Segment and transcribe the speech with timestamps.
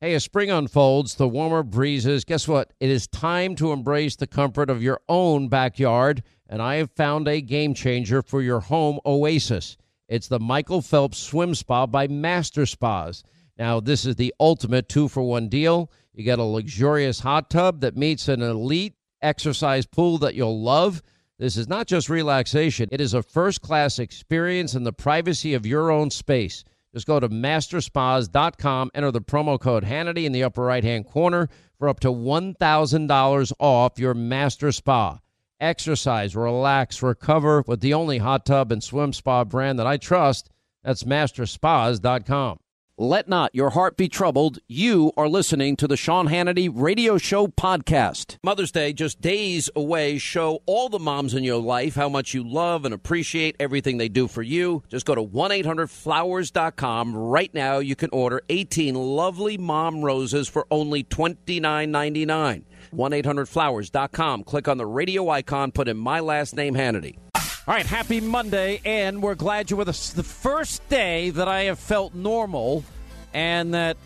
[0.00, 2.72] Hey, as spring unfolds, the warmer breezes, guess what?
[2.78, 7.26] It is time to embrace the comfort of your own backyard, and I have found
[7.26, 9.76] a game changer for your home oasis.
[10.08, 13.24] It's the Michael Phelps Swim Spa by Master Spas.
[13.58, 15.90] Now, this is the ultimate two for one deal.
[16.14, 21.02] You get a luxurious hot tub that meets an elite exercise pool that you'll love.
[21.40, 25.66] This is not just relaxation, it is a first class experience in the privacy of
[25.66, 26.62] your own space.
[26.94, 31.48] Just go to masterspas.com, enter the promo code Hannity in the upper right hand corner
[31.78, 35.20] for up to $1,000 off your master spa.
[35.60, 40.50] Exercise, relax, recover with the only hot tub and swim spa brand that I trust.
[40.82, 42.58] That's masterspas.com.
[43.00, 44.58] Let not your heart be troubled.
[44.66, 48.38] You are listening to the Sean Hannity Radio Show podcast.
[48.42, 50.18] Mother's Day, just days away.
[50.18, 54.08] Show all the moms in your life how much you love and appreciate everything they
[54.08, 54.82] do for you.
[54.88, 57.16] Just go to 1 800 flowers.com.
[57.16, 62.64] Right now, you can order 18 lovely mom roses for only $29.99.
[62.90, 64.42] 1 800 flowers.com.
[64.42, 67.16] Click on the radio icon, put in my last name, Hannity.
[67.68, 70.14] All right, happy Monday, and we're glad you're with us.
[70.14, 72.82] The first day that I have felt normal
[73.34, 73.98] and that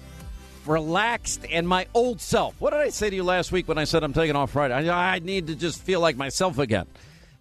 [0.66, 2.60] relaxed and my old self.
[2.60, 4.74] What did I say to you last week when I said I'm taking off Friday?
[4.74, 6.88] I, I need to just feel like myself again.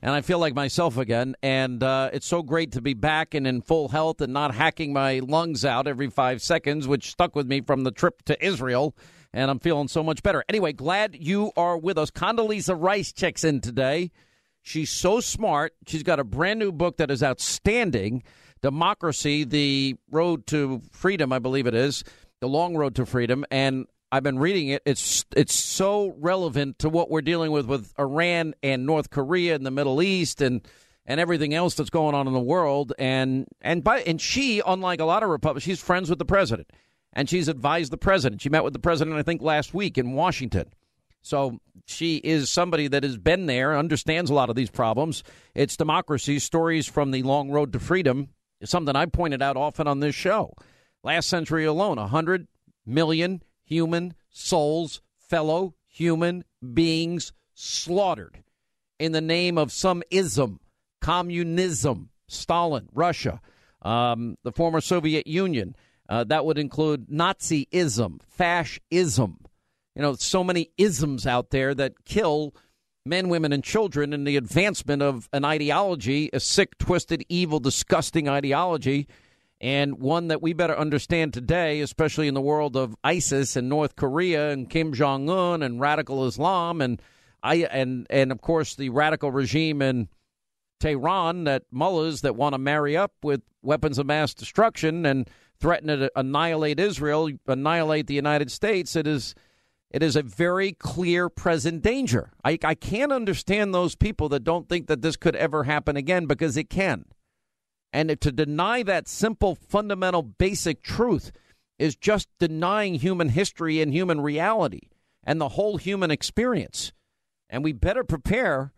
[0.04, 1.36] And I feel like myself again.
[1.42, 4.94] And uh, it's so great to be back and in full health and not hacking
[4.94, 8.94] my lungs out every five seconds, which stuck with me from the trip to Israel.
[9.34, 10.44] And I'm feeling so much better.
[10.48, 12.12] Anyway, glad you are with us.
[12.12, 14.12] Condoleezza Rice checks in today.
[14.62, 15.74] She's so smart.
[15.88, 18.24] She's got a brand new book that is outstanding
[18.62, 22.04] Democracy, The Road to Freedom, I believe it is,
[22.42, 23.44] The Long Road to Freedom.
[23.50, 24.84] And I've been reading it.
[24.86, 29.66] It's it's so relevant to what we're dealing with with Iran and North Korea and
[29.66, 30.68] the Middle East and
[31.06, 32.94] and everything else that's going on in the world.
[33.00, 36.72] And and by and she, unlike a lot of Republicans, she's friends with the president,
[37.14, 38.42] and she's advised the president.
[38.42, 40.74] She met with the president, I think, last week in Washington.
[41.22, 45.24] So she is somebody that has been there, understands a lot of these problems.
[45.54, 48.30] It's democracy, stories from the long road to freedom,
[48.64, 50.54] something I pointed out often on this show.
[51.04, 52.48] Last century alone, 100
[52.86, 56.44] million human souls, fellow human
[56.74, 58.44] beings slaughtered
[59.00, 60.60] in the name of some ism,
[61.02, 63.42] communism, Stalin, Russia,
[63.82, 65.76] um, the former Soviet Union.
[66.08, 69.40] Uh, that would include Nazism, fascism,
[69.96, 72.56] you know, so many isms out there that kill
[73.06, 78.30] men, women, and children in the advancement of an ideology, a sick, twisted, evil, disgusting
[78.30, 79.08] ideology,
[79.60, 83.96] and one that we better understand today, especially in the world of ISIS and North
[83.96, 87.02] Korea and Kim Jong Un and radical Islam and
[87.44, 90.10] I and and of course the radical regime in
[90.80, 95.30] Tehran that mullahs that want to marry up with weapons of mass destruction and
[95.60, 98.96] threaten to annihilate Israel, annihilate the United States.
[98.96, 99.36] It is
[99.92, 102.32] it is a very clear present danger.
[102.44, 106.26] I, I can't understand those people that don't think that this could ever happen again
[106.26, 107.06] because it can.
[107.94, 111.34] And to deny that simple, fundamental, basic truth
[111.78, 114.90] is just denying human history and human reality
[115.24, 116.94] and the whole human experience.
[117.50, 118.72] And we better prepare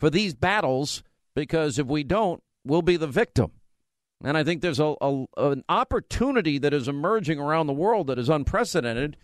[0.00, 1.04] for these battles
[1.36, 3.52] because if we don't, we'll be the victim.
[4.24, 8.18] And I think there's a, a, an opportunity that is emerging around the world that
[8.18, 9.16] is unprecedented,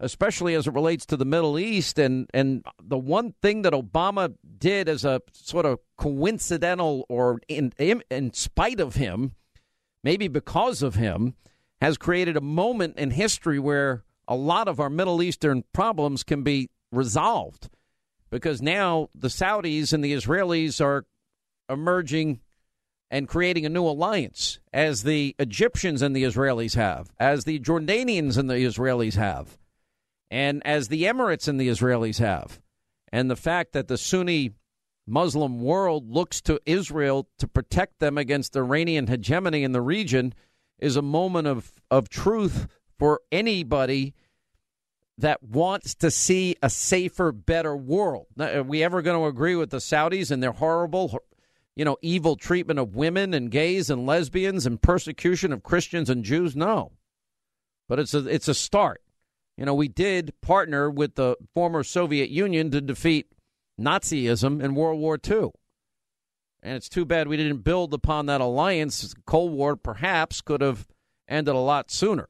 [0.00, 1.98] especially as it relates to the Middle East.
[1.98, 7.72] And, and the one thing that Obama did as a sort of coincidental or in,
[7.78, 9.32] in, in spite of him,
[10.02, 11.34] maybe because of him,
[11.80, 16.42] has created a moment in history where a lot of our Middle Eastern problems can
[16.42, 17.68] be resolved
[18.30, 21.04] because now the Saudis and the Israelis are
[21.68, 22.40] emerging
[23.10, 28.36] and creating a new alliance, as the Egyptians and the Israelis have, as the Jordanians
[28.36, 29.56] and the Israelis have,
[30.34, 32.60] and as the Emirates and the Israelis have.
[33.12, 34.50] And the fact that the Sunni
[35.06, 40.34] Muslim world looks to Israel to protect them against Iranian hegemony in the region
[40.80, 42.66] is a moment of, of truth
[42.98, 44.12] for anybody
[45.18, 48.26] that wants to see a safer, better world.
[48.34, 51.16] Now, are we ever going to agree with the Saudis and their horrible,
[51.76, 56.24] you know, evil treatment of women and gays and lesbians and persecution of Christians and
[56.24, 56.56] Jews?
[56.56, 56.90] No.
[57.88, 59.03] But it's a it's a start.
[59.56, 63.26] You know, we did partner with the former Soviet Union to defeat
[63.80, 65.50] Nazism in World War II.
[66.62, 69.14] And it's too bad we didn't build upon that alliance.
[69.26, 70.86] Cold War perhaps could have
[71.28, 72.26] ended a lot sooner.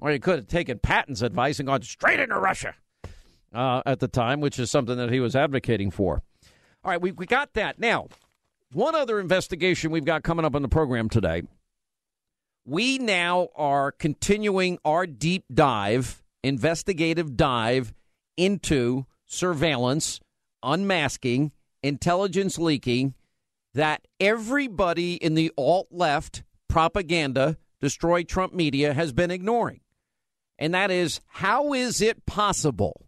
[0.00, 2.74] Or he could have taken Patton's advice and gone straight into Russia
[3.54, 6.22] uh, at the time, which is something that he was advocating for.
[6.84, 7.78] All right, we, we got that.
[7.78, 8.08] Now,
[8.72, 11.42] one other investigation we've got coming up on the program today.
[12.64, 17.92] We now are continuing our deep dive, investigative dive
[18.36, 20.20] into surveillance,
[20.62, 21.52] unmasking,
[21.82, 23.14] intelligence leaking
[23.74, 29.80] that everybody in the alt left propaganda, destroy Trump media has been ignoring
[30.62, 33.06] and that is how is it possible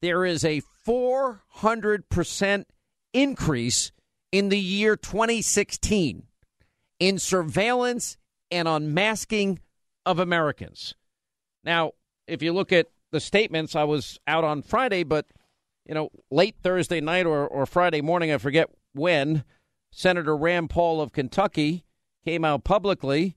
[0.00, 2.64] there is a 400%
[3.12, 3.92] increase
[4.32, 6.22] in the year 2016
[6.98, 8.16] in surveillance
[8.50, 9.58] and unmasking
[10.06, 10.94] of Americans?
[11.64, 11.92] Now,
[12.26, 15.26] if you look at the statements, I was out on Friday, but
[15.86, 19.44] you know, late Thursday night or, or Friday morning, I forget when,
[19.90, 21.84] Senator Rand Paul of Kentucky
[22.24, 23.36] came out publicly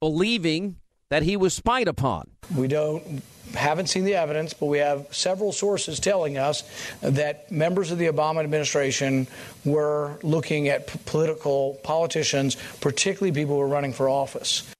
[0.00, 0.76] believing
[1.08, 2.30] that he was spied upon.
[2.54, 3.22] We don't
[3.54, 6.64] haven't seen the evidence, but we have several sources telling us
[7.00, 9.26] that members of the Obama administration
[9.64, 14.70] were looking at p- political politicians, particularly people who are running for office.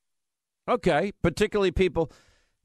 [0.69, 2.13] Okay, particularly people.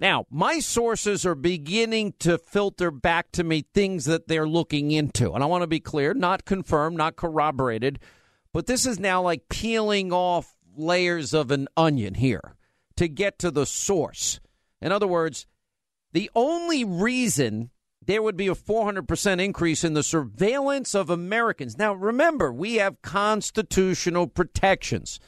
[0.03, 5.31] Now, my sources are beginning to filter back to me things that they're looking into.
[5.31, 7.99] And I want to be clear, not confirmed, not corroborated,
[8.51, 12.57] but this is now like peeling off layers of an onion here
[12.97, 14.41] to get to the source.
[14.81, 15.47] In other words,
[16.11, 17.69] the only reason
[18.05, 21.77] there would be a 400% increase in the surveillance of Americans.
[21.77, 25.21] Now, remember, we have constitutional protections,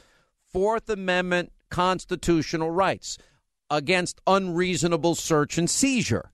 [0.52, 3.16] Fourth Amendment constitutional rights
[3.70, 6.30] against unreasonable search and seizure.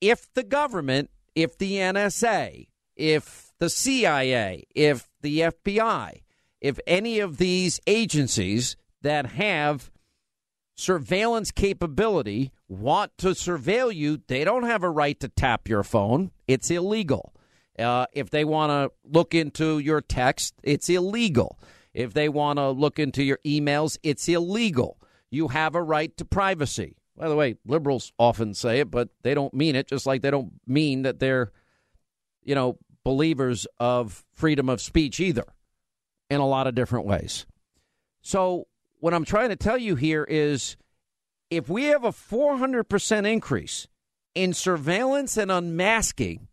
[0.00, 6.22] If the government, if the NSA, if the CIA, if the FBI,
[6.60, 9.90] if any of these agencies that have
[10.76, 16.30] surveillance capability want to surveil you, they don't have a right to tap your phone.
[16.48, 17.34] It's illegal.
[17.78, 21.58] Uh, if they want to look into your text, it's illegal.
[21.94, 24.98] If they want to look into your emails, it's illegal.
[25.30, 26.96] You have a right to privacy.
[27.16, 30.30] By the way, liberals often say it, but they don't mean it, just like they
[30.30, 31.52] don't mean that they're,
[32.42, 35.44] you know, believers of freedom of speech either
[36.28, 37.46] in a lot of different ways.
[38.22, 38.66] So
[38.98, 40.76] what I'm trying to tell you here is
[41.50, 43.88] if we have a 400% increase
[44.34, 46.48] in surveillance and unmasking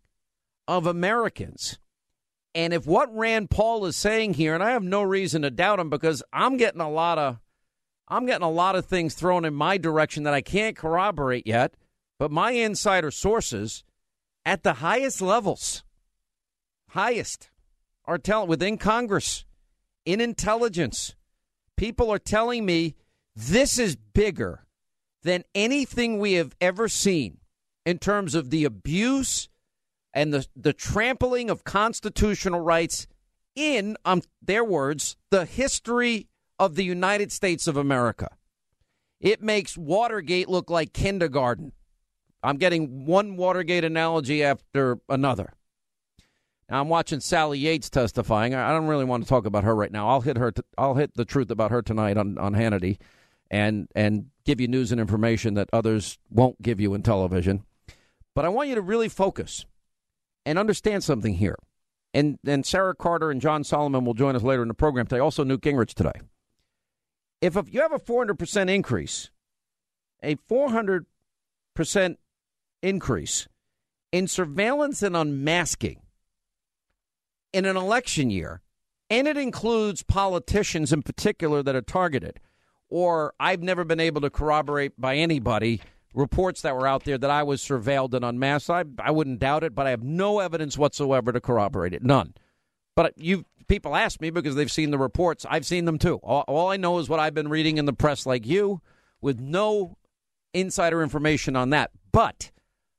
[0.68, 1.80] of Americans,
[2.56, 5.80] and if what Rand Paul is saying here, and I have no reason to doubt
[5.80, 7.38] him because I'm getting a lot of
[8.08, 11.74] I'm getting a lot of things thrown in my direction that I can't corroborate yet,
[12.20, 13.84] but my insider sources
[14.46, 15.84] at the highest levels,
[16.92, 17.50] highest,
[18.06, 19.46] are telling within Congress,
[20.06, 21.16] in intelligence,
[21.76, 22.96] people are telling me
[23.36, 24.66] this is bigger
[25.24, 27.40] than anything we have ever seen
[27.86, 29.50] in terms of the abuse
[30.14, 33.08] and the, the trampling of constitutional rights
[33.56, 36.28] in, um, their words, the history
[36.60, 38.30] of the United States of America.
[39.20, 41.72] It makes Watergate look like kindergarten.
[42.44, 45.54] I'm getting one Watergate analogy after another.
[46.70, 48.54] Now I'm watching Sally Yates testifying.
[48.54, 50.10] I don't really want to talk about her right now.
[50.10, 50.52] I'll hit her.
[50.52, 52.98] T- I'll hit the truth about her tonight on on Hannity,
[53.50, 57.64] and and give you news and information that others won't give you in television.
[58.36, 59.66] But I want you to really focus
[60.46, 61.58] and understand something here.
[62.14, 65.20] And and Sarah Carter and John Solomon will join us later in the program today.
[65.20, 66.20] Also, Newt Gingrich today.
[67.42, 69.30] If you have a 400% increase,
[70.24, 71.06] a 400%
[72.82, 73.48] increase
[74.12, 76.02] in surveillance and unmasking
[77.54, 78.62] in an election year,
[79.10, 82.40] and it includes politicians in particular that are targeted,
[82.90, 85.82] or I've never been able to corroborate by anybody
[86.14, 88.70] reports that were out there that I was surveilled and unmasked.
[88.70, 92.04] I, I wouldn't doubt it, but I have no evidence whatsoever to corroborate it.
[92.04, 92.34] None.
[92.98, 95.46] But you people ask me because they've seen the reports.
[95.48, 96.16] I've seen them too.
[96.24, 98.82] All, all I know is what I've been reading in the press, like you,
[99.22, 99.98] with no
[100.52, 101.92] insider information on that.
[102.12, 102.50] But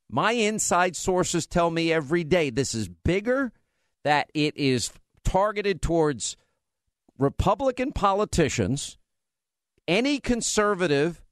[0.09, 3.51] my inside sources tell me every day this is bigger,
[4.05, 4.93] that it is
[5.25, 6.37] targeted towards
[7.19, 8.99] Republican politicians,
[9.89, 11.25] any conservative,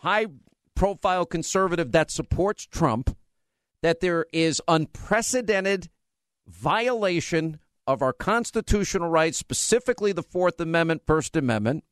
[0.00, 0.26] high
[0.74, 3.16] profile conservative that supports Trump,
[3.80, 5.88] that there is unprecedented
[6.46, 7.58] violation
[7.92, 11.84] of our constitutional rights, specifically the Fourth Amendment, First Amendment,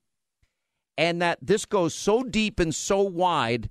[0.96, 3.70] and that this goes so deep and so wide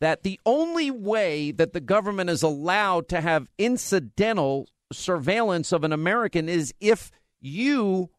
[0.00, 5.92] that the only way that the government is allowed to have incidental surveillance of an
[5.92, 7.10] American is if
[7.40, 8.10] you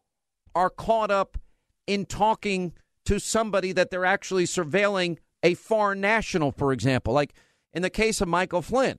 [0.54, 1.38] are caught up
[1.86, 2.72] in talking
[3.04, 7.14] to somebody that they're actually surveilling a foreign national, for example.
[7.14, 7.32] Like
[7.72, 8.98] in the case of Michael Flynn,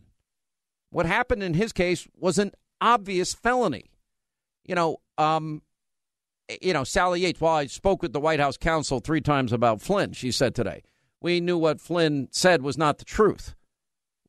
[0.90, 3.92] what happened in his case was an obvious felony.
[4.70, 5.64] You know, um,
[6.62, 9.82] you know, Sally Yates, while I spoke with the White House counsel three times about
[9.82, 10.84] Flynn, she said today,
[11.20, 13.56] we knew what Flynn said was not the truth.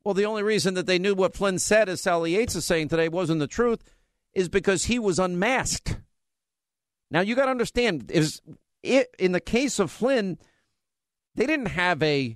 [0.03, 2.87] Well, the only reason that they knew what Flynn said, as Sally Yates is saying
[2.87, 3.83] today, wasn't the truth,
[4.33, 5.99] is because he was unmasked.
[7.11, 8.41] Now you got to understand is
[8.81, 10.39] it, in the case of Flynn,
[11.35, 12.35] they didn't have a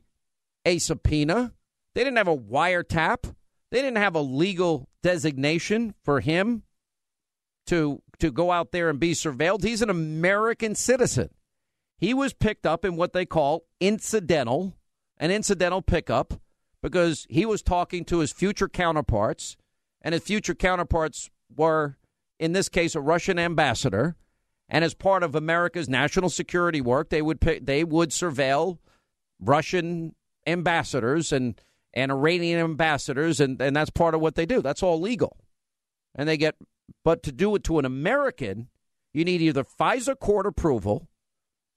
[0.64, 1.54] a subpoena,
[1.96, 3.34] they didn't have a wiretap,
[3.72, 6.64] they didn't have a legal designation for him
[7.67, 9.63] to to go out there and be surveilled.
[9.63, 11.29] He's an American citizen.
[11.98, 14.75] He was picked up in what they call incidental,
[15.17, 16.34] an incidental pickup,
[16.81, 19.57] because he was talking to his future counterparts,
[20.01, 21.98] and his future counterparts were,
[22.39, 24.15] in this case, a Russian ambassador.
[24.67, 28.79] And as part of America's national security work, they would pick, they would surveil
[29.39, 30.15] Russian
[30.48, 31.60] ambassadors and,
[31.93, 34.62] and Iranian ambassadors, and, and that's part of what they do.
[34.62, 35.38] That's all legal.
[36.15, 36.55] And they get,
[37.04, 38.70] but to do it to an American,
[39.13, 41.08] you need either FISA court approval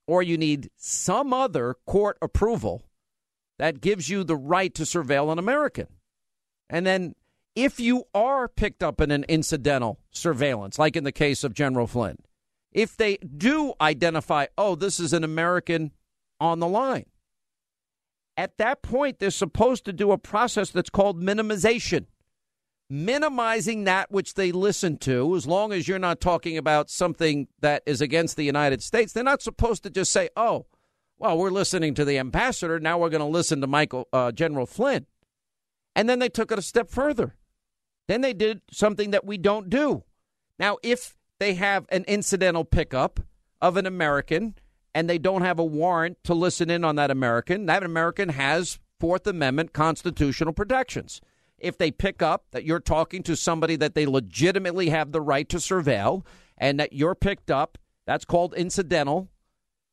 [0.06, 2.82] or you need some other court approval
[3.58, 5.86] that gives you the right to surveil an American.
[6.70, 7.14] And then
[7.54, 11.86] if you are picked up in an incidental surveillance, like in the case of General
[11.86, 12.18] Flynn,
[12.72, 15.92] if they do identify, oh, this is an American
[16.40, 17.06] on the line,
[18.36, 22.06] at that point, they're supposed to do a process that's called minimization
[22.90, 27.82] minimizing that which they listen to, as long as you're not talking about something that
[27.86, 30.66] is against the United States, they're not supposed to just say, oh,
[31.18, 32.78] well, we're listening to the ambassador.
[32.78, 35.06] Now we're going to listen to Michael uh, General Flynn.
[35.94, 37.34] And then they took it a step further.
[38.06, 40.04] Then they did something that we don't do.
[40.58, 43.20] Now, if they have an incidental pickup
[43.60, 44.54] of an American
[44.94, 48.78] and they don't have a warrant to listen in on that American, that American has
[48.98, 51.20] Fourth Amendment constitutional protections
[51.58, 55.48] if they pick up that you're talking to somebody that they legitimately have the right
[55.48, 56.24] to surveil
[56.56, 59.28] and that you're picked up, that's called incidental,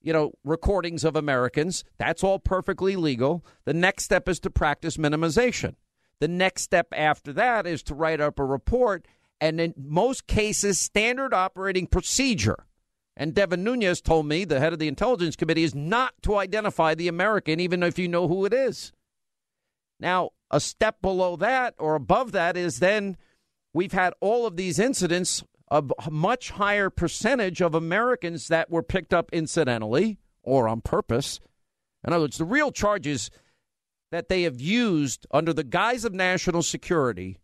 [0.01, 1.83] you know, recordings of Americans.
[1.97, 3.45] That's all perfectly legal.
[3.65, 5.75] The next step is to practice minimization.
[6.19, 9.05] The next step after that is to write up a report
[9.41, 12.65] and in most cases, standard operating procedure.
[13.17, 16.95] And Devin Nunes told me, the head of the Intelligence Committee, is not to identify
[16.95, 18.91] the American, even if you know who it is.
[19.99, 23.17] Now, a step below that or above that is then
[23.73, 29.13] we've had all of these incidents, a much higher percentage of Americans that were picked
[29.13, 31.39] up incidentally or on purpose.
[32.05, 33.31] In other words, the real charges
[34.11, 37.39] that they have used under the guise of national security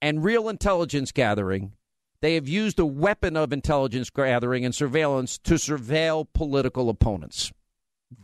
[0.00, 1.72] and real intelligence gathering,
[2.20, 7.52] they have used a weapon of intelligence gathering and surveillance to surveil political opponents.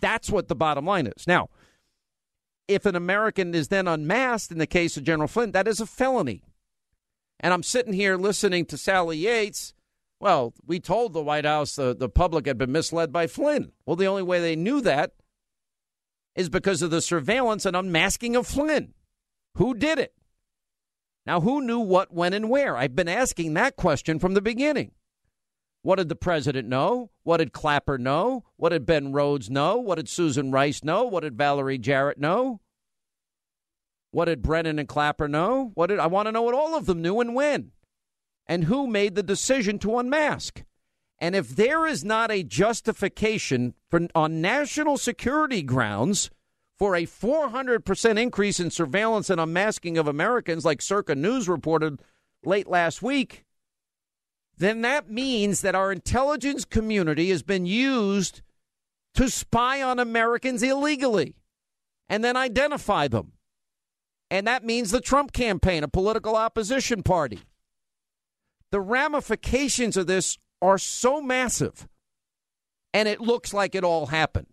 [0.01, 1.27] That's what the bottom line is.
[1.27, 1.49] Now,
[2.71, 5.87] if an American is then unmasked in the case of General Flynn, that is a
[5.87, 6.43] felony.
[7.41, 9.75] And I'm sitting here listening to Sally Yates.
[10.21, 13.73] Well, we told the White House the, the public had been misled by Flynn.
[13.85, 15.13] Well, the only way they knew that
[16.37, 18.95] is because of the surveillance and unmasking of Flynn.
[19.57, 20.15] Who did it?
[21.27, 22.77] Now, who knew what, when, and where?
[22.77, 24.93] I've been asking that question from the beginning.
[25.83, 27.11] What did the president know?
[27.23, 28.45] What did Clapper know?
[28.57, 29.77] What did Ben Rhodes know?
[29.79, 31.05] What did Susan Rice know?
[31.05, 32.61] What did Valerie Jarrett know?
[34.11, 35.71] What did Brennan and Clapper know?
[35.75, 37.71] What did I want to know what all of them knew and when?
[38.47, 40.65] And who made the decision to unmask?
[41.19, 46.31] And if there is not a justification for, on national security grounds
[46.79, 52.01] for a 400% increase in surveillance and unmasking of Americans, like Circa News reported
[52.43, 53.45] late last week,
[54.61, 58.43] then that means that our intelligence community has been used
[59.15, 61.35] to spy on Americans illegally
[62.11, 63.33] and then identify them.
[64.31, 67.41] And that means the Trump campaign, a political opposition party.
[68.71, 71.89] The ramifications of this are so massive,
[72.93, 74.47] and it looks like it all happened.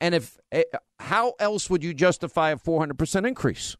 [0.00, 0.62] And if eh,
[1.00, 3.76] how else would you justify a 400% increase?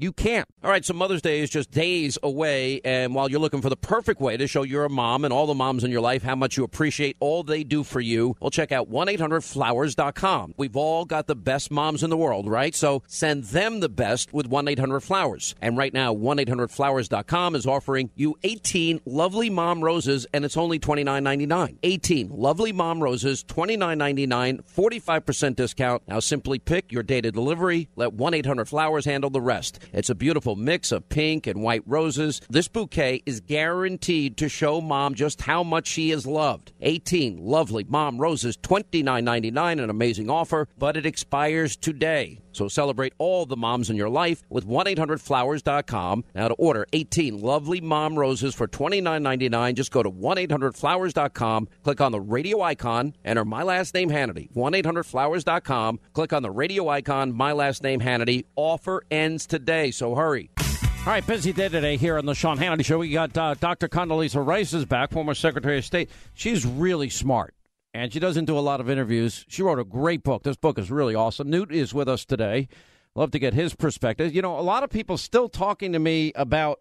[0.00, 0.48] You can't.
[0.64, 2.80] All right, so Mother's Day is just days away.
[2.86, 5.46] And while you're looking for the perfect way to show you're a mom and all
[5.46, 8.48] the moms in your life how much you appreciate all they do for you, well,
[8.48, 10.54] check out 1 800 Flowers.com.
[10.56, 12.74] We've all got the best moms in the world, right?
[12.74, 15.54] So send them the best with 1 800 Flowers.
[15.60, 20.56] And right now, 1 800 Flowers.com is offering you 18 lovely mom roses, and it's
[20.56, 21.76] only $29.99.
[21.82, 26.02] 18 lovely mom roses, $29.99, 45% discount.
[26.08, 27.90] Now simply pick your date of delivery.
[27.96, 29.78] Let 1 800 Flowers handle the rest.
[29.92, 32.40] It's a beautiful mix of pink and white roses.
[32.48, 36.72] This bouquet is guaranteed to show mom just how much she is loved.
[36.80, 42.38] 18 lovely mom roses, $29.99, an amazing offer, but it expires today.
[42.52, 46.24] So celebrate all the moms in your life with 1-800-Flowers.com.
[46.34, 52.12] Now to order 18 lovely mom roses for $29.99, just go to 1-800-Flowers.com, click on
[52.12, 54.50] the radio icon, enter my last name Hannity.
[54.52, 58.44] 1-800-Flowers.com, click on the radio icon, my last name Hannity.
[58.56, 60.50] Offer ends today, so hurry.
[60.58, 62.98] All right, busy day today here on the Sean Hannity Show.
[62.98, 63.88] We got uh, Dr.
[63.88, 66.10] Condoleezza Rice is back, former Secretary of State.
[66.34, 67.54] She's really smart
[67.92, 69.44] and she doesn't do a lot of interviews.
[69.48, 70.42] She wrote a great book.
[70.42, 71.50] This book is really awesome.
[71.50, 72.68] Newt is with us today.
[73.14, 74.34] Love to get his perspective.
[74.34, 76.80] You know, a lot of people still talking to me about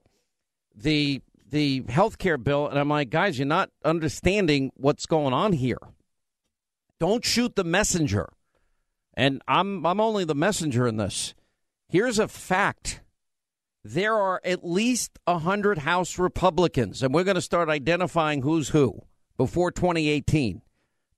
[0.75, 5.53] the the health care bill, and I'm like, guys, you're not understanding what's going on
[5.53, 5.79] here.
[6.99, 8.29] Don't shoot the messenger.
[9.15, 11.33] And I'm I'm only the messenger in this.
[11.87, 13.01] Here's a fact.
[13.83, 19.01] There are at least 100 House Republicans, and we're going to start identifying who's who
[19.37, 20.61] before 2018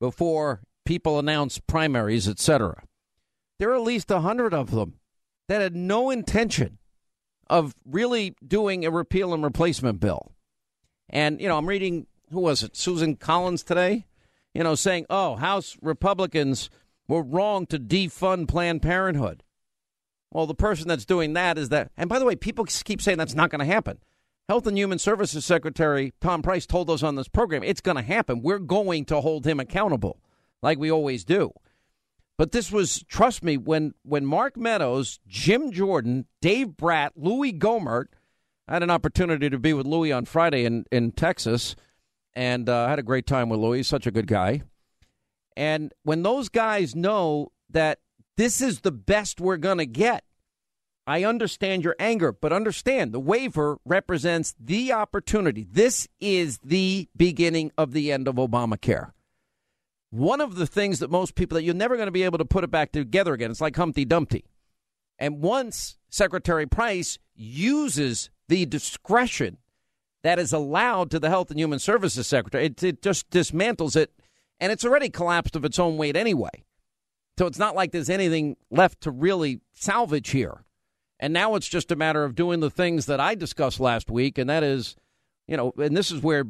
[0.01, 2.83] before people announce primaries, etc.
[3.59, 4.95] There are at least a hundred of them
[5.47, 6.79] that had no intention
[7.47, 10.33] of really doing a repeal and replacement bill.
[11.07, 14.07] And you know, I'm reading who was it, Susan Collins today,
[14.53, 16.69] you know, saying, "Oh, House Republicans
[17.07, 19.43] were wrong to defund Planned Parenthood."
[20.31, 23.17] Well, the person that's doing that is that, and by the way, people keep saying
[23.17, 23.99] that's not going to happen.
[24.49, 28.03] Health and Human Services Secretary Tom Price told us on this program it's going to
[28.03, 28.41] happen.
[28.41, 30.19] We're going to hold him accountable,
[30.61, 31.51] like we always do.
[32.37, 38.05] But this was, trust me, when when Mark Meadows, Jim Jordan, Dave Brat, Louis Gohmert,
[38.67, 41.75] I had an opportunity to be with Louis on Friday in, in Texas,
[42.33, 43.79] and uh, I had a great time with Louis.
[43.79, 44.63] He's such a good guy.
[45.55, 47.99] And when those guys know that
[48.37, 50.23] this is the best we're going to get,
[51.07, 55.65] I understand your anger, but understand the waiver represents the opportunity.
[55.69, 59.11] This is the beginning of the end of Obamacare.
[60.11, 62.45] One of the things that most people that you're never going to be able to
[62.45, 63.49] put it back together again.
[63.49, 64.45] It's like Humpty Dumpty.
[65.17, 69.57] And once Secretary Price uses the discretion
[70.23, 74.11] that is allowed to the Health and Human Services Secretary, it, it just dismantles it,
[74.59, 76.63] and it's already collapsed of its own weight anyway.
[77.39, 80.63] So it's not like there's anything left to really salvage here.
[81.21, 84.39] And now it's just a matter of doing the things that I discussed last week,
[84.39, 84.95] and that is,
[85.47, 86.45] you know, and this is where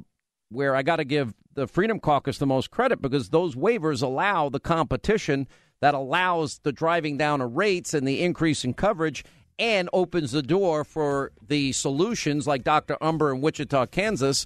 [0.49, 4.49] where I got to give the Freedom Caucus the most credit because those waivers allow
[4.49, 5.47] the competition
[5.81, 9.23] that allows the driving down of rates and the increase in coverage
[9.59, 12.97] and opens the door for the solutions like Dr.
[13.01, 14.45] Umbehr in Wichita, Kansas,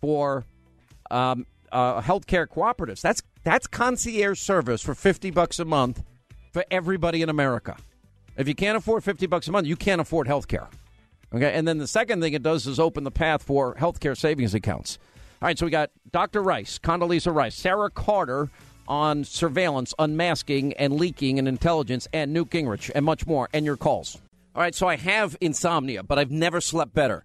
[0.00, 0.44] for
[1.10, 3.00] um, uh, healthcare cooperatives.
[3.00, 6.02] That's that's concierge service for fifty bucks a month
[6.52, 7.76] for everybody in America.
[8.38, 10.68] If you can't afford 50 bucks a month, you can't afford health care.
[11.34, 11.52] Okay.
[11.52, 14.54] And then the second thing it does is open the path for health care savings
[14.54, 14.98] accounts.
[15.42, 15.58] All right.
[15.58, 16.40] So we got Dr.
[16.42, 18.48] Rice, Condoleezza Rice, Sarah Carter
[18.86, 23.76] on surveillance, unmasking, and leaking and intelligence, and Newt Gingrich, and much more, and your
[23.76, 24.16] calls.
[24.54, 24.74] All right.
[24.74, 27.24] So I have insomnia, but I've never slept better.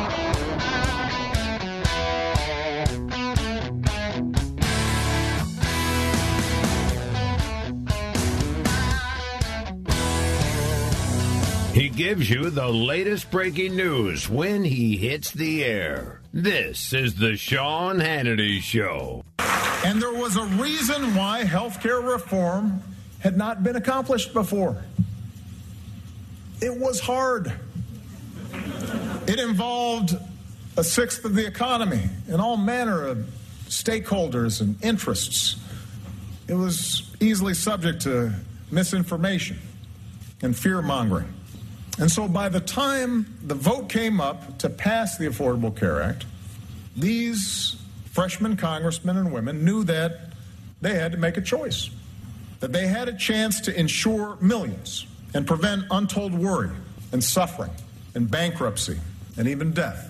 [11.73, 16.19] He gives you the latest breaking news when he hits the air.
[16.33, 19.23] This is the Sean Hannity Show.
[19.85, 22.83] And there was a reason why health care reform
[23.19, 24.83] had not been accomplished before.
[26.61, 27.53] It was hard.
[29.25, 30.17] It involved
[30.75, 33.29] a sixth of the economy and all manner of
[33.69, 35.55] stakeholders and interests.
[36.49, 38.33] It was easily subject to
[38.71, 39.57] misinformation
[40.41, 41.33] and fear mongering.
[41.99, 46.25] And so by the time the vote came up to pass the Affordable Care Act,
[46.95, 47.75] these
[48.11, 50.31] freshman congressmen and women knew that
[50.81, 51.89] they had to make a choice,
[52.59, 56.71] that they had a chance to insure millions and prevent untold worry
[57.11, 57.71] and suffering
[58.15, 58.99] and bankruptcy
[59.37, 60.09] and even death,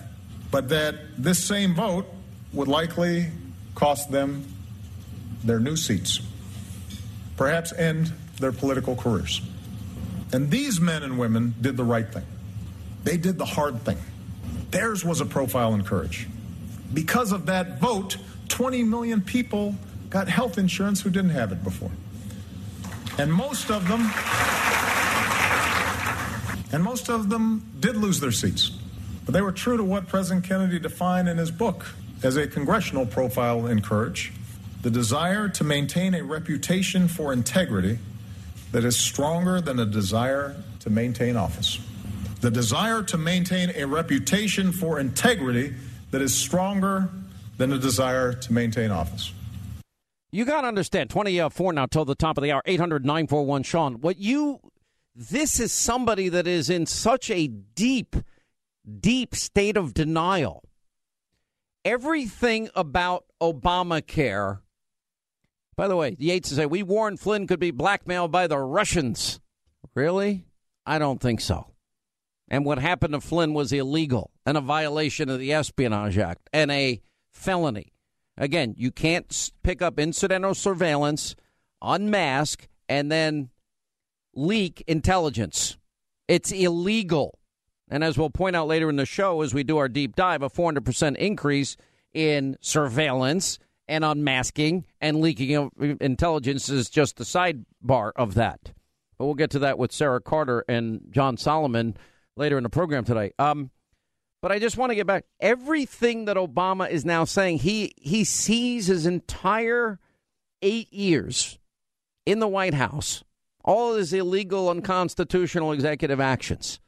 [0.50, 2.06] but that this same vote
[2.52, 3.28] would likely
[3.74, 4.44] cost them
[5.44, 6.20] their new seats,
[7.36, 9.40] perhaps end their political careers.
[10.32, 12.24] And these men and women did the right thing.
[13.04, 13.98] They did the hard thing.
[14.70, 16.26] Theirs was a profile in courage.
[16.94, 18.16] Because of that vote,
[18.48, 19.74] 20 million people
[20.08, 21.90] got health insurance who didn't have it before.
[23.18, 24.10] And most of them
[26.72, 28.70] and most of them did lose their seats.
[29.26, 31.86] But they were true to what President Kennedy defined in his book
[32.22, 34.32] as a congressional profile in courage,
[34.80, 37.98] the desire to maintain a reputation for integrity
[38.72, 41.78] that is stronger than a desire to maintain office.
[42.40, 45.74] The desire to maintain a reputation for integrity
[46.10, 47.08] that is stronger
[47.58, 49.32] than a desire to maintain office.
[50.32, 53.62] You got to understand, 24 uh, now till the top of the hour, 800 941
[53.62, 54.00] Sean.
[54.00, 54.60] What you,
[55.14, 58.16] this is somebody that is in such a deep,
[59.00, 60.64] deep state of denial.
[61.84, 64.60] Everything about Obamacare
[65.76, 69.40] by the way, Yates says we warned Flynn could be blackmailed by the Russians.
[69.94, 70.46] Really?
[70.84, 71.68] I don't think so.
[72.48, 76.70] And what happened to Flynn was illegal and a violation of the Espionage Act and
[76.70, 77.92] a felony.
[78.36, 81.34] Again, you can't pick up incidental surveillance,
[81.80, 83.50] unmask, and then
[84.34, 85.78] leak intelligence.
[86.28, 87.38] It's illegal.
[87.90, 90.42] And as we'll point out later in the show, as we do our deep dive,
[90.42, 91.76] a 400% increase
[92.12, 93.58] in surveillance
[93.88, 98.72] and unmasking and leaking of intelligence is just the sidebar of that.
[99.18, 101.96] But we'll get to that with Sarah Carter and John Solomon
[102.36, 103.32] later in the program today.
[103.38, 103.70] Um,
[104.40, 105.24] but I just want to get back.
[105.40, 110.00] Everything that Obama is now saying, he he sees his entire
[110.62, 111.58] eight years
[112.26, 113.22] in the White House,
[113.64, 116.80] all his illegal, unconstitutional executive actions,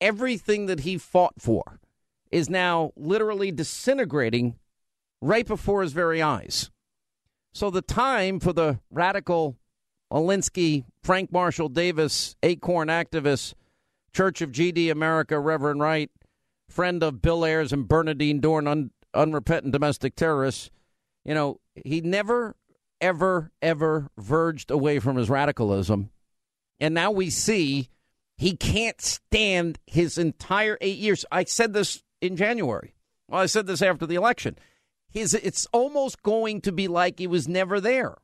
[0.00, 1.80] everything that he fought for,
[2.30, 4.56] is now literally disintegrating
[5.20, 6.70] right before his very eyes.
[7.52, 9.56] So the time for the radical
[10.12, 13.54] Alinsky, Frank Marshall Davis, Acorn activist,
[14.12, 16.10] Church of GD America, Reverend Wright,
[16.68, 20.70] friend of Bill Ayers and Bernardine Dohrn, un, unrepentant domestic terrorists,
[21.24, 22.54] you know, he never,
[23.00, 26.10] ever, ever verged away from his radicalism.
[26.80, 27.88] And now we see
[28.36, 31.24] he can't stand his entire eight years.
[31.30, 32.94] I said this in January.
[33.28, 34.56] Well, I said this after the election
[35.14, 38.16] his it's almost going to be like he was never there.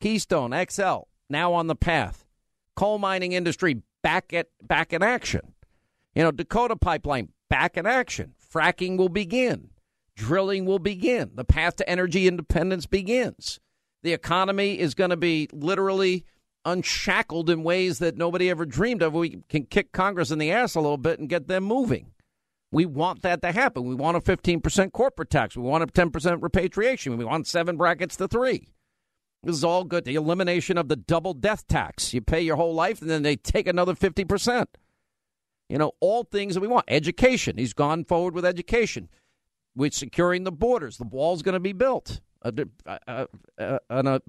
[0.00, 2.24] Keystone XL now on the path.
[2.76, 5.54] Coal mining industry back at back in action.
[6.14, 8.34] You know, Dakota pipeline back in action.
[8.52, 9.70] Fracking will begin.
[10.14, 11.32] Drilling will begin.
[11.34, 13.58] The path to energy independence begins.
[14.02, 16.24] The economy is going to be literally
[16.64, 19.14] unshackled in ways that nobody ever dreamed of.
[19.14, 22.12] We can kick Congress in the ass a little bit and get them moving.
[22.70, 23.84] We want that to happen.
[23.84, 25.56] We want a 15% corporate tax.
[25.56, 27.16] We want a 10% repatriation.
[27.16, 28.68] We want seven brackets to three.
[29.42, 30.04] This is all good.
[30.04, 32.12] The elimination of the double death tax.
[32.12, 34.66] You pay your whole life and then they take another 50%.
[35.68, 36.84] You know, all things that we want.
[36.88, 37.56] Education.
[37.56, 39.08] He's gone forward with education.
[39.74, 40.98] We're securing the borders.
[40.98, 42.20] The wall's going to be built.
[42.42, 42.52] A,
[42.86, 43.28] a,
[43.58, 44.20] a, a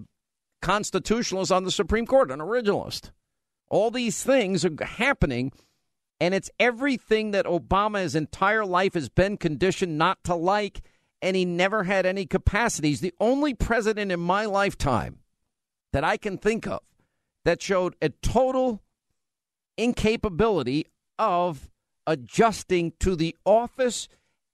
[0.61, 3.11] constitutionalist on the Supreme Court, an originalist.
[3.69, 5.51] All these things are happening
[6.19, 10.81] And it's everything that Obama his entire life has been conditioned not to like,
[11.21, 12.89] and he never had any capacity.
[12.89, 15.19] He's the only president in my lifetime
[15.93, 16.81] that I can think of
[17.45, 18.81] that showed a total
[19.77, 20.85] incapability
[21.17, 21.69] of
[22.05, 24.07] adjusting to the office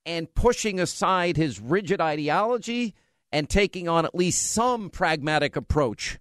[0.05, 2.93] and pushing aside his rigid ideology
[3.31, 6.19] and taking on at least some pragmatic approach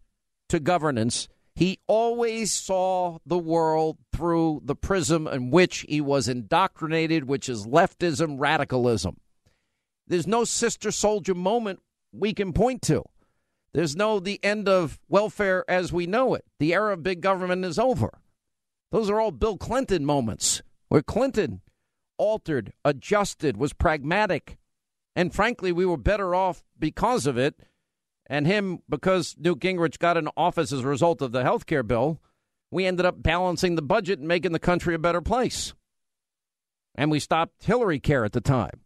[0.49, 1.29] to governance.
[1.55, 7.67] He always saw the world through the prism in which he was indoctrinated, which is
[7.67, 9.19] leftism, radicalism.
[10.07, 11.81] There's no sister soldier moment
[12.13, 13.05] we can point to.
[13.73, 16.45] There's no the end of welfare as we know it.
[16.59, 18.21] The era of big government is over.
[18.91, 21.61] Those are all Bill Clinton moments where Clinton
[22.19, 24.59] altered, adjusted, was pragmatic.
[25.17, 27.61] And frankly, we were better off because of it.
[28.27, 31.83] And him, because Newt Gingrich got in office as a result of the health care
[31.83, 32.21] bill,
[32.71, 35.75] we ended up balancing the budget and making the country a better place.
[36.95, 38.81] And we stopped Hillary care at the time.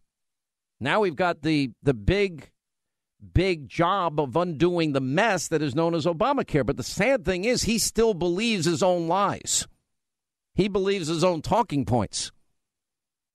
[0.80, 2.50] Now we've got the, the big,
[3.32, 6.66] big job of undoing the mess that is known as Obamacare.
[6.66, 9.66] But the sad thing is, he still believes his own lies.
[10.54, 12.32] He believes his own talking points.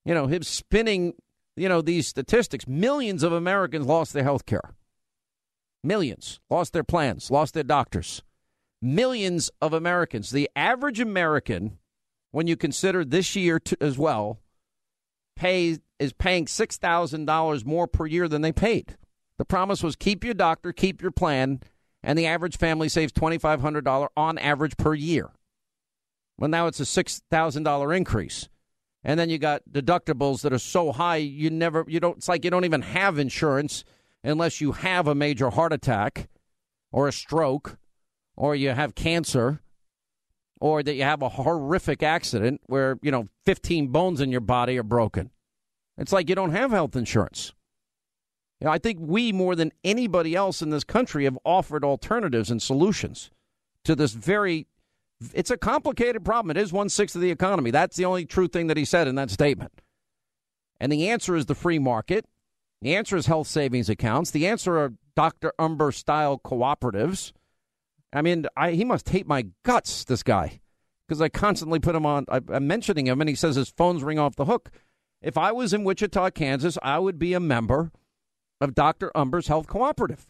[0.04, 1.14] You know, him spinning,
[1.56, 2.66] you know, these statistics.
[2.66, 4.74] Millions of Americans lost their health care.
[5.84, 8.22] Millions lost their plans, lost their doctors.
[8.80, 10.30] Millions of Americans.
[10.30, 11.78] The average American,
[12.30, 14.40] when you consider this year to, as well,
[15.36, 18.96] pays is paying six thousand dollars more per year than they paid.
[19.38, 21.60] The promise was keep your doctor, keep your plan,
[22.02, 25.30] and the average family saves twenty five hundred dollars on average per year.
[26.38, 28.48] Well, now it's a $6,000 increase.
[29.04, 32.42] And then you got deductibles that are so high you never you don't it's like
[32.42, 33.84] you don't even have insurance
[34.24, 36.28] unless you have a major heart attack
[36.90, 37.76] or a stroke
[38.36, 39.60] or you have cancer
[40.60, 44.78] or that you have a horrific accident where, you know, 15 bones in your body
[44.78, 45.30] are broken.
[45.98, 47.52] It's like you don't have health insurance.
[48.60, 52.50] You know, I think we more than anybody else in this country have offered alternatives
[52.50, 53.30] and solutions
[53.84, 54.66] to this very
[55.32, 56.56] it's a complicated problem.
[56.56, 57.70] It is one sixth of the economy.
[57.70, 59.80] That's the only true thing that he said in that statement.
[60.80, 62.26] And the answer is the free market.
[62.84, 64.30] The answer is health savings accounts.
[64.30, 65.54] The answer are Dr.
[65.58, 67.32] Umbehr style cooperatives.
[68.12, 70.60] I mean, I, he must hate my guts, this guy,
[71.08, 72.26] because I constantly put him on.
[72.28, 74.70] I, I'm mentioning him, and he says his phones ring off the hook.
[75.22, 77.90] If I was in Wichita, Kansas, I would be a member
[78.60, 79.10] of Dr.
[79.16, 80.26] Umbehr's Health Cooperative.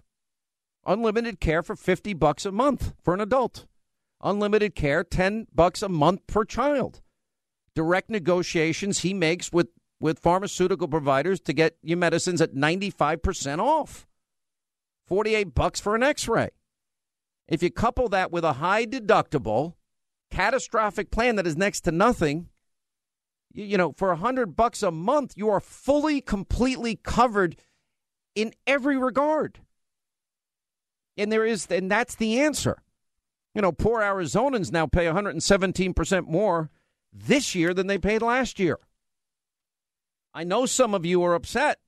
[0.86, 3.66] Unlimited care for 50 bucks a month for an adult
[4.24, 7.02] unlimited care, 10 bucks a month per child.
[7.74, 9.68] Direct negotiations he makes with,
[10.00, 14.06] with pharmaceutical providers to get you medicines at 95% off.
[15.06, 16.50] 48 bucks for an x-ray.
[17.46, 19.74] If you couple that with a high deductible,
[20.30, 22.48] catastrophic plan that is next to nothing,
[23.52, 27.56] you, you know, for 100 bucks a month, you are fully completely covered
[28.34, 29.60] in every regard.
[31.16, 32.82] And there is and that's the answer.
[33.54, 36.70] You know, poor Arizonans now pay 117% more
[37.12, 38.78] this year than they paid last year.
[40.34, 41.78] I know some of you are upset.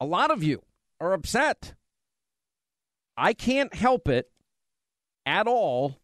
[0.00, 0.62] A lot of you
[1.00, 1.74] are upset.
[3.16, 4.30] I can't help it
[5.26, 5.98] at all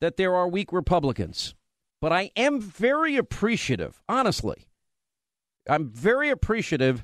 [0.00, 1.54] that there are weak Republicans,
[2.00, 4.68] but I am very appreciative, honestly.
[5.68, 7.02] I'm very appreciative,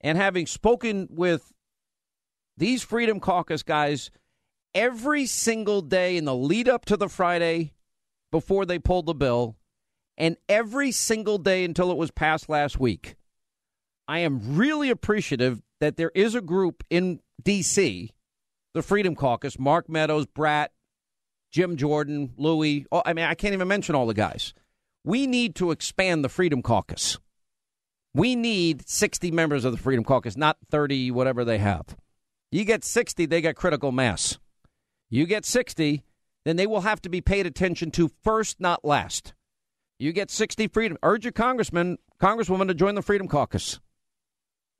[0.00, 1.52] and having spoken with
[2.56, 4.10] these Freedom Caucus guys
[4.74, 7.74] every single day in the lead up to the Friday
[8.30, 9.56] before they pulled the bill,
[10.16, 13.16] and every single day until it was passed last week.
[14.08, 18.10] I am really appreciative that there is a group in D.C.,
[18.72, 20.72] the Freedom Caucus, Mark Meadows, Brat,
[21.50, 22.86] Jim Jordan, Louie.
[22.92, 24.54] Oh, I mean, I can't even mention all the guys.
[25.04, 27.18] We need to expand the Freedom Caucus.
[28.14, 31.96] We need 60 members of the Freedom Caucus, not 30, whatever they have.
[32.50, 34.38] You get 60, they get critical mass.
[35.10, 36.02] You get 60,
[36.44, 39.34] then they will have to be paid attention to first, not last.
[39.98, 40.98] You get 60 freedom.
[41.02, 43.80] Urge your congressman, congresswoman to join the Freedom Caucus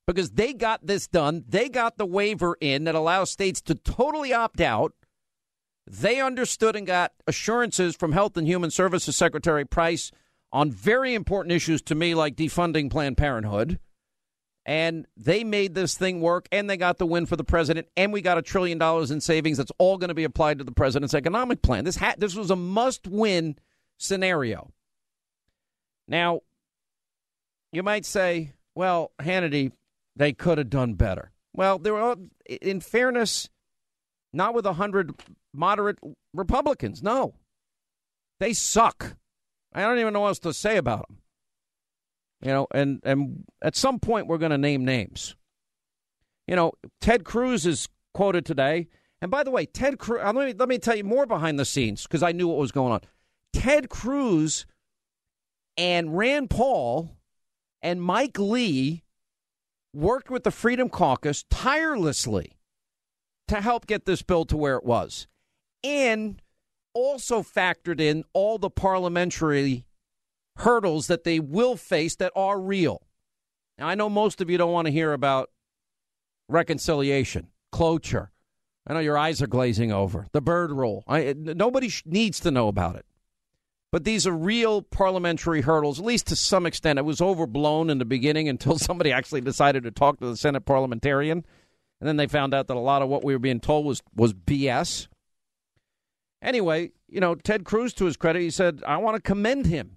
[0.06, 1.44] because they got this done.
[1.48, 4.92] They got the waiver in that allows states to totally opt out.
[5.86, 10.10] They understood and got assurances from Health and Human Services Secretary Price
[10.52, 13.78] on very important issues to me, like defunding Planned Parenthood
[14.66, 18.12] and they made this thing work and they got the win for the president and
[18.12, 20.72] we got a trillion dollars in savings that's all going to be applied to the
[20.72, 23.56] president's economic plan this ha- this was a must-win
[23.96, 24.70] scenario
[26.08, 26.40] now
[27.72, 29.72] you might say well hannity
[30.14, 32.16] they could have done better well there were
[32.60, 33.48] in fairness
[34.32, 35.14] not with 100
[35.52, 35.98] moderate
[36.32, 37.34] republicans no
[38.40, 39.16] they suck
[39.76, 41.18] I don't even know what else to say about them.
[42.40, 45.36] You know, and and at some point we're going to name names.
[46.46, 48.88] You know, Ted Cruz is quoted today.
[49.20, 51.58] And by the way, Ted Cruz, uh, let me, let me tell you more behind
[51.58, 53.00] the scenes because I knew what was going on.
[53.52, 54.66] Ted Cruz
[55.76, 57.16] and Rand Paul
[57.82, 59.04] and Mike Lee
[59.92, 62.58] worked with the Freedom Caucus tirelessly
[63.48, 65.26] to help get this bill to where it was.
[65.82, 66.40] And
[66.94, 69.86] also factored in all the parliamentary
[70.56, 73.02] hurdles that they will face that are real.
[73.78, 75.50] Now, I know most of you don't want to hear about
[76.48, 78.30] reconciliation, cloture.
[78.86, 80.26] I know your eyes are glazing over.
[80.32, 81.04] The Byrd rule.
[81.06, 83.04] I, nobody needs to know about it.
[83.96, 86.98] But these are real parliamentary hurdles, at least to some extent.
[86.98, 90.66] It was overblown in the beginning until somebody actually decided to talk to the Senate
[90.66, 91.46] parliamentarian.
[91.98, 94.02] And then they found out that a lot of what we were being told was,
[94.14, 95.08] was BS.
[96.42, 99.96] Anyway, you know, Ted Cruz, to his credit, he said, I want to commend him.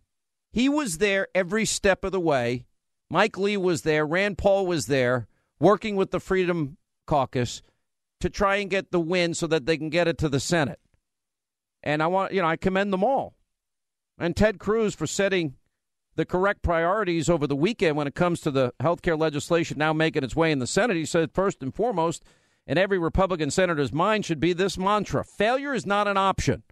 [0.53, 2.67] He was there every step of the way.
[3.09, 4.05] Mike Lee was there.
[4.05, 5.27] Rand Paul was there
[5.59, 7.61] working with the Freedom Caucus
[8.21, 10.79] to try and get the win so that they can get it to the Senate.
[11.83, 13.35] And I want, you know, I commend them all.
[14.19, 15.55] And Ted Cruz for setting
[16.15, 19.93] the correct priorities over the weekend when it comes to the health care legislation now
[19.93, 20.97] making its way in the Senate.
[20.97, 22.23] He said, first and foremost,
[22.67, 26.63] in every Republican senator's mind should be this mantra failure is not an option.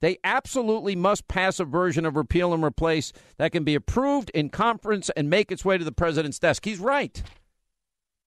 [0.00, 4.48] They absolutely must pass a version of repeal and replace that can be approved in
[4.48, 6.64] conference and make its way to the president's desk.
[6.64, 7.22] He's right.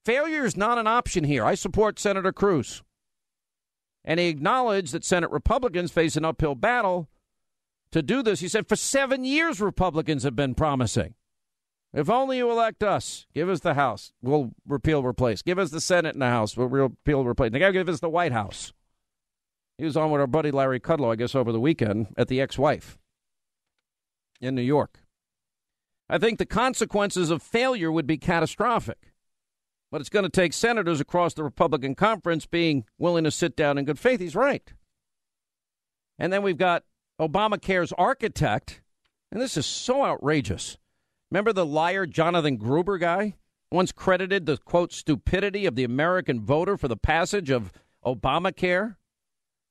[0.06, 1.44] Failure is not an option here.
[1.44, 2.84] I support Senator Cruz.
[4.06, 7.10] And he acknowledged that Senate Republicans face an uphill battle
[7.94, 8.42] to do this.
[8.42, 11.16] He said, for seven years, Republicans have been promising.
[11.94, 15.42] If only you elect us, give us the House, we'll repeal, replace.
[15.42, 17.52] Give us the Senate and the House, we'll repeal, replace.
[17.52, 18.74] They got to give us the White House.
[19.78, 22.42] He was on with our buddy Larry Kudlow, I guess, over the weekend at the
[22.42, 22.98] ex wife
[24.42, 25.00] in New York.
[26.10, 29.14] I think the consequences of failure would be catastrophic.
[29.92, 33.78] But it's going to take senators across the Republican conference being willing to sit down
[33.78, 34.20] in good faith.
[34.20, 34.74] He's right.
[36.18, 36.84] And then we've got
[37.28, 38.82] Obamacare's architect,
[39.32, 40.78] and this is so outrageous.
[41.32, 43.36] Remember the liar Jonathan Gruber guy?
[43.72, 47.72] Once credited the quote stupidity of the American voter for the passage of
[48.06, 48.98] Obamacare?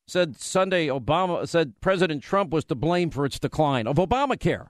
[0.09, 4.69] Said Sunday Obama said President Trump was to blame for its decline of Obamacare.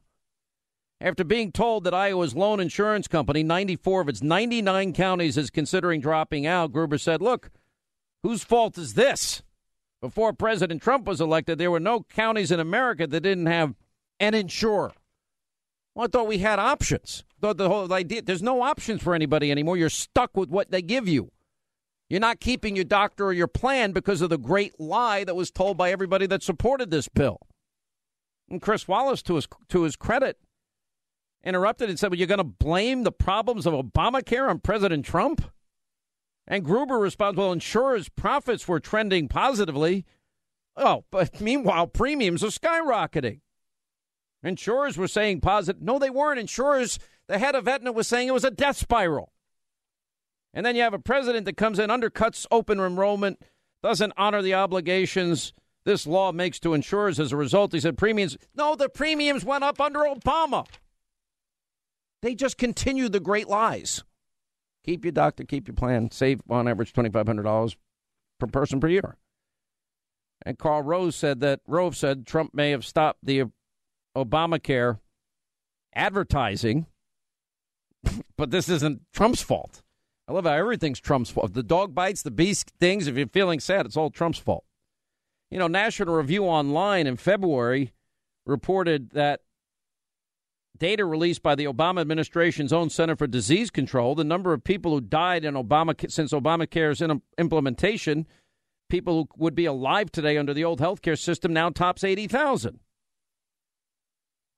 [1.00, 6.00] After being told that Iowa's lone insurance company, 94 of its 99 counties, is considering
[6.00, 7.50] dropping out, Gruber said, Look,
[8.22, 9.42] whose fault is this?
[10.02, 13.76] Before President Trump was elected, there were no counties in America that didn't have
[14.18, 14.92] an insurer.
[15.94, 17.22] Well, I thought we had options.
[17.40, 19.76] Thought the whole idea there's no options for anybody anymore.
[19.76, 21.30] You're stuck with what they give you.
[22.10, 25.50] You're not keeping your doctor or your plan because of the great lie that was
[25.52, 27.38] told by everybody that supported this bill.
[28.50, 30.36] And Chris Wallace, to his to his credit,
[31.44, 35.51] interrupted and said, Well, you're going to blame the problems of Obamacare on President Trump?
[36.46, 40.05] And Gruber responds, Well, insurers' profits were trending positively.
[40.76, 43.40] Oh, but meanwhile, premiums are skyrocketing.
[44.42, 45.83] Insurers were saying positive.
[45.83, 46.40] No, they weren't.
[46.40, 49.33] Insurers, the head of Aetna was saying it was a death spiral.
[50.52, 53.40] And then you have a president that comes in, undercuts open enrollment,
[53.83, 55.52] doesn't honor the obligations
[55.85, 57.72] this law makes to insurers as a result.
[57.72, 60.66] He said premiums, no, the premiums went up under Obama.
[62.20, 64.05] They just continue the great lies.
[64.84, 67.76] Keep your doctor, keep your plan, save on average $2,500
[68.40, 69.16] per person per year.
[70.44, 73.44] And Karl Rove said that Rove said Trump may have stopped the
[74.16, 74.98] Obamacare
[75.94, 76.86] advertising,
[78.36, 79.82] but this isn't Trump's fault.
[80.26, 81.54] I love how everything's Trump's fault.
[81.54, 83.06] The dog bites, the beast things.
[83.06, 84.64] If you're feeling sad, it's all Trump's fault.
[85.50, 87.92] You know, National Review Online in February
[88.46, 89.42] reported that
[90.82, 94.90] data released by the Obama administration's own Center for Disease Control, the number of people
[94.90, 97.00] who died in Obama since Obamacare's
[97.38, 98.26] implementation,
[98.90, 102.80] people who would be alive today under the old healthcare system, now tops 80,000.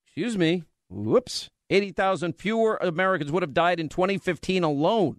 [0.07, 0.63] Excuse me.
[0.89, 1.51] Whoops.
[1.69, 5.19] 80,000 fewer Americans would have died in 2015 alone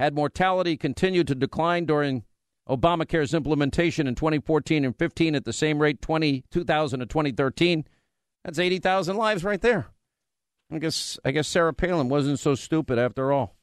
[0.00, 2.24] had mortality continued to decline during
[2.68, 7.84] Obamacare's implementation in 2014 and 15 at the same rate 20, 2000 to 2013.
[8.44, 9.86] That's 80,000 lives right there.
[10.72, 13.54] I guess I guess Sarah Palin wasn't so stupid after all.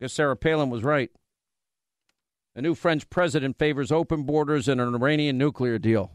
[0.00, 1.10] I guess Sarah Palin was right.
[2.54, 6.10] The new French president favors open borders and an Iranian nuclear deal.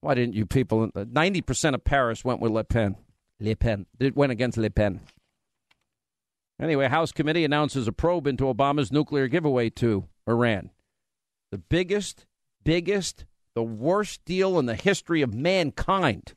[0.00, 0.90] Why didn't you people?
[0.94, 2.96] Ninety percent of Paris went with Le Pen.
[3.38, 3.86] Le Pen.
[4.00, 5.00] It went against Le Pen.
[6.60, 10.70] Anyway, House committee announces a probe into Obama's nuclear giveaway to Iran.
[11.50, 12.26] The biggest,
[12.64, 13.24] biggest,
[13.54, 16.34] the worst deal in the history of mankind.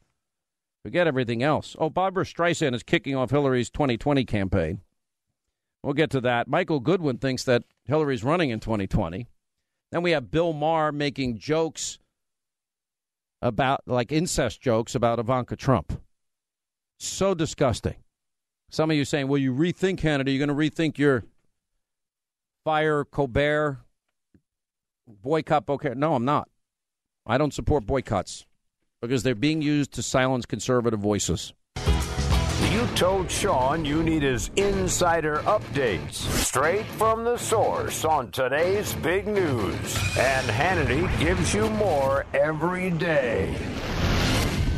[0.83, 1.75] Forget everything else.
[1.79, 4.81] Oh, Barbra Streisand is kicking off Hillary's 2020 campaign.
[5.81, 6.47] We'll get to that.
[6.47, 9.27] Michael Goodwin thinks that Hillary's running in 2020.
[9.91, 11.99] Then we have Bill Maher making jokes
[13.41, 16.01] about, like incest jokes about Ivanka Trump.
[16.99, 17.95] So disgusting.
[18.69, 20.31] Some of you saying, well, you rethink Canada.
[20.31, 21.23] You're going to rethink your
[22.65, 23.79] fire Colbert
[25.21, 26.49] boycott Okay, No, I'm not.
[27.25, 28.45] I don't support boycotts
[29.03, 31.51] because they're being used to silence conservative voices.
[32.71, 39.27] You told Sean you need his insider updates straight from the source on today's big
[39.27, 39.97] news.
[40.17, 43.53] And Hannity gives you more every day.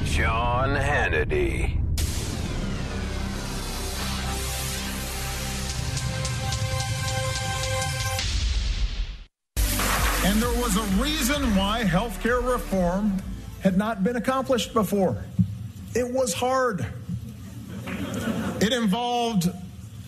[0.06, 1.80] Sean Hannity.
[10.26, 13.22] And there was a reason why health care reform
[13.66, 15.18] had not been accomplished before.
[15.96, 16.86] It was hard.
[18.62, 19.50] It involved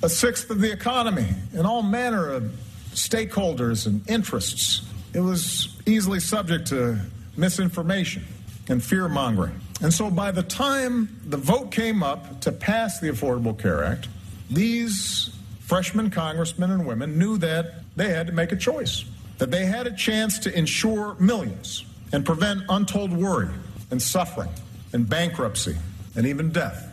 [0.03, 2.43] a sixth of the economy and all manner of
[2.91, 4.85] stakeholders and interests.
[5.11, 6.99] It was easily subject to
[7.35, 8.25] misinformation
[8.69, 9.59] and fear mongering.
[9.81, 14.07] And so by the time the vote came up to pass the Affordable Care Act,
[14.51, 19.03] these freshman congressmen and women knew that they had to make a choice
[19.39, 23.49] that they had a chance to insure millions and prevent untold worry
[23.91, 24.49] and suffering
[24.93, 25.75] and bankruptcy
[26.15, 26.87] and even death,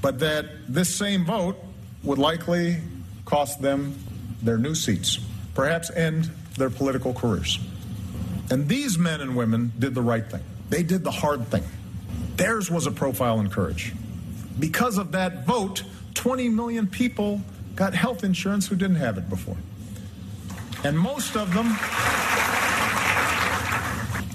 [0.00, 1.56] but that this same vote
[2.02, 2.78] would likely
[3.24, 3.94] cost them
[4.42, 5.18] their new seats,
[5.54, 7.58] perhaps end their political careers.
[8.50, 10.42] And these men and women did the right thing.
[10.70, 11.64] They did the hard thing.
[12.36, 13.92] Theirs was a profile in courage.
[14.58, 17.40] Because of that vote, 20 million people
[17.76, 19.56] got health insurance who didn't have it before.
[20.84, 21.66] And most of them,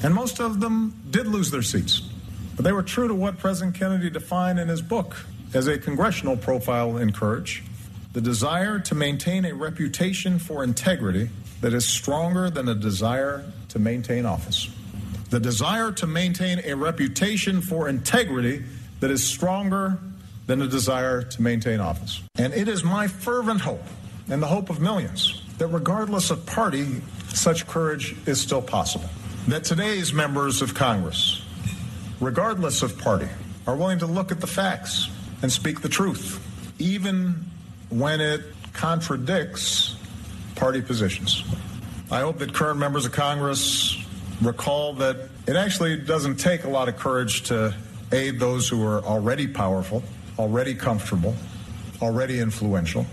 [0.06, 2.00] and most of them did lose their seats.
[2.56, 5.16] But they were true to what President Kennedy defined in his book
[5.56, 7.64] as a congressional profile in courage
[8.14, 11.30] the desire to maintain a reputation for integrity
[11.62, 14.70] that is stronger than a desire to maintain office.
[15.32, 18.64] The desire to maintain a reputation for integrity
[19.00, 19.98] that is stronger
[20.46, 22.22] than a desire to maintain office.
[22.38, 23.84] And it is my fervent hope
[24.30, 27.02] and the hope of millions that regardless of party,
[27.34, 29.10] such courage is still possible.
[29.48, 31.44] That today's members of Congress,
[32.20, 33.28] regardless of party,
[33.68, 35.08] are willing to look at the facts
[35.44, 36.44] and speak the truth,
[36.80, 37.46] even
[37.90, 38.42] when it
[38.74, 39.98] contradicts
[40.56, 41.44] party positions.
[42.10, 44.04] I hope that current members of Congress
[44.42, 47.72] recall that it actually doesn't take a lot of courage to
[48.12, 50.02] aid those who are already powerful,
[50.40, 51.36] already comfortable,
[52.02, 53.06] already influential,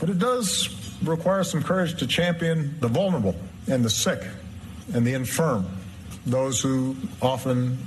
[0.00, 0.74] but it does
[1.04, 3.36] require some courage to champion the vulnerable
[3.68, 4.24] and the sick
[4.94, 5.66] and the infirm,
[6.26, 7.78] those who often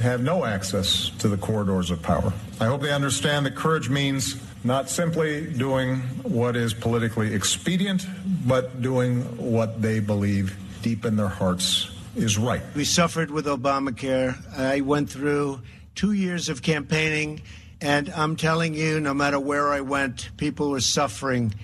[0.00, 2.32] have no access to the corridors of power.
[2.60, 8.06] I hope they understand that courage means not simply doing what is politically expedient,
[8.46, 12.62] but doing what they believe deep in their hearts is right.
[12.74, 14.36] We suffered with Obamacare.
[14.58, 15.60] I went through
[15.94, 17.42] two years of campaigning,
[17.80, 21.54] and I'm telling you, no matter where I went, people were suffering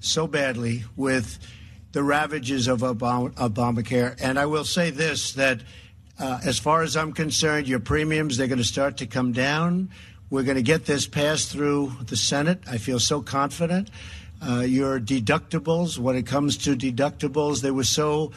[0.00, 1.38] so badly with
[1.94, 4.20] the ravages of Obamacare.
[4.20, 5.60] And I will say this that
[6.18, 9.90] uh, as far as I'm concerned, your premiums, they're going to start to come down.
[10.28, 12.60] We're going to get this passed through the Senate.
[12.68, 13.90] I feel so confident.
[14.42, 18.32] Uh, your deductibles, when it comes to deductibles, they were so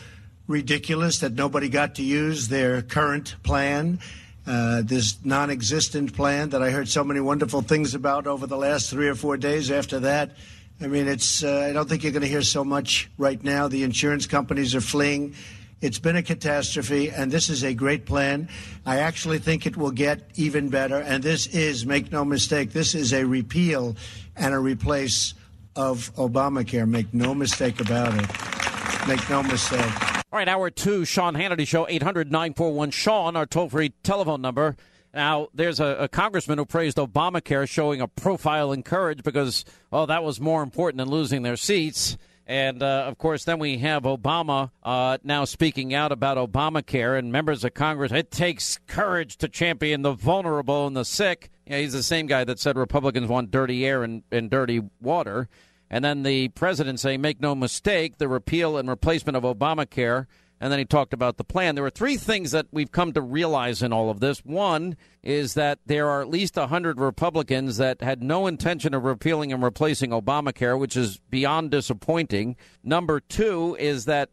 [0.46, 4.00] ridiculous that nobody got to use their current plan.
[4.46, 8.56] Uh, this non existent plan that I heard so many wonderful things about over the
[8.56, 10.32] last three or four days after that
[10.80, 11.44] I mean, it's.
[11.44, 13.68] Uh, I don't think you're going to hear so much right now.
[13.68, 15.34] The insurance companies are fleeing.
[15.80, 18.50] It's been a catastrophe, and this is a great plan.
[18.86, 20.98] I actually think it will get even better.
[20.98, 23.96] And this is, make no mistake, this is a repeal
[24.36, 25.36] and a replace
[25.76, 26.88] of Obamacare.
[26.88, 29.08] Make no mistake about it.
[29.08, 30.04] Make no mistake.
[30.32, 34.76] All right, hour two, Sean Hannity Show, 800 941 Sean, our toll free telephone number.
[35.14, 40.06] Now, there's a, a, congressman who praised Obamacare showing a profile in courage because, oh,
[40.06, 42.18] that was more important than losing their seats.
[42.46, 47.32] And uh, of course, then we have Obama uh, now speaking out about Obamacare and
[47.32, 48.12] members of Congress.
[48.12, 51.50] It takes courage to champion the vulnerable and the sick.
[51.66, 55.50] He's the same guy that said Republicans want dirty air and, and dirty water.
[55.90, 60.28] And then the president saying, make no mistake, the repeal and replacement of Obamacare
[60.60, 61.76] and then he talked about the plan.
[61.76, 64.40] There are three things that we've come to realize in all of this.
[64.40, 69.54] One is that there are at least 100 Republicans that had no intention of repealing
[69.54, 72.56] and replacing Obamacare, which is beyond disappointing.
[72.84, 74.30] Number two is that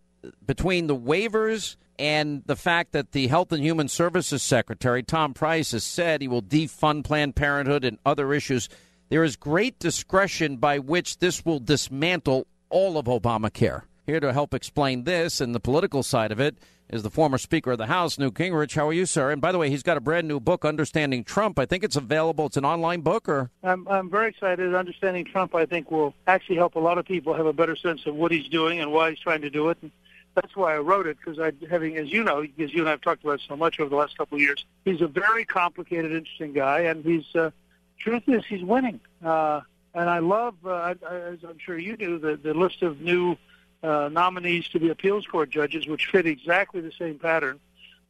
[0.47, 5.72] between the waivers and the fact that the Health and Human Services Secretary, Tom Price,
[5.72, 8.68] has said he will defund Planned Parenthood and other issues,
[9.11, 13.83] there is great discretion by which this will dismantle all of Obamacare.
[14.07, 16.59] Here to help explain this and the political side of it
[16.91, 18.75] is the former Speaker of the House, Newt Gingrich.
[18.75, 19.31] How are you, sir?
[19.31, 21.59] And by the way, he's got a brand new book, Understanding Trump.
[21.59, 22.45] I think it's available.
[22.45, 24.75] It's an online book, or I'm I'm very excited.
[24.75, 28.05] Understanding Trump, I think, will actually help a lot of people have a better sense
[28.05, 29.79] of what he's doing and why he's trying to do it.
[29.81, 29.91] And
[30.35, 32.91] that's why I wrote it because I, having, as you know, because you and I
[32.91, 36.13] have talked about so much over the last couple of years, he's a very complicated,
[36.13, 37.51] interesting guy, and he's uh,
[37.99, 39.01] truth is he's winning.
[39.25, 39.63] Uh,
[39.95, 43.39] and I love, uh, as I'm sure you do, the the list of new
[43.85, 47.61] uh, nominees to the appeals court judges, which fit exactly the same pattern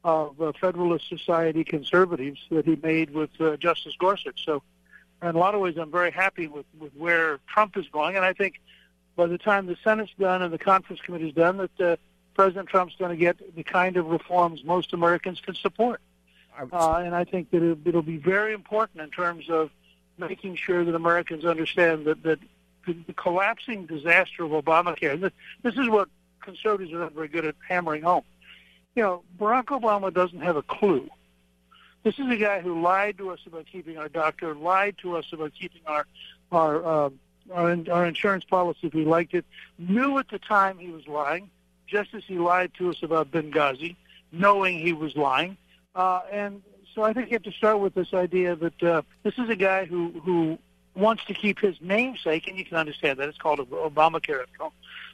[0.05, 4.45] of uh, Federalist Society conservatives that he made with uh, Justice Gorsuch.
[4.45, 4.63] So,
[5.23, 8.25] in a lot of ways, I'm very happy with, with where Trump is going, and
[8.25, 8.61] I think
[9.17, 11.97] by the time the Senate's done and the conference committee's done, that uh,
[12.35, 16.01] President Trump's going to get the kind of reforms most Americans can support.
[16.73, 19.71] Uh, and I think that it, it'll be very important in terms of
[20.19, 22.39] making sure that Americans understand that, that
[22.87, 25.21] the, collapsing disaster of Obamacare.
[25.21, 25.33] This,
[25.63, 26.09] this is what
[26.41, 28.25] conservatives are not very good at hammering home.
[28.95, 31.09] You know, Barack Obama doesn't have a clue.
[32.05, 35.27] This is a guy who lied to us about keeping our doctor, lied to us
[35.33, 36.07] about keeping our
[36.53, 37.11] our uh,
[37.53, 39.45] our, our insurance policy if he liked it,
[39.79, 41.51] knew at the time he was lying,
[41.87, 43.97] just as he lied to us about Benghazi,
[44.33, 45.57] knowing he was lying.
[45.95, 46.63] Uh, and
[46.95, 49.57] so I think you have to start with this idea that uh, this is a
[49.57, 50.59] guy who who
[50.95, 53.29] wants to keep his namesake, and you can understand that.
[53.29, 54.45] It's called Obamacare.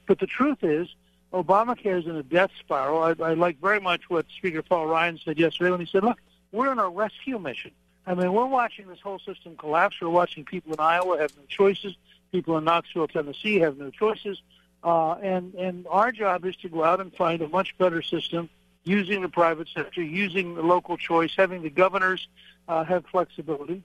[0.06, 0.88] But the truth is,
[1.32, 3.02] Obamacare is in a death spiral.
[3.02, 6.18] I, I like very much what Speaker Paul Ryan said yesterday when he said, look,
[6.52, 7.70] we're on a rescue mission.
[8.06, 9.96] I mean, we're watching this whole system collapse.
[10.00, 11.94] We're watching people in Iowa have no choices.
[12.32, 14.40] People in Knoxville, Tennessee have no choices.
[14.82, 18.48] Uh, and, and our job is to go out and find a much better system
[18.84, 22.26] using the private sector, using the local choice, having the governors
[22.66, 23.82] uh, have flexibility.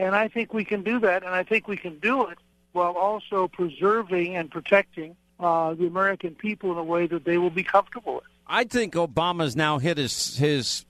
[0.00, 2.38] And I think we can do that, and I think we can do it
[2.72, 7.50] while also preserving and protecting uh, the American people in a way that they will
[7.50, 8.24] be comfortable with.
[8.46, 10.86] I think Obama's now hit his his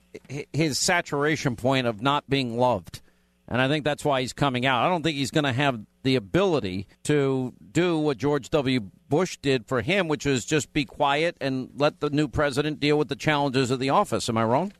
[0.52, 3.00] his saturation point of not being loved.
[3.48, 4.84] And I think that's why he's coming out.
[4.84, 8.78] I don't think he's going to have the ability to do what George W.
[9.08, 12.96] Bush did for him, which was just be quiet and let the new president deal
[12.96, 14.28] with the challenges of the office.
[14.28, 14.72] Am I wrong?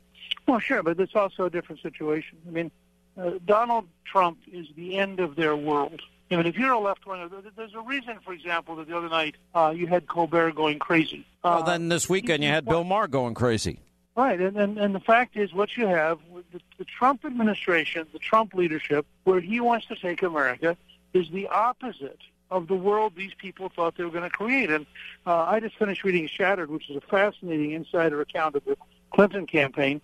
[0.47, 2.39] Well, sure, but it's also a different situation.
[2.47, 2.71] I mean,
[3.17, 6.01] uh, Donald Trump is the end of their world.
[6.31, 9.09] I mean, if you're a left winger, there's a reason, for example, that the other
[9.09, 11.27] night uh, you had Colbert going crazy.
[11.43, 13.81] Uh, well, then this weekend you had Bill Maher going crazy.
[14.17, 16.19] Right, and, and, and the fact is, what you have,
[16.53, 20.77] the, the Trump administration, the Trump leadership, where he wants to take America,
[21.15, 22.19] is the opposite
[22.51, 24.71] of the world these people thought they were going to create.
[24.71, 24.87] And
[25.27, 28.77] uh, I just finished reading Shattered, which is a fascinating insider account of the
[29.13, 30.01] Clinton campaign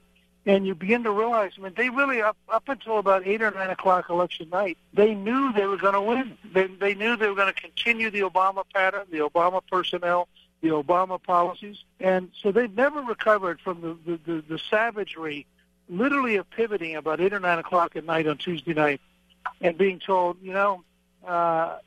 [0.47, 3.51] and you begin to realize, I mean, they really up up until about eight or
[3.51, 6.38] nine o'clock election night, they knew they were going to win.
[6.53, 10.28] They they knew they were going to continue the Obama pattern, the Obama personnel,
[10.62, 15.47] the Obama policies, and so they've never recovered from the the, the, the savagery,
[15.88, 19.01] literally of pivoting about eight or nine o'clock at night on Tuesday night,
[19.61, 20.84] and being told, you know,
[21.26, 21.78] uh,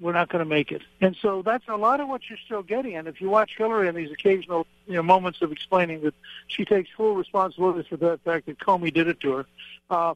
[0.00, 0.82] we're not going to make it.
[1.00, 2.96] And so that's a lot of what you're still getting.
[2.96, 6.14] And if you watch Hillary in these occasional you know, moments of explaining that
[6.46, 9.46] she takes full responsibility for the fact that Comey did it to her,
[9.90, 10.14] uh,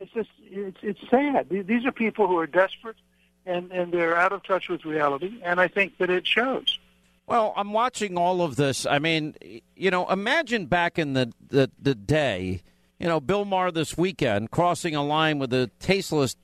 [0.00, 1.48] it's just it's it's sad.
[1.50, 2.96] These are people who are desperate
[3.44, 5.40] and and they're out of touch with reality.
[5.42, 6.78] And I think that it shows.
[7.26, 8.86] Well, I'm watching all of this.
[8.86, 9.34] I mean,
[9.76, 12.62] you know, imagine back in the the, the day.
[13.00, 16.36] You know, Bill Maher this weekend crossing a line with a tasteless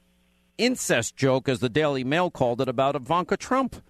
[0.59, 3.83] incest joke, as the Daily Mail called it, about Ivanka Trump.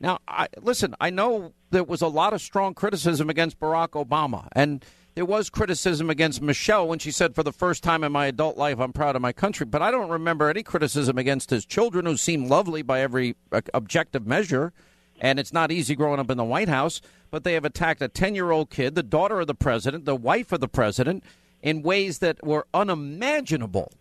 [0.00, 4.48] Now, I, listen, I know there was a lot of strong criticism against Barack Obama,
[4.52, 4.84] and
[5.14, 8.56] there was criticism against Michelle when she said, for the first time in my adult
[8.56, 9.64] life, I'm proud of my country.
[9.64, 13.60] But I don't remember any criticism against his children, who seem lovely by every uh,
[13.72, 14.72] objective measure.
[15.20, 17.00] And it's not easy growing up in the White House,
[17.30, 20.16] but they have attacked a 10 year old kid, the daughter of the president, the
[20.16, 21.22] wife of the president,
[21.62, 23.92] in ways that were unimaginable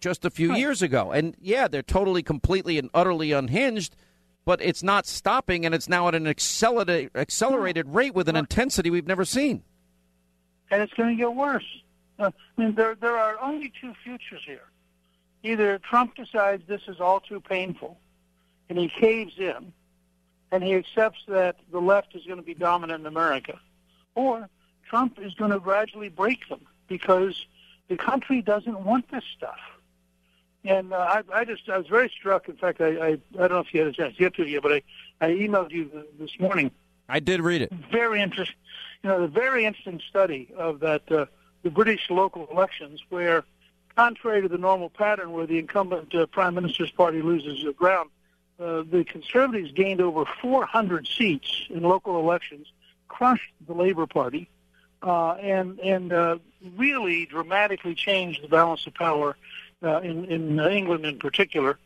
[0.00, 0.58] just a few right.
[0.58, 1.12] years ago.
[1.12, 3.96] And yeah, they're totally, completely, and utterly unhinged,
[4.44, 8.90] but it's not stopping, and it's now at an accelerated, accelerated rate with an intensity
[8.90, 9.62] we've never seen.
[10.70, 11.66] And it's going to get worse.
[12.18, 14.64] Uh, I mean, there, there are only two futures here.
[15.42, 17.98] Either Trump decides this is all too painful,
[18.68, 19.72] and he caves in,
[20.50, 23.60] and he accepts that the left is going to be dominant in America,
[24.14, 24.48] or
[24.88, 27.46] Trump is going to gradually break them because
[27.88, 29.58] the country doesn't want this stuff.
[30.68, 32.48] And uh, I, I just I was very struck.
[32.48, 34.42] In fact, I, I I don't know if you had a chance to get to
[34.42, 34.82] it yet, but I
[35.20, 36.70] I emailed you this morning
[37.08, 37.72] I did read it.
[37.90, 38.56] Very interesting.
[39.02, 41.26] You know, the very interesting study of that uh,
[41.62, 43.44] the British local elections, where
[43.96, 48.10] contrary to the normal pattern, where the incumbent uh, prime minister's party loses the ground,
[48.60, 52.66] uh, the Conservatives gained over 400 seats in local elections,
[53.08, 54.48] crushed the Labour Party,
[55.02, 56.38] uh, and and uh,
[56.76, 59.36] really dramatically changed the balance of power
[59.82, 61.78] uh, in in England in particular.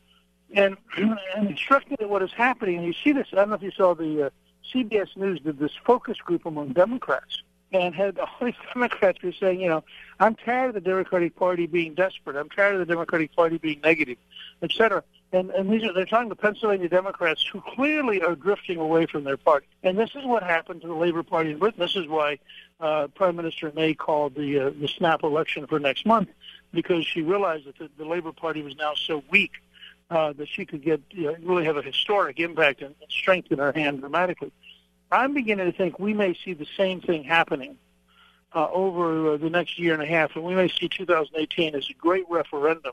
[0.54, 3.28] And and it struck me that what is happening, and you see this.
[3.32, 4.30] I don't know if you saw the uh,
[4.72, 9.60] CBS News did this focus group among Democrats and had all these Democrats were saying,
[9.60, 9.84] you know,
[10.20, 12.36] I'm tired of the Democratic Party being desperate.
[12.36, 14.18] I'm tired of the Democratic Party being negative,
[14.62, 15.02] et cetera.
[15.32, 19.24] And, and these are, they're talking to Pennsylvania Democrats who clearly are drifting away from
[19.24, 19.66] their party.
[19.82, 21.80] And this is what happened to the Labor Party in Britain.
[21.80, 22.38] This is why
[22.80, 26.28] uh, Prime Minister May called the uh, the snap election for next month
[26.72, 29.52] because she realized that the, the Labor Party was now so weak
[30.10, 33.58] uh, that she could get you know, really have a historic impact and strength in
[33.58, 34.52] her hand dramatically.
[35.10, 37.76] I'm beginning to think we may see the same thing happening
[38.54, 41.88] uh, over uh, the next year and a half, and we may see 2018 as
[41.88, 42.92] a great referendum.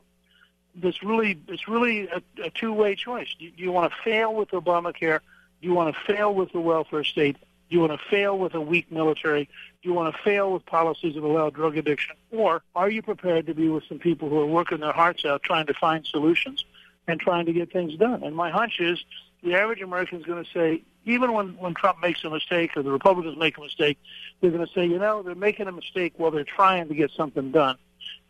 [0.74, 3.34] This really, it's really a, a two-way choice.
[3.38, 5.20] Do you, you want to fail with Obamacare?
[5.60, 7.36] Do you want to fail with the welfare state?
[7.70, 9.44] Do you want to fail with a weak military?
[9.44, 12.16] Do you want to fail with policies that allow drug addiction?
[12.32, 15.44] Or are you prepared to be with some people who are working their hearts out
[15.44, 16.64] trying to find solutions
[17.06, 18.24] and trying to get things done?
[18.24, 18.98] And my hunch is
[19.44, 22.82] the average American is going to say, even when, when Trump makes a mistake or
[22.82, 23.98] the Republicans make a mistake,
[24.40, 27.12] they're going to say, you know, they're making a mistake while they're trying to get
[27.12, 27.76] something done.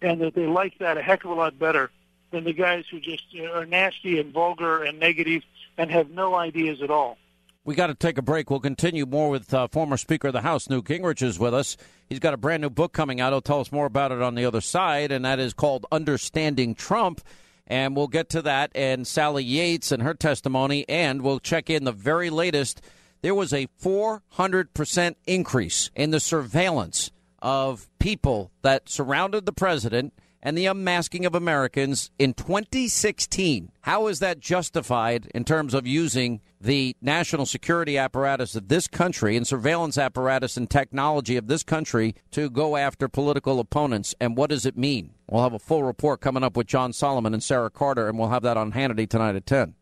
[0.02, 1.90] And that they like that a heck of a lot better
[2.30, 3.24] than the guys who just
[3.54, 5.42] are nasty and vulgar and negative
[5.78, 7.16] and have no ideas at all.
[7.62, 8.48] We got to take a break.
[8.48, 11.76] We'll continue more with uh, former Speaker of the House, Newt Gingrich, is with us.
[12.08, 13.34] He's got a brand new book coming out.
[13.34, 16.74] He'll tell us more about it on the other side, and that is called Understanding
[16.74, 17.20] Trump.
[17.66, 21.84] And we'll get to that and Sally Yates and her testimony, and we'll check in
[21.84, 22.80] the very latest.
[23.20, 27.10] There was a 400% increase in the surveillance
[27.42, 33.70] of people that surrounded the president and the unmasking of Americans in 2016.
[33.82, 39.36] How is that justified in terms of using the national security apparatus of this country
[39.36, 44.14] and surveillance apparatus and technology of this country to go after political opponents?
[44.20, 45.12] And what does it mean?
[45.28, 48.28] We'll have a full report coming up with John Solomon and Sarah Carter, and we'll
[48.28, 49.74] have that on Hannity tonight at 10.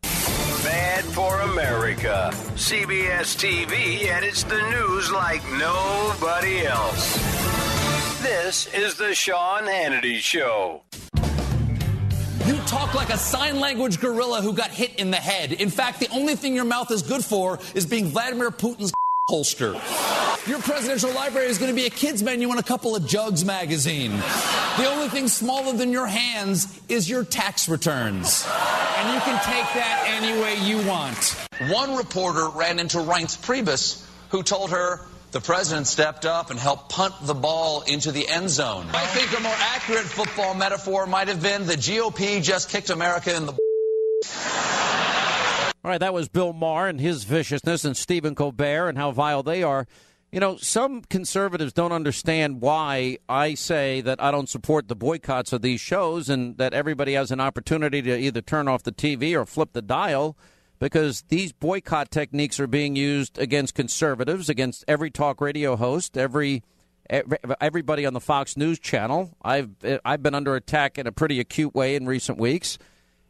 [0.63, 2.29] Bad for America.
[2.55, 7.15] CBS TV edits the news like nobody else.
[8.21, 10.83] This is the Sean Hannity Show.
[12.49, 15.51] You talk like a sign language gorilla who got hit in the head.
[15.51, 18.91] In fact, the only thing your mouth is good for is being Vladimir Putin's
[19.29, 19.79] holster.
[20.47, 23.45] Your presidential library is going to be a kids menu and a couple of Jugs
[23.45, 24.09] magazine.
[24.77, 28.43] The only thing smaller than your hands is your tax returns.
[28.97, 31.35] And you can take that any way you want.
[31.71, 35.01] One reporter ran into Reince Priebus, who told her
[35.31, 38.87] the president stepped up and helped punt the ball into the end zone.
[38.93, 43.35] I think a more accurate football metaphor might have been the GOP just kicked America
[43.35, 43.51] in the.
[45.83, 49.43] All right, that was Bill Maher and his viciousness, and Stephen Colbert and how vile
[49.43, 49.87] they are.
[50.31, 55.53] You know, some conservatives don't understand why I say that I don't support the boycotts
[55.53, 59.33] of these shows and that everybody has an opportunity to either turn off the TV
[59.39, 60.37] or flip the dial
[60.79, 66.63] because these boycott techniques are being used against conservatives, against every talk radio host, every
[67.59, 69.35] everybody on the Fox News channel.
[69.41, 69.71] I've
[70.05, 72.77] I've been under attack in a pretty acute way in recent weeks,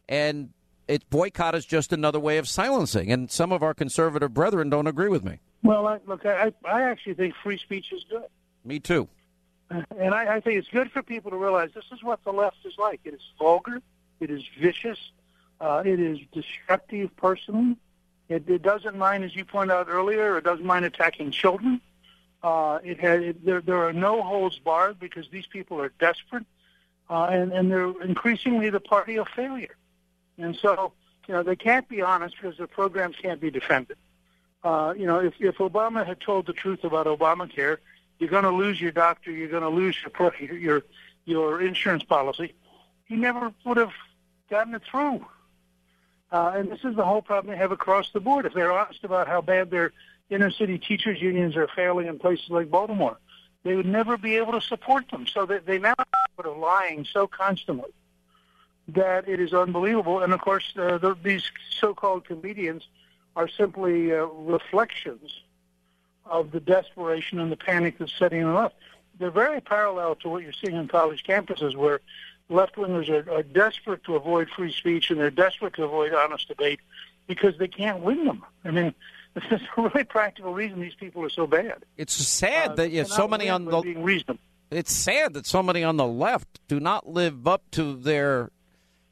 [0.08, 0.50] and
[0.86, 3.10] it boycott is just another way of silencing.
[3.10, 5.40] And some of our conservative brethren don't agree with me.
[5.62, 8.26] Well, I, look, I I actually think free speech is good.
[8.64, 9.08] Me too.
[9.70, 12.32] Uh, and I, I think it's good for people to realize this is what the
[12.32, 13.00] left is like.
[13.04, 13.80] It is vulgar.
[14.18, 14.98] It is vicious.
[15.60, 17.76] Uh, it is destructive personally.
[18.28, 21.80] It, it, doesn't mind, as you pointed out earlier, it doesn't mind attacking children.
[22.42, 26.46] Uh, it had, it, there, there are no holds barred because these people are desperate,
[27.10, 29.76] uh, and, and they're increasingly the party of failure.
[30.38, 30.92] And so,
[31.26, 33.98] you know, they can't be honest because their programs can't be defended.
[34.62, 37.78] Uh, you know, if, if Obama had told the truth about Obamacare,
[38.18, 40.82] you're going to lose your doctor, you're going to lose your, your
[41.24, 42.54] your insurance policy.
[43.06, 43.92] He never would have
[44.50, 45.24] gotten it through.
[46.32, 48.46] Uh, and this is the whole problem they have across the board.
[48.46, 49.92] If they're honest about how bad their
[50.28, 53.18] inner city teachers unions are failing in places like Baltimore,
[53.64, 55.26] they would never be able to support them.
[55.26, 57.90] So they, they now are lying so constantly
[58.88, 60.20] that it is unbelievable.
[60.20, 62.86] And of course, uh, the, these so-called comedians
[63.36, 65.42] are simply uh, reflections
[66.24, 68.74] of the desperation and the panic that's setting them up.
[69.18, 72.00] They're very parallel to what you're seeing on college campuses, where
[72.50, 76.48] left wingers are, are desperate to avoid free speech and they're desperate to avoid honest
[76.48, 76.80] debate.
[77.26, 78.44] because they can't win them.
[78.64, 78.92] I mean,
[79.34, 81.84] this is a really practical reason these people are so bad.
[81.96, 84.40] It's sad Uh, that they so many on the being reasonable.
[84.70, 88.50] it's sad that so many on the left do not live up to their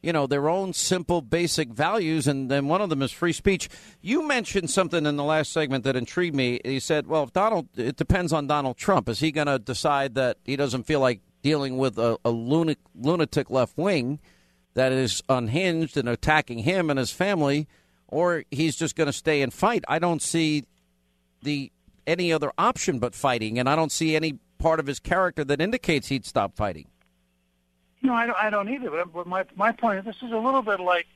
[0.03, 3.69] you know their own simple basic values and then one of them is free speech
[4.01, 7.67] you mentioned something in the last segment that intrigued me you said well if donald
[7.77, 11.21] it depends on donald trump is he going to decide that he doesn't feel like
[11.43, 14.19] dealing with a, a lunatic, lunatic left wing
[14.75, 17.67] that is unhinged and attacking him and his family
[18.07, 20.65] or he's just going to stay and fight i don't see
[21.43, 21.71] the
[22.07, 25.61] any other option but fighting and i don't see any part of his character that
[25.61, 26.87] indicates he'd stop fighting
[28.03, 29.05] No, I don't, I don't either.
[29.07, 31.07] But, my my point is, this is a little bit like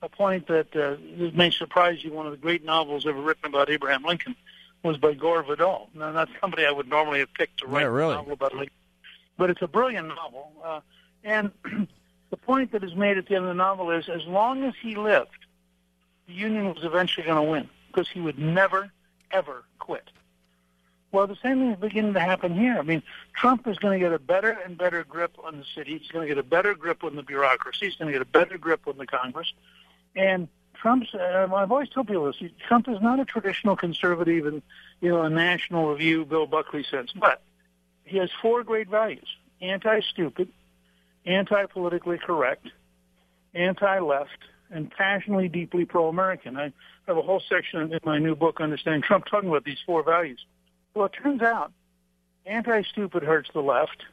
[0.00, 2.12] a point that uh, this may surprise you.
[2.12, 4.34] One of the great novels ever written about Abraham Lincoln
[4.82, 5.88] was by Gore Vidal.
[5.94, 8.14] Now, not somebody I would normally have picked to write Yeah, really.
[8.14, 8.74] a novel about Lincoln,
[9.36, 10.52] but it's a brilliant novel.
[10.64, 10.80] Uh,
[11.24, 11.50] and
[12.30, 14.74] the point that is made at the end of the novel is, as long as
[14.80, 15.46] he lived,
[16.26, 18.90] the Union was eventually going to win because he would never,
[19.30, 20.10] ever quit.
[21.12, 22.78] Well, the same thing is beginning to happen here.
[22.78, 23.02] I mean,
[23.36, 25.98] Trump is going to get a better and better grip on the city.
[25.98, 27.86] He's going to get a better grip on the bureaucracy.
[27.86, 29.52] He's going to get a better grip on the Congress.
[30.16, 34.62] And Trump's, uh, I've always told people this, Trump is not a traditional conservative in,
[35.02, 37.42] you know, a national review, Bill Buckley sense, but
[38.04, 39.26] he has four great values.
[39.60, 40.48] Anti-stupid,
[41.24, 42.66] anti-politically correct,
[43.54, 44.38] anti-left,
[44.70, 46.56] and passionately, deeply pro-American.
[46.56, 46.72] I
[47.06, 50.44] have a whole section in my new book, Understanding Trump, talking about these four values.
[50.94, 51.72] Well, it turns out
[52.46, 54.04] anti-stupid hurts the left.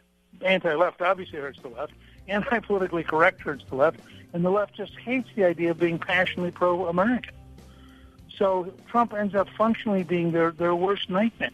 [0.42, 1.94] Anti-left obviously hurts the left.
[2.28, 4.00] Anti-politically correct hurts the left.
[4.34, 7.34] And the left just hates the idea of being passionately pro-American.
[8.38, 11.50] So Trump ends up functionally being their, their worst nightmare.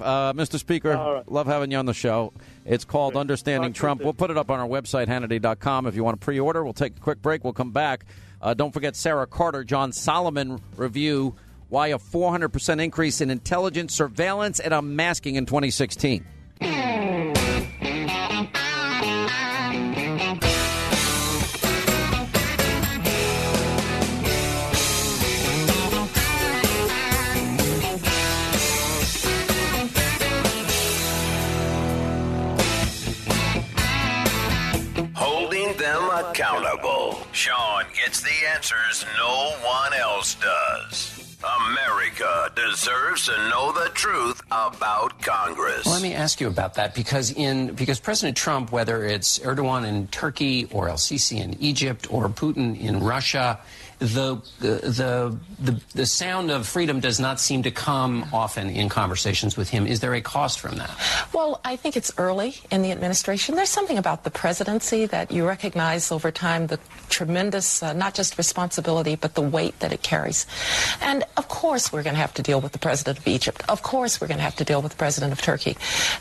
[0.00, 0.58] Uh, Mr.
[0.58, 1.32] Speaker, All right.
[1.32, 2.32] love having you on the show.
[2.64, 3.20] It's called Great.
[3.20, 4.02] Understanding Talk Trump.
[4.02, 6.64] We'll put it up on our website, Hannity.com, if you want to pre order.
[6.64, 7.44] We'll take a quick break.
[7.44, 8.04] We'll come back.
[8.40, 11.34] Uh, don't forget Sarah Carter, John Solomon review
[11.68, 16.24] why a 400% increase in intelligence, surveillance, and unmasking in 2016.
[37.38, 41.38] Sean gets the answers no one else does.
[41.70, 45.84] America deserves to know the truth about Congress.
[45.84, 49.86] Well, let me ask you about that because in because President Trump, whether it's Erdogan
[49.86, 53.60] in Turkey or El Sisi in Egypt or Putin in Russia,
[53.98, 59.56] the the the the sound of freedom does not seem to come often in conversations
[59.56, 59.86] with him.
[59.86, 60.90] Is there a cost from that?
[61.32, 63.56] Well, I think it's early in the administration.
[63.56, 66.78] There's something about the presidency that you recognize over time the
[67.08, 70.46] tremendous, uh, not just responsibility, but the weight that it carries.
[71.00, 73.62] And of course, we're going to have to deal with the president of Egypt.
[73.68, 75.76] Of course, we're going to have to deal with the president of Turkey.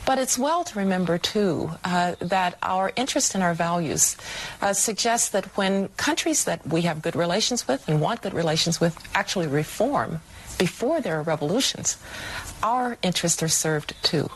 [0.05, 4.17] But it's well to remember, too, uh, that our interest in our values
[4.61, 8.80] uh, suggests that when countries that we have good relations with and want good relations
[8.80, 10.22] with actually reform
[10.57, 11.97] before there are revolutions,
[12.63, 14.30] our interests are served too.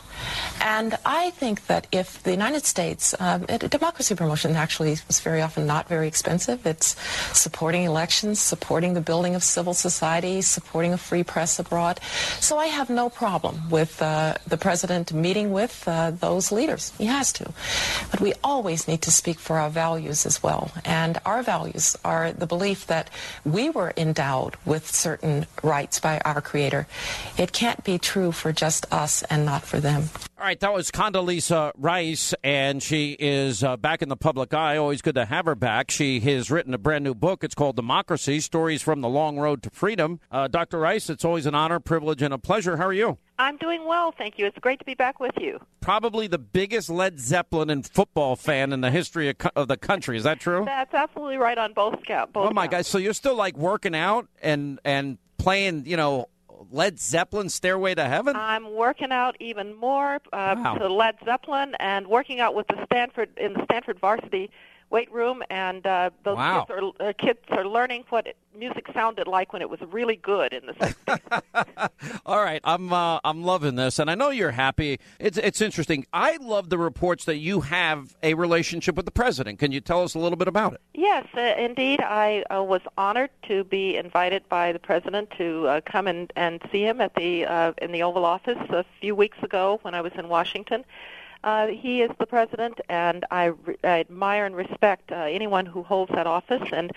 [0.60, 5.42] And I think that if the United States, um, it- democracy promotion actually is very
[5.42, 6.66] often not very expensive.
[6.66, 6.96] It's
[7.32, 12.00] supporting elections, supporting the building of civil society, supporting a free press abroad.
[12.40, 16.92] So I have no problem with uh, the president meeting with uh, those leaders.
[16.98, 17.52] He has to.
[18.10, 20.70] But we always need to speak for our values as well.
[20.84, 23.10] And our values are the belief that
[23.44, 26.86] we were endowed with certain rights by our Creator.
[27.36, 30.10] It can't be true for just us and not for them.
[30.38, 34.76] All right, that was Condoleezza Rice, and she is uh, back in the public eye.
[34.76, 35.90] Always good to have her back.
[35.90, 37.44] She has written a brand new book.
[37.44, 40.18] It's called Democracy Stories from the Long Road to Freedom.
[40.32, 40.80] Uh, Dr.
[40.80, 42.76] Rice, it's always an honor, privilege, and a pleasure.
[42.76, 43.18] How are you?
[43.38, 44.46] I'm doing well, thank you.
[44.46, 45.60] It's great to be back with you.
[45.80, 49.76] Probably the biggest Led Zeppelin and football fan in the history of, co- of the
[49.76, 50.16] country.
[50.16, 50.64] Is that true?
[50.64, 52.32] That's absolutely right on both scouts.
[52.34, 52.66] Oh my.
[52.66, 52.86] God!
[52.86, 56.26] So you're still like working out and and playing, you know,
[56.70, 60.74] Led Zeppelin, "Stairway to Heaven." I'm working out even more uh, Wow.
[60.76, 64.50] to Led Zeppelin and working out with the Stanford in the Stanford varsity
[64.92, 66.66] weight room, and uh, those Wow.
[66.68, 66.70] kids
[67.00, 68.26] are uh, kids are learning what
[68.56, 71.88] music sounded like when it was really good in the 60s.
[72.26, 75.00] All right, I'm uh, I'm loving this, and I know you're happy.
[75.18, 76.06] It's it's interesting.
[76.12, 79.58] I love the reports that you have a relationship with the president.
[79.58, 80.80] Can you tell us a little bit about it?
[80.94, 82.00] Yes, uh, indeed.
[82.00, 86.60] I uh, was honored to be invited by the president to uh, come and, and
[86.70, 90.02] see him at the uh, in the Oval Office a few weeks ago when I
[90.02, 90.84] was in Washington.
[91.44, 95.82] Uh, he is the president, and I, re- I admire and respect uh, anyone who
[95.82, 96.62] holds that office.
[96.72, 96.92] And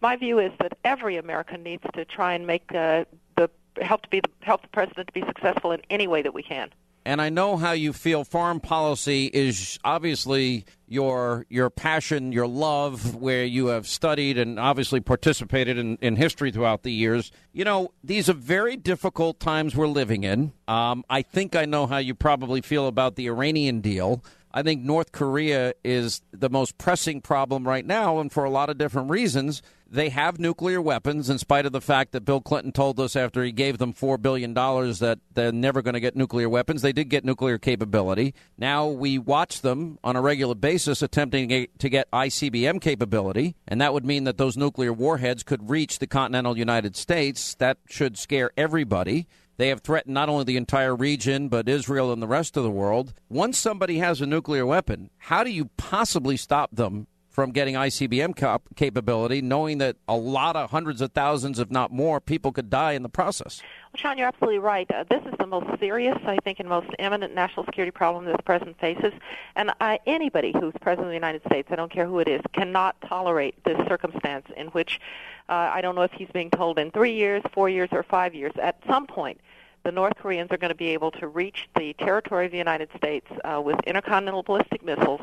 [0.00, 3.04] my view is that every American needs to try and make uh,
[3.36, 3.50] the
[3.82, 6.42] help to be the, help the president to be successful in any way that we
[6.42, 6.70] can.
[7.04, 8.24] And I know how you feel.
[8.24, 15.00] Foreign policy is obviously your your passion, your love, where you have studied and obviously
[15.00, 17.32] participated in, in history throughout the years.
[17.52, 20.52] You know, these are very difficult times we're living in.
[20.68, 24.22] Um, I think I know how you probably feel about the Iranian deal.
[24.52, 28.68] I think North Korea is the most pressing problem right now, and for a lot
[28.68, 29.62] of different reasons.
[29.92, 33.42] They have nuclear weapons, in spite of the fact that Bill Clinton told us after
[33.42, 36.82] he gave them $4 billion that they're never going to get nuclear weapons.
[36.82, 38.32] They did get nuclear capability.
[38.56, 43.92] Now we watch them on a regular basis attempting to get ICBM capability, and that
[43.92, 47.56] would mean that those nuclear warheads could reach the continental United States.
[47.56, 49.26] That should scare everybody.
[49.56, 52.70] They have threatened not only the entire region, but Israel and the rest of the
[52.70, 53.12] world.
[53.28, 58.34] Once somebody has a nuclear weapon, how do you possibly stop them from getting ICBM
[58.34, 62.68] cap- capability, knowing that a lot of hundreds of thousands, if not more, people could
[62.68, 63.62] die in the process?
[63.92, 64.90] Well, Sean, you're absolutely right.
[64.90, 68.36] Uh, this is the most serious, I think, and most imminent national security problem the
[68.44, 69.12] president faces.
[69.54, 72.40] And uh, anybody who's president of the United States, I don't care who it is,
[72.52, 75.00] cannot tolerate this circumstance in which
[75.48, 78.34] uh, I don't know if he's being told in three years, four years, or five
[78.34, 78.52] years.
[78.60, 79.40] At some point,
[79.84, 82.90] the North Koreans are going to be able to reach the territory of the United
[82.96, 85.20] States uh, with intercontinental ballistic missiles,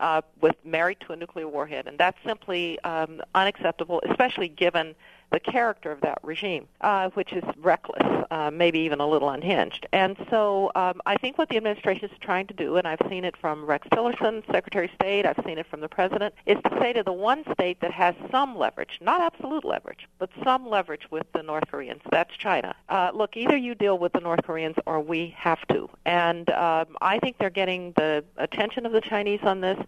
[0.00, 4.94] uh, with married to a nuclear warhead, and that's simply um, unacceptable, especially given
[5.30, 9.86] the character of that regime, uh, which is reckless, uh, maybe even a little unhinged.
[9.92, 13.24] And so um, I think what the administration is trying to do, and I've seen
[13.24, 16.78] it from Rex Tillerson, Secretary of State, I've seen it from the President, is to
[16.80, 21.10] say to the one state that has some leverage, not absolute leverage, but some leverage
[21.10, 22.74] with the North Koreans, that's China.
[22.88, 25.88] Uh, look, either you deal with the North Koreans or we have to.
[26.06, 29.78] And um, I think they're getting the attention of the Chinese on this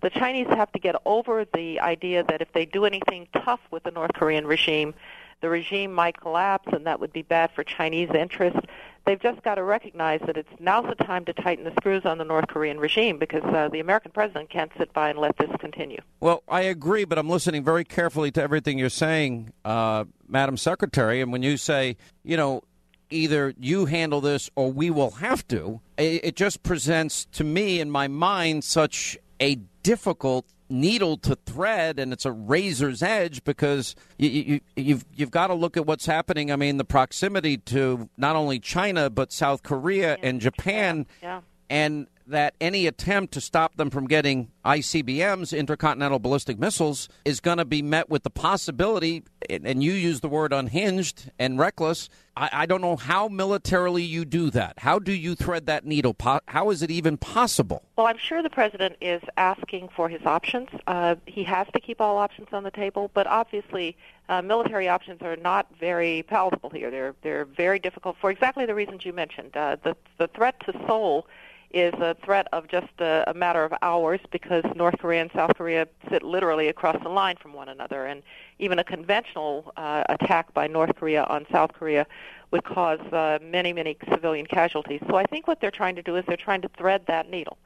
[0.00, 3.82] the Chinese have to get over the idea that if they do anything tough with
[3.82, 4.94] the North Korean regime,
[5.40, 8.60] the regime might collapse and that would be bad for Chinese interests.
[9.06, 12.18] They've just got to recognize that it's now's the time to tighten the screws on
[12.18, 15.50] the North Korean regime because uh, the American president can't sit by and let this
[15.60, 16.00] continue.
[16.20, 21.22] Well, I agree, but I'm listening very carefully to everything you're saying, uh, Madam Secretary.
[21.22, 22.62] And when you say, you know,
[23.10, 27.80] either you handle this or we will have to, it, it just presents to me
[27.80, 29.56] in my mind such a
[29.88, 35.46] difficult needle to thread and it's a razor's edge because you, you, you've you've got
[35.46, 36.52] to look at what's happening.
[36.52, 40.28] I mean, the proximity to not only China but South Korea yeah.
[40.28, 41.40] and Japan, yeah.
[41.70, 47.58] and that any attempt to stop them from getting ICBMs, intercontinental ballistic missiles, is going
[47.58, 52.08] to be met with the possibility, and you use the word unhinged and reckless.
[52.36, 54.74] I, I, don't know how militarily you do that.
[54.78, 56.14] How do you thread that needle?
[56.46, 57.82] How is it even possible?
[57.96, 60.68] Well, I'm sure the president is asking for his options.
[60.86, 63.96] Uh, he has to keep all options on the table, but obviously,
[64.28, 66.90] uh, military options are not very palatable here.
[66.90, 69.56] They're they're very difficult for exactly the reasons you mentioned.
[69.56, 71.26] Uh, the the threat to Seoul
[71.70, 75.54] is a threat of just a, a matter of hours because North Korea and South
[75.56, 78.22] Korea sit literally across the line from one another, and
[78.58, 82.06] even a conventional uh, attack by North Korea on South Korea
[82.50, 85.02] would cause uh, many, many civilian casualties.
[85.08, 87.58] So I think what they're trying to do is they're trying to thread that needle.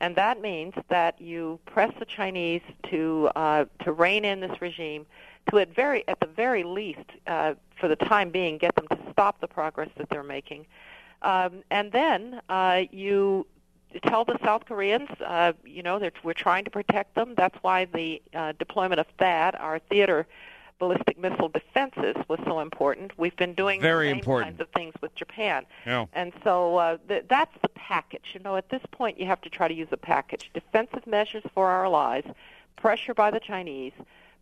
[0.00, 5.06] And that means that you press the Chinese to uh, to rein in this regime,
[5.50, 8.98] to at very at the very least, uh, for the time being, get them to
[9.10, 10.66] stop the progress that they're making,
[11.26, 13.46] um, and then uh, you
[14.04, 17.34] tell the South Koreans, uh, you know, that we're trying to protect them.
[17.36, 20.26] That's why the uh, deployment of THAAD, our theater
[20.78, 23.10] ballistic missile defenses, was so important.
[23.18, 24.50] We've been doing Very the same important.
[24.50, 25.64] kinds of things with Japan.
[25.84, 26.06] Yeah.
[26.12, 28.26] And so uh, th- that's the package.
[28.34, 30.50] You know, at this point, you have to try to use a package.
[30.54, 32.24] Defensive measures for our allies,
[32.76, 33.94] pressure by the Chinese,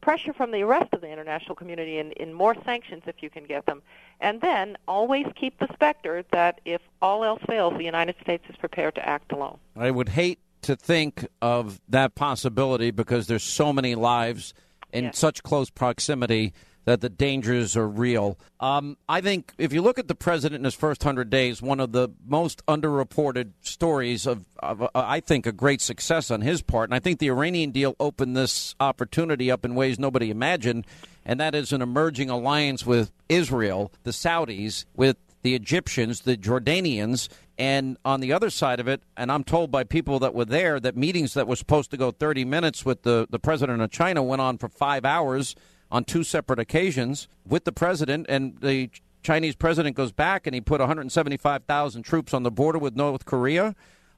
[0.04, 3.44] pressure from the rest of the international community in, in more sanctions if you can
[3.44, 3.82] get them.
[4.20, 8.56] And then always keep the specter that if all else fails, the United States is
[8.56, 9.58] prepared to act alone.
[9.76, 14.54] I would hate to think of that possibility because there's so many lives
[14.92, 15.18] in Yes.
[15.18, 16.52] such close proximity
[16.84, 18.38] that the dangers are real.
[18.60, 21.80] Um, I think if you look at the president in his first 100 days, one
[21.80, 26.62] of the most underreported stories of, of uh, I think, a great success on his
[26.62, 30.86] part, and I think the Iranian deal opened this opportunity up in ways nobody imagined,
[31.24, 37.28] and that is an emerging alliance with Israel, the Saudis, with the Egyptians, the Jordanians,
[37.58, 40.80] and on the other side of it, and I'm told by people that were there
[40.80, 44.22] that meetings that were supposed to go 30 minutes with the, the president of China
[44.22, 45.54] went on for five hours
[45.90, 48.90] on two separate occasions with the president, and the
[49.22, 53.74] Chinese president goes back and he put 175,000 troops on the border with North Korea.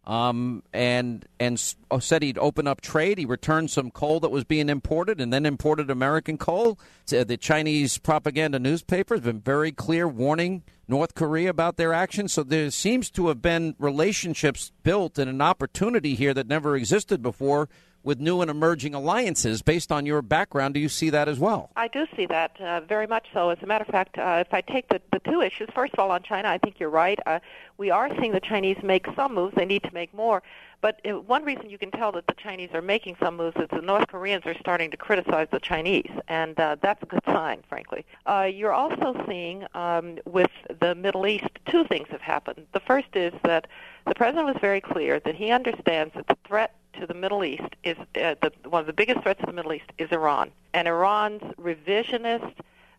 [0.06, 3.18] um, and and oh, said he'd open up trade.
[3.18, 6.78] He returned some coal that was being imported, and then imported American coal.
[7.06, 12.32] The Chinese propaganda newspaper has been very clear, warning North Korea about their actions.
[12.32, 17.20] So there seems to have been relationships built and an opportunity here that never existed
[17.20, 17.68] before
[18.06, 19.60] with new and emerging alliances.
[19.62, 21.70] Based on your background, do you see that as well?
[21.76, 23.50] I do see that uh, very much so.
[23.50, 25.98] As a matter of fact, uh, if I take the, the two issues, first of
[25.98, 27.18] all, on China, I think you're right.
[27.26, 27.40] Uh,
[27.78, 29.56] we are seeing the Chinese make some moves.
[29.56, 30.42] They need to make more.
[30.80, 33.66] But uh, one reason you can tell that the Chinese are making some moves is
[33.72, 37.62] the North Koreans are starting to criticize the Chinese, and uh, that's a good sign,
[37.68, 38.04] frankly.
[38.26, 40.50] Uh, you're also seeing um, with
[40.80, 42.66] the Middle East, two things have happened.
[42.72, 43.66] The first is that
[44.06, 47.76] the president was very clear that he understands that the threat to the Middle East
[47.84, 50.88] is uh, the, one of the biggest threats to the Middle East is Iran, and
[50.88, 52.52] Iran's revisionist,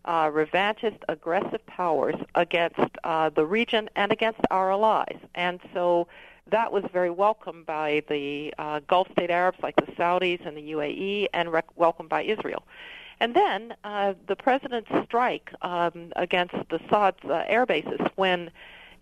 [0.04, 5.18] uh, revanchist, aggressive powers against uh, the region and against our allies.
[5.34, 6.08] And so
[6.50, 10.72] that was very welcomed by the uh, Gulf state Arabs like the Saudis and the
[10.72, 12.62] UAE, and rec- welcomed by Israel.
[13.20, 18.50] And then uh, the president's strike um, against the Assad's uh, air bases when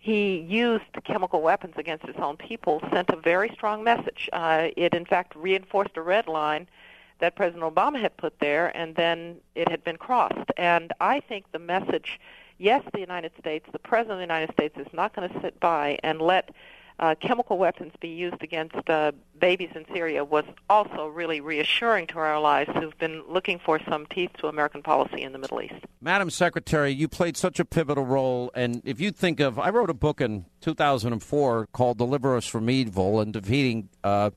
[0.07, 4.31] he used chemical weapons against his own people sent a very strong message.
[4.33, 6.69] Uh, it, in fact, reinforced a red line
[7.19, 10.49] that President Obama had put there, and then it had been crossed.
[10.57, 12.21] And I think the message,
[12.59, 15.59] yes, the United States, the President of the United States is not going to sit
[15.59, 16.51] by and let
[16.99, 22.19] uh, chemical weapons be used against uh, babies in Syria was also really reassuring to
[22.19, 25.75] our allies who've been looking for some teeth to American policy in the Middle East.
[26.01, 28.51] Madam Secretary, you played such a pivotal role.
[28.55, 32.71] And if you think of, I wrote a book in 2004 called Deliver Us from
[32.71, 34.31] Evil and Defeating uh,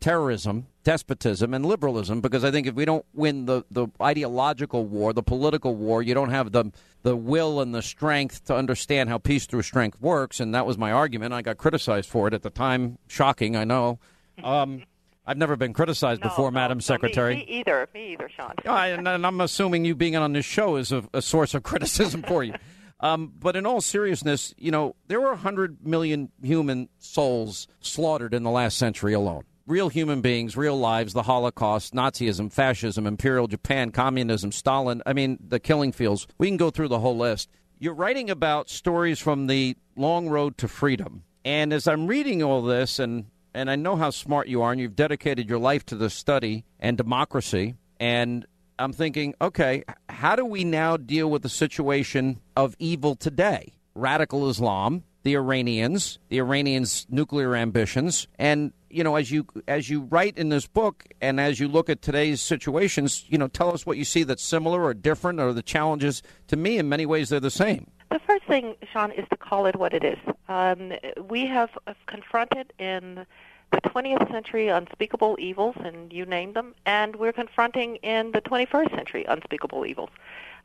[0.00, 5.12] Terrorism despotism and liberalism because I think if we don't win the, the ideological war,
[5.12, 9.18] the political war, you don't have the the will and the strength to understand how
[9.18, 10.40] peace through strength works.
[10.40, 11.32] And that was my argument.
[11.32, 12.98] I got criticized for it at the time.
[13.08, 13.98] Shocking, I know.
[14.42, 14.82] Um,
[15.26, 17.36] I've never been criticized no, before, no, Madam no, Secretary.
[17.36, 17.88] Me, me, either.
[17.94, 18.54] Me either, Sean.
[18.66, 21.62] I, and, and, I'm assuming you being on this show is a, a source of
[21.64, 22.54] criticism for you.
[23.00, 28.42] Um, but in all seriousness, you know, there were 100 million human souls slaughtered in
[28.42, 33.92] the last century alone real human beings, real lives, the Holocaust, Nazism, fascism, Imperial Japan,
[33.92, 35.00] communism, Stalin.
[35.06, 36.26] I mean, the killing fields.
[36.38, 37.48] We can go through the whole list.
[37.78, 41.22] You're writing about stories from the long road to freedom.
[41.44, 44.80] And as I'm reading all this, and, and I know how smart you are, and
[44.80, 48.44] you've dedicated your life to the study and democracy, and
[48.78, 53.72] I'm thinking, okay, how do we now deal with the situation of evil today?
[53.94, 60.02] Radical Islam, the Iranians, the Iranians' nuclear ambitions, and you know, as you as you
[60.02, 63.86] write in this book, and as you look at today's situations, you know, tell us
[63.86, 66.22] what you see that's similar or different, or the challenges.
[66.48, 67.90] To me, in many ways, they're the same.
[68.10, 70.18] The first thing, Sean, is to call it what it is.
[70.48, 70.92] Um,
[71.28, 71.70] we have
[72.06, 73.24] confronted in
[73.70, 78.90] the 20th century unspeakable evils, and you named them, and we're confronting in the 21st
[78.96, 80.10] century unspeakable evils.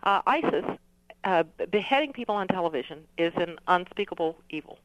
[0.03, 0.65] Uh, ISIS
[1.25, 4.79] uh, beheading people on television is an unspeakable evil.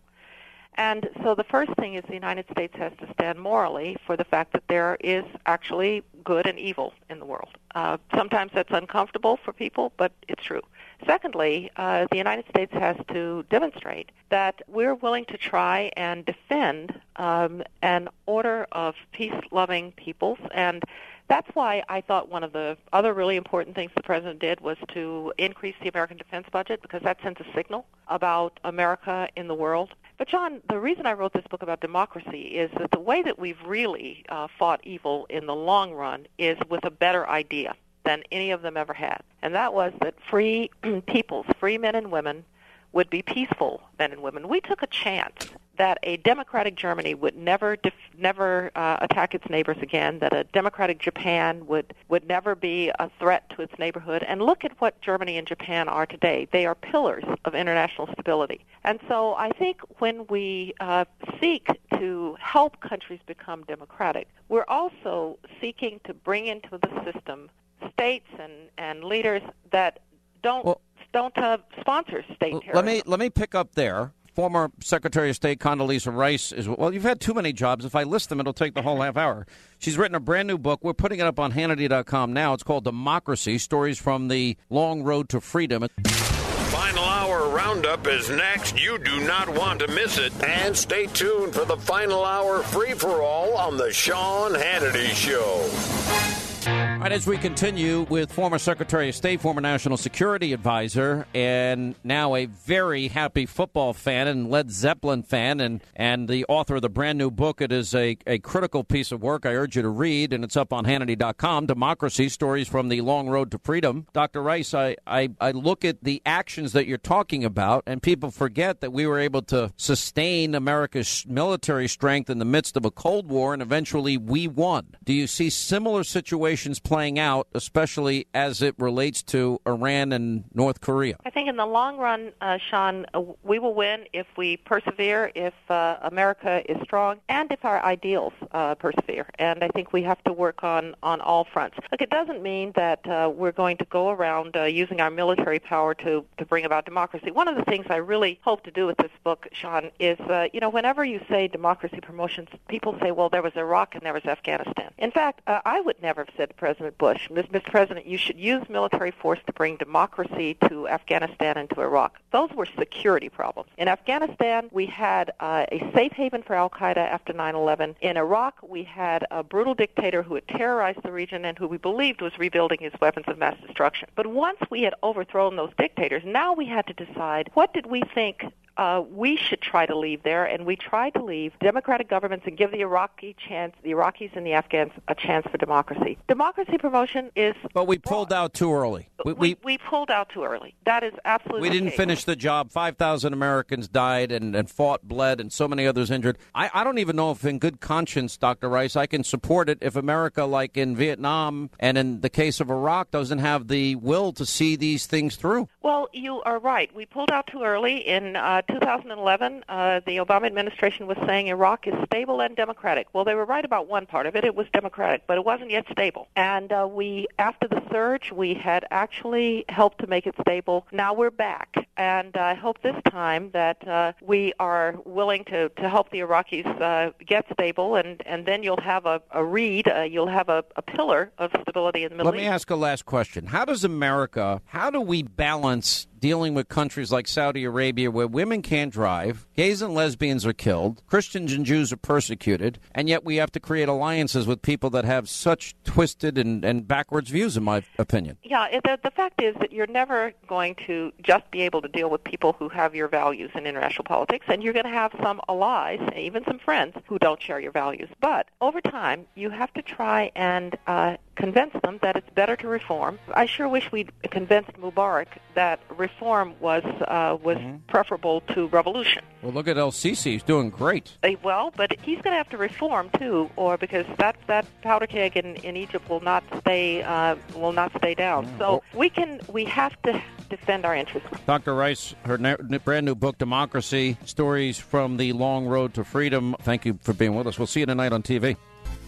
[0.76, 4.24] And so the first thing is the United States has to stand morally for the
[4.24, 7.50] fact that there is actually good and evil in the world.
[7.74, 10.62] Uh, sometimes that's uncomfortable for people, but it's true.
[11.06, 16.98] Secondly, uh, the United States has to demonstrate that we're willing to try and defend
[17.16, 20.82] um, an order of peace-loving peoples and
[21.30, 24.76] that's why I thought one of the other really important things the president did was
[24.94, 29.54] to increase the American defense budget because that sends a signal about America in the
[29.54, 29.94] world.
[30.18, 33.38] But Sean, the reason I wrote this book about democracy is that the way that
[33.38, 38.24] we've really uh, fought evil in the long run is with a better idea than
[38.32, 39.22] any of them ever had.
[39.40, 40.68] And that was that free
[41.06, 42.44] peoples, free men and women,
[42.92, 44.48] would be peaceful men and women.
[44.48, 49.48] We took a chance that a democratic Germany would never def- never uh, attack its
[49.48, 54.22] neighbors again, that a democratic Japan would would never be a threat to its neighborhood.
[54.28, 56.48] And look at what Germany and Japan are today.
[56.52, 58.64] They are pillars of international stability.
[58.84, 61.06] And so I think when we uh,
[61.40, 61.68] seek
[61.98, 67.48] to help countries become democratic, we're also seeking to bring into the system
[67.92, 70.00] states and, and leaders that
[70.42, 70.80] don't well,
[71.12, 72.74] don't uh, sponsor state terrorism.
[72.74, 76.94] Let me let me pick up there former Secretary of State Condoleezza Rice is well.
[76.94, 77.84] You've had too many jobs.
[77.84, 79.46] If I list them, it'll take the whole half hour.
[79.78, 80.80] She's written a brand new book.
[80.82, 82.54] We're putting it up on Hannity.com now.
[82.54, 85.86] It's called Democracy: Stories from the Long Road to Freedom.
[86.06, 88.80] Final hour roundup is next.
[88.80, 90.32] You do not want to miss it.
[90.42, 96.49] And stay tuned for the final hour free for all on the Sean Hannity Show.
[96.66, 101.94] All right, as we continue with former Secretary of State, former National Security Advisor, and
[102.04, 106.82] now a very happy football fan and Led Zeppelin fan, and, and the author of
[106.82, 107.62] the brand new book.
[107.62, 110.56] It is a, a critical piece of work I urge you to read, and it's
[110.56, 114.06] up on Hannity.com Democracy Stories from the Long Road to Freedom.
[114.12, 114.42] Dr.
[114.42, 118.82] Rice, I, I, I look at the actions that you're talking about, and people forget
[118.82, 123.30] that we were able to sustain America's military strength in the midst of a Cold
[123.30, 124.96] War, and eventually we won.
[125.04, 126.49] Do you see similar situations?
[126.82, 131.16] Playing out, especially as it relates to Iran and North Korea?
[131.24, 135.30] I think in the long run, uh, Sean, uh, we will win if we persevere,
[135.34, 139.28] if uh, America is strong, and if our ideals uh, persevere.
[139.38, 141.76] And I think we have to work on, on all fronts.
[141.92, 145.60] Look, it doesn't mean that uh, we're going to go around uh, using our military
[145.60, 147.30] power to, to bring about democracy.
[147.30, 150.18] One of the things I really hope to do with this book, Sean, is,
[150.52, 154.12] you know, whenever you say democracy promotions, people say, well, there was Iraq and there
[154.12, 154.90] was Afghanistan.
[154.98, 157.62] In fact, I would never have said President Bush, Mr.
[157.62, 162.18] President, you should use military force to bring democracy to Afghanistan and to Iraq.
[162.32, 163.68] Those were security problems.
[163.76, 167.94] In Afghanistan, we had uh, a safe haven for Al Qaeda after 9/11.
[168.00, 171.76] In Iraq, we had a brutal dictator who had terrorized the region and who we
[171.76, 174.08] believed was rebuilding his weapons of mass destruction.
[174.14, 178.00] But once we had overthrown those dictators, now we had to decide what did we
[178.14, 178.46] think
[178.80, 182.56] uh, we should try to leave there, and we tried to leave democratic governments and
[182.56, 186.16] give the Iraqi chance, the Iraqis and the Afghans, a chance for democracy.
[186.28, 187.54] Democracy promotion is.
[187.74, 189.10] But we pulled out too early.
[189.22, 190.74] We, we, we pulled out too early.
[190.86, 191.68] That is absolutely.
[191.68, 192.70] We didn't finish the job.
[192.70, 196.38] Five thousand Americans died and, and fought, bled, and so many others injured.
[196.54, 198.70] I, I don't even know if, in good conscience, Dr.
[198.70, 202.70] Rice, I can support it if America, like in Vietnam and in the case of
[202.70, 205.68] Iraq, doesn't have the will to see these things through.
[205.82, 206.90] Well, you are right.
[206.94, 208.36] We pulled out too early in.
[208.36, 213.08] Uh, 2011, uh, the Obama administration was saying Iraq is stable and democratic.
[213.12, 214.44] Well, they were right about one part of it.
[214.44, 216.28] It was democratic, but it wasn't yet stable.
[216.36, 220.86] And uh, we, after the surge, we had actually helped to make it stable.
[220.92, 225.88] Now we're back, and I hope this time that uh, we are willing to, to
[225.88, 230.02] help the Iraqis uh, get stable, and, and then you'll have a, a reed, uh,
[230.02, 232.42] you'll have a, a pillar of stability in the Middle Let East.
[232.42, 233.46] me ask a last question.
[233.46, 238.62] How does America, how do we balance dealing with countries like Saudi Arabia where women
[238.62, 243.36] can't drive, gays and lesbians are killed, Christians and Jews are persecuted, and yet we
[243.36, 247.64] have to create alliances with people that have such twisted and, and backwards views, in
[247.64, 248.36] my opinion.
[248.42, 252.10] Yeah, the, the fact is that you're never going to just be able to deal
[252.10, 255.40] with people who have your values in international politics, and you're going to have some
[255.48, 258.08] allies, even some friends, who don't share your values.
[258.20, 262.68] But over time, you have to try and uh, convince them that it's better to
[262.68, 263.18] reform.
[263.34, 267.76] I sure wish we'd convinced Mubarak that reform was uh, was mm-hmm.
[267.88, 269.22] preferable to revolution.
[269.42, 271.16] Well, look at El Sisi; he's doing great.
[271.22, 275.06] Uh, well, but he's going to have to reform too, or because that that powder
[275.06, 278.46] keg in, in Egypt will not stay uh, will not stay down.
[278.46, 278.58] Mm-hmm.
[278.58, 281.28] So we can we have to defend our interests.
[281.46, 281.74] Dr.
[281.74, 282.36] Rice, her
[282.84, 286.54] brand new book, Democracy: Stories from the Long Road to Freedom.
[286.60, 287.58] Thank you for being with us.
[287.58, 288.56] We'll see you tonight on TV.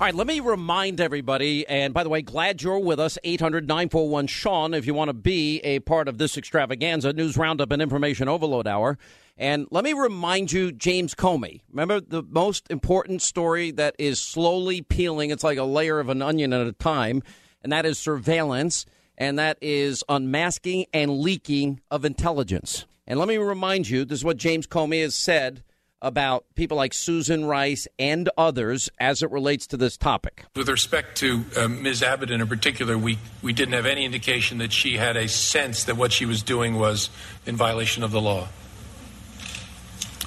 [0.01, 3.18] All right, let me remind everybody, and by the way, glad you're with us.
[3.22, 7.70] 800 941 Sean, if you want to be a part of this extravaganza, news roundup
[7.70, 8.99] and information overload hour.
[9.38, 11.61] And let me remind you, James Comey.
[11.70, 15.30] Remember the most important story that is slowly peeling?
[15.30, 17.22] It's like a layer of an onion at a time,
[17.62, 18.86] and that is surveillance,
[19.16, 22.86] and that is unmasking and leaking of intelligence.
[23.07, 25.62] And let me remind you, this is what James Comey has said
[26.03, 30.45] about people like Susan Rice and others as it relates to this topic.
[30.55, 32.03] With respect to uh, Ms.
[32.03, 35.97] Abedin in particular, we, we didn't have any indication that she had a sense that
[35.97, 37.09] what she was doing was
[37.47, 38.49] in violation of the law.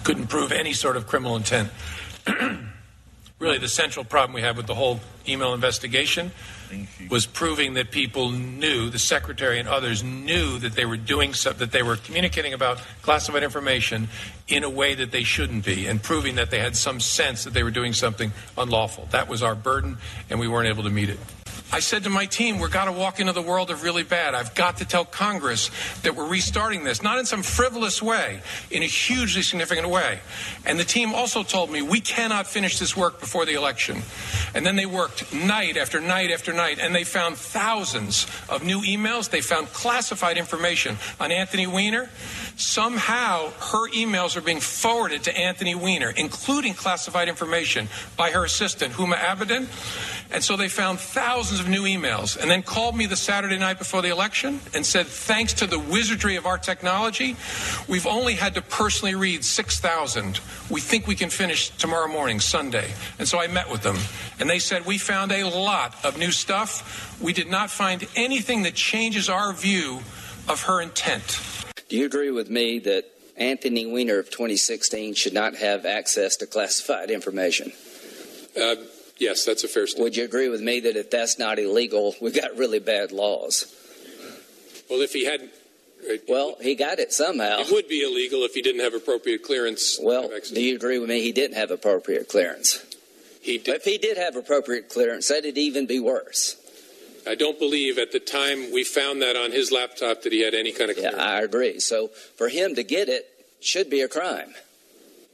[0.03, 1.69] Couldn't prove any sort of criminal intent.
[3.39, 6.31] really, the central problem we have with the whole email investigation
[7.09, 11.59] was proving that people knew, the secretary and others knew that they were doing something,
[11.59, 14.07] that they were communicating about classified information
[14.47, 17.53] in a way that they shouldn't be, and proving that they had some sense that
[17.53, 19.07] they were doing something unlawful.
[19.11, 19.97] That was our burden,
[20.29, 21.19] and we weren't able to meet it.
[21.75, 24.33] I said to my team, we're got to walk into the world of really bad.
[24.33, 25.69] I've got to tell Congress
[26.03, 28.39] that we're restarting this, not in some frivolous way,
[28.71, 30.21] in a hugely significant way.
[30.65, 34.03] And the team also told me we cannot finish this work before the election.
[34.53, 38.79] And then they worked night after night after night, and they found thousands of new
[38.79, 39.29] emails.
[39.29, 42.09] They found classified information on Anthony Weiner.
[42.55, 48.93] Somehow, her emails are being forwarded to Anthony Weiner, including classified information by her assistant,
[48.93, 49.67] Huma Abedin.
[50.31, 53.77] And so they found thousands of new emails and then called me the Saturday night
[53.77, 57.35] before the election and said, thanks to the wizardry of our technology,
[57.87, 60.39] we've only had to personally read 6,000.
[60.69, 62.91] We think we can finish tomorrow morning, Sunday.
[63.19, 63.97] And so I met with them.
[64.39, 67.19] And they said, we found a lot of new stuff.
[67.21, 69.99] We did not find anything that changes our view
[70.47, 71.41] of her intent.
[71.89, 73.05] Do you agree with me that
[73.37, 77.73] Anthony Weiner of 2016 should not have access to classified information?
[78.59, 78.75] Uh,
[79.17, 80.03] yes, that's a fair statement.
[80.03, 83.73] Would you agree with me that if that's not illegal, we've got really bad laws?
[84.89, 85.51] Well, if he hadn't.
[86.07, 87.59] Uh, well, he got it somehow.
[87.59, 89.97] It would be illegal if he didn't have appropriate clearance.
[89.99, 92.85] Well, do you agree with me he didn't have appropriate clearance?
[93.41, 93.75] He did.
[93.75, 96.57] If he did have appropriate clearance, that'd even be worse.
[97.27, 100.53] I don't believe at the time we found that on his laptop that he had
[100.53, 101.17] any kind of clearance.
[101.17, 101.79] Yeah, I agree.
[101.79, 103.27] So for him to get it
[103.61, 104.53] should be a crime.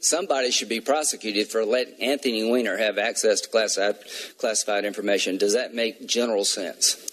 [0.01, 3.97] Somebody should be prosecuted for letting Anthony Weiner have access to classified,
[4.39, 5.37] classified information.
[5.37, 7.11] Does that make general sense?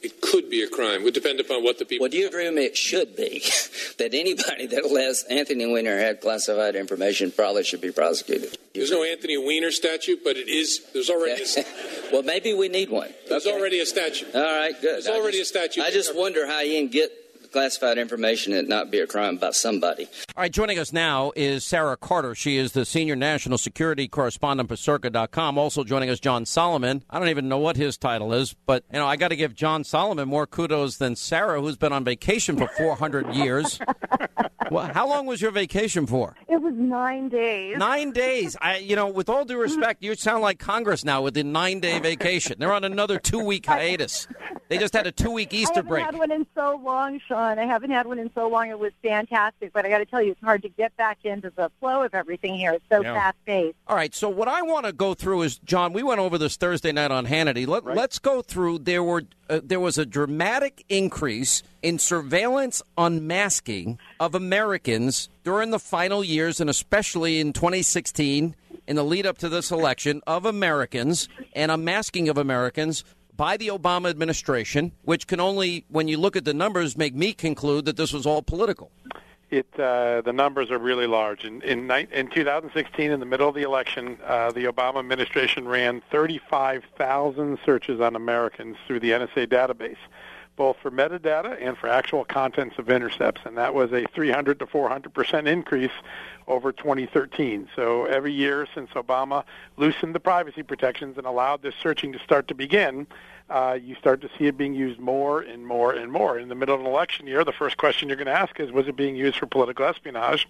[0.00, 1.00] It could be a crime.
[1.00, 2.04] It would depend upon what the people.
[2.04, 2.66] Well, do you agree with me?
[2.66, 3.40] It should be
[3.98, 8.56] that anybody that lets Anthony Weiner have classified information probably should be prosecuted.
[8.72, 10.86] There's no Anthony Weiner statute, but it is.
[10.92, 11.42] There's already.
[11.42, 11.64] A,
[12.12, 13.12] well, maybe we need one.
[13.28, 13.56] There's okay.
[13.56, 14.32] already a statute.
[14.32, 14.94] All right, good.
[14.94, 15.82] There's I already just, a statute.
[15.82, 17.10] I just wonder how you can get
[17.52, 20.04] classified information and not be a crime by somebody.
[20.36, 22.34] All right, joining us now is Sarah Carter.
[22.34, 25.58] She is the senior national security correspondent for Circa.com.
[25.58, 27.02] Also joining us, John Solomon.
[27.10, 29.54] I don't even know what his title is, but you know I got to give
[29.54, 33.78] John Solomon more kudos than Sarah, who's been on vacation for 400 years.
[34.70, 36.36] well, how long was your vacation for?
[36.48, 37.76] It was nine days.
[37.78, 38.56] Nine days.
[38.60, 41.98] I, you know, with all due respect, you sound like Congress now with the nine-day
[42.00, 42.56] vacation.
[42.58, 44.26] They're on another two-week hiatus.
[44.68, 46.02] They just had a two-week Easter I break.
[46.02, 47.37] I had one in so long, Sean.
[47.40, 48.68] I haven't had one in so long.
[48.68, 51.50] It was fantastic, but I got to tell you, it's hard to get back into
[51.50, 52.72] the flow of everything here.
[52.72, 53.14] It's so Yeah.
[53.14, 53.76] fast paced.
[53.86, 54.14] All right.
[54.14, 55.92] So what I want to go through is, John.
[55.92, 57.66] We went over this Thursday night on Hannity.
[57.66, 58.78] Let, Let's go through.
[58.80, 65.78] There were uh, there was a dramatic increase in surveillance unmasking of Americans during the
[65.78, 68.54] final years, and especially in 2016,
[68.86, 73.04] in the lead up to this election, of Americans and unmasking of Americans
[73.38, 77.32] by the Obama administration, which can only, when you look at the numbers, make me
[77.32, 78.90] conclude that this was all political.
[79.50, 81.46] It uh, the numbers are really large.
[81.46, 86.02] In in, in 2016, in the middle of the election, uh, the Obama administration ran
[86.10, 89.96] 35,000 searches on Americans through the NSA database,
[90.56, 94.66] both for metadata and for actual contents of intercepts, and that was a 300 to
[94.66, 95.92] 400 percent increase
[96.48, 97.68] over 2013.
[97.76, 99.44] So every year since Obama
[99.76, 103.06] loosened the privacy protections and allowed this searching to start to begin,
[103.50, 106.38] uh, you start to see it being used more and more and more.
[106.38, 108.70] In the middle of an election year, the first question you're going to ask is,
[108.70, 110.46] was it being used for political espionage?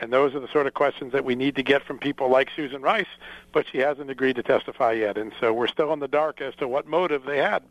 [0.00, 2.48] And those are the sort of questions that we need to get from people like
[2.56, 3.06] Susan Rice,
[3.52, 5.16] but she hasn't agreed to testify yet.
[5.16, 7.62] And so we're still in the dark as to what motive they had.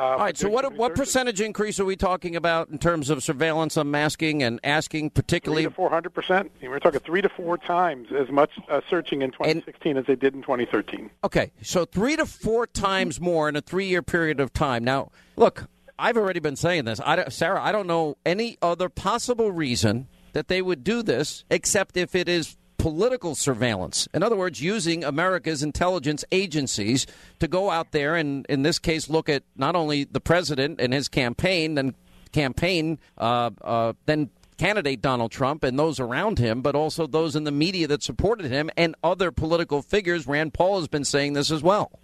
[0.00, 0.36] Uh, All right.
[0.36, 4.58] So what what percentage increase are we talking about in terms of surveillance unmasking and
[4.64, 5.66] asking particularly?
[5.66, 6.50] 400 percent.
[6.62, 10.34] We're talking three to four times as much uh, searching in 2016 as they did
[10.34, 11.10] in 2013.
[11.22, 14.84] Okay, so three to four times more in a three-year period of time.
[14.84, 15.66] Now, look,
[15.98, 17.62] I've already been saying this, I Sarah.
[17.62, 22.26] I don't know any other possible reason that they would do this except if it
[22.26, 24.08] is political surveillance.
[24.14, 27.06] In other words, using America's intelligence agencies
[27.38, 30.92] to go out there and, in this case, look at not only the president and
[30.92, 31.94] his campaign, then
[32.32, 34.30] campaign, uh, uh, then
[34.60, 38.44] candidate Donald Trump and those around him, but also those in the media that supported
[38.44, 40.26] him and other political figures.
[40.26, 41.98] Rand Paul has been saying this as well.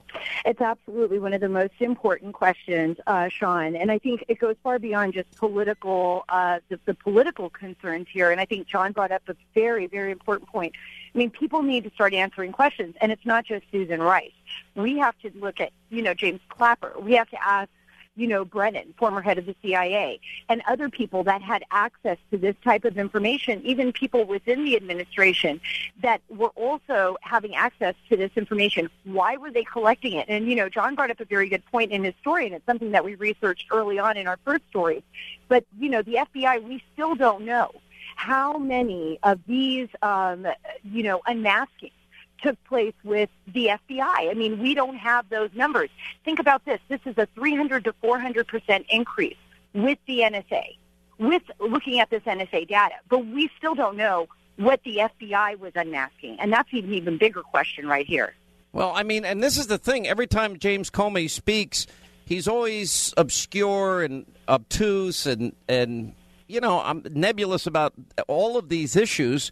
[0.46, 4.56] It's absolutely one of the most important questions, uh, Sean, and I think it goes
[4.62, 8.30] far beyond just political, uh, the, the political concerns here.
[8.30, 10.72] And I think John brought up a very, very important point.
[11.14, 14.32] I mean, people need to start answering questions, and it's not just Susan Rice.
[14.74, 16.94] We have to look at, you know, James Clapper.
[16.98, 17.68] We have to ask
[18.16, 22.38] you know, Brennan, former head of the CIA, and other people that had access to
[22.38, 25.60] this type of information, even people within the administration
[26.02, 28.88] that were also having access to this information.
[29.04, 30.26] Why were they collecting it?
[30.28, 32.66] And, you know, John brought up a very good point in his story, and it's
[32.66, 35.04] something that we researched early on in our first story.
[35.48, 37.70] But, you know, the FBI, we still don't know
[38.16, 40.46] how many of these, um,
[40.84, 41.90] you know, unmasking
[42.38, 44.30] took place with the FBI.
[44.30, 45.90] I mean, we don't have those numbers.
[46.24, 46.80] Think about this.
[46.88, 49.36] This is a 300 to 400 percent increase
[49.72, 50.76] with the NSA,
[51.18, 52.94] with looking at this NSA data.
[53.08, 56.38] But we still don't know what the FBI was unmasking.
[56.40, 58.34] And that's an even bigger question right here.
[58.72, 60.06] Well, I mean, and this is the thing.
[60.06, 61.86] Every time James Comey speaks,
[62.24, 66.14] he's always obscure and obtuse and and
[66.48, 67.92] you know, I'm nebulous about
[68.28, 69.50] all of these issues,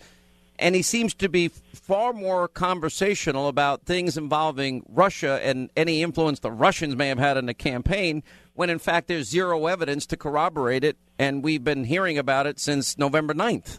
[0.64, 6.40] and he seems to be far more conversational about things involving Russia and any influence
[6.40, 8.22] the Russians may have had in the campaign,
[8.54, 12.58] when in fact there's zero evidence to corroborate it, and we've been hearing about it
[12.58, 13.78] since November 9th.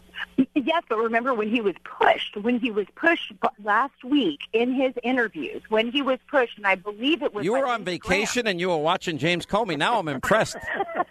[0.54, 3.32] Yes, but remember when he was pushed, when he was pushed
[3.64, 7.44] last week in his interviews, when he was pushed, and I believe it was.
[7.44, 9.76] You were on vacation and you were watching James Comey.
[9.76, 10.56] Now I'm impressed.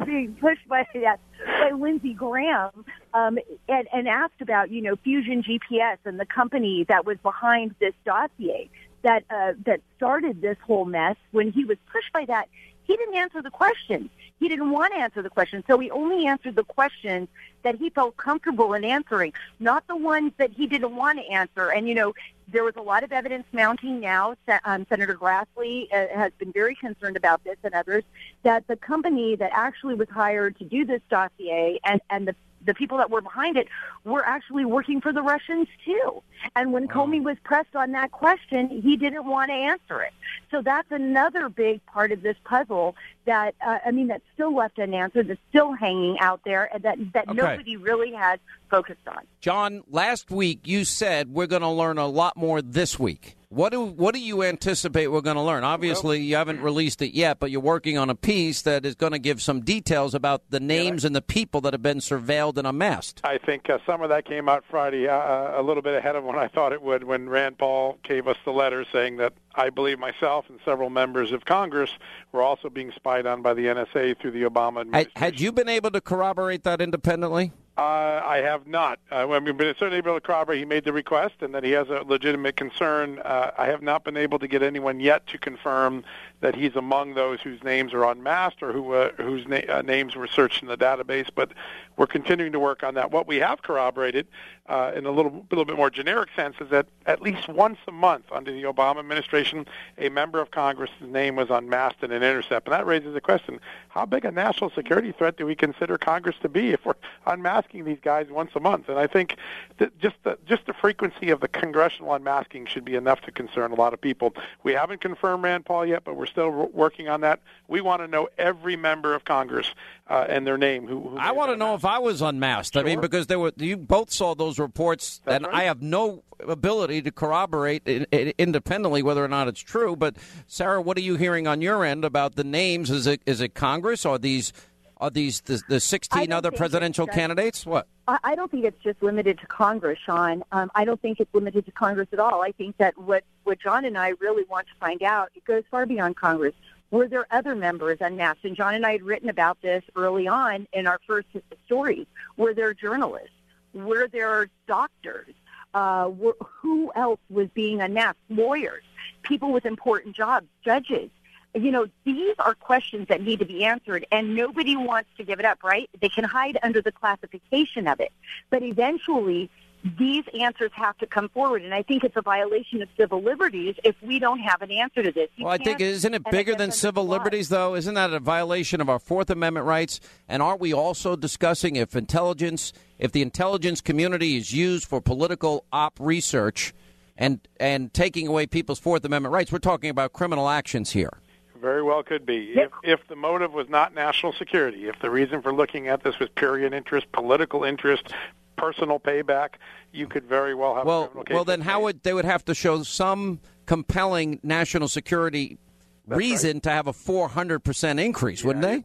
[0.06, 5.42] being pushed by yes, by Lindsey Graham um, and, and asked about you know Fusion
[5.42, 8.70] GPS and the company that was behind this dossier
[9.02, 11.16] that uh, that started this whole mess.
[11.30, 12.48] When he was pushed by that,
[12.90, 14.10] he didn't answer the question.
[14.40, 17.28] He didn't want to answer the question, so he only answered the questions
[17.62, 21.68] that he felt comfortable in answering, not the ones that he didn't want to answer.
[21.68, 22.14] And you know,
[22.48, 24.34] there was a lot of evidence mounting now.
[24.64, 28.02] Um, Senator Grassley uh, has been very concerned about this, and others
[28.42, 32.34] that the company that actually was hired to do this dossier and and the
[32.64, 33.68] the people that were behind it
[34.04, 36.22] were actually working for the Russians too.
[36.56, 37.06] And when wow.
[37.06, 40.12] Comey was pressed on that question, he didn't want to answer it.
[40.50, 42.96] So that's another big part of this puzzle
[43.30, 46.98] that uh, I mean that's still left unanswered, that's still hanging out there, and that
[47.14, 47.36] that okay.
[47.36, 48.40] nobody really has
[48.70, 49.20] focused on.
[49.40, 53.36] John, last week you said we're going to learn a lot more this week.
[53.52, 55.64] What do what do you anticipate we're going to learn?
[55.64, 58.94] Obviously, well, you haven't released it yet, but you're working on a piece that is
[58.94, 61.98] going to give some details about the names yeah, and the people that have been
[61.98, 63.20] surveilled and amassed.
[63.24, 66.14] I think uh, some of that came out Friday, uh, uh, a little bit ahead
[66.14, 69.32] of when I thought it would, when Rand Paul gave us the letter saying that
[69.56, 71.90] I believe myself and several members of Congress
[72.30, 75.12] were also being spied on by the NSA through the Obama administration.
[75.16, 77.52] Had, you been able to corroborate that independently?
[77.80, 78.98] Uh, I have not.
[79.10, 81.70] Uh, I mean, but certainly able to corroborate he made the request and that he
[81.70, 83.20] has a legitimate concern.
[83.20, 86.04] Uh, I have not been able to get anyone yet to confirm
[86.40, 90.14] that he's among those whose names are unmasked or who uh, whose na- uh, names
[90.14, 91.30] were searched in the database.
[91.34, 91.52] But
[91.96, 93.12] we're continuing to work on that.
[93.12, 94.26] What we have corroborated,
[94.70, 97.92] uh, in a little, little bit more generic sense, is that at least once a
[97.92, 99.66] month under the Obama administration,
[99.98, 103.58] a member of Congress's name was unmasked in an intercept, and that raises the question:
[103.88, 106.94] How big a national security threat do we consider Congress to be if we're
[107.26, 108.88] unmasking these guys once a month?
[108.88, 109.36] And I think
[109.78, 113.72] that just the just the frequency of the congressional unmasking should be enough to concern
[113.72, 114.34] a lot of people.
[114.62, 117.40] We haven't confirmed Rand Paul yet, but we're still working on that.
[117.66, 119.74] We want to know every member of Congress
[120.08, 120.86] uh, and their name.
[120.86, 122.74] Who, who I want to know if I was unmasked.
[122.74, 122.82] Sure.
[122.82, 125.62] I mean, because there were you both saw those reports, That's and right.
[125.62, 129.96] I have no ability to corroborate independently whether or not it's true.
[129.96, 130.16] But
[130.46, 132.90] Sarah, what are you hearing on your end about the names?
[132.90, 134.52] Is it is it Congress or these?
[134.98, 137.64] Are these the, the 16 other presidential candidates?
[137.64, 137.86] What?
[138.22, 140.42] I don't think it's just limited to Congress, Sean.
[140.52, 142.42] Um, I don't think it's limited to Congress at all.
[142.42, 145.62] I think that what, what John and I really want to find out, it goes
[145.70, 146.54] far beyond Congress.
[146.90, 148.44] Were there other members unmasked?
[148.44, 151.28] And John and I had written about this early on in our first
[151.66, 152.06] stories.
[152.36, 153.30] Were there journalists?
[153.74, 155.34] Were there doctors?
[155.72, 158.18] Uh, were, who else was being unmasked?
[158.28, 158.82] Lawyers,
[159.22, 161.10] people with important jobs, judges.
[161.54, 165.40] You know, these are questions that need to be answered, and nobody wants to give
[165.40, 165.90] it up, right?
[166.00, 168.12] They can hide under the classification of it.
[168.50, 169.50] But eventually,
[169.98, 171.62] these answers have to come forward.
[171.62, 175.02] And I think it's a violation of civil liberties if we don't have an answer
[175.02, 175.28] to this.
[175.36, 177.74] You well, I think, isn't it bigger than civil liberties, though?
[177.74, 180.00] Isn't that a violation of our Fourth Amendment rights?
[180.28, 185.64] And aren't we also discussing if intelligence, if the intelligence community is used for political
[185.72, 186.74] op research
[187.16, 189.50] and, and taking away people's Fourth Amendment rights?
[189.50, 191.18] We're talking about criminal actions here.
[191.60, 192.52] Very well could be.
[192.54, 196.18] If, if the motive was not national security, if the reason for looking at this
[196.18, 198.14] was period interest, political interest,
[198.60, 199.54] personal payback,
[199.92, 202.82] you could very well have well, Well, then how would they would have to show
[202.82, 205.58] some compelling national security
[206.06, 206.62] That's reason right.
[206.64, 208.46] to have a 400% increase, yeah.
[208.46, 208.84] wouldn't they?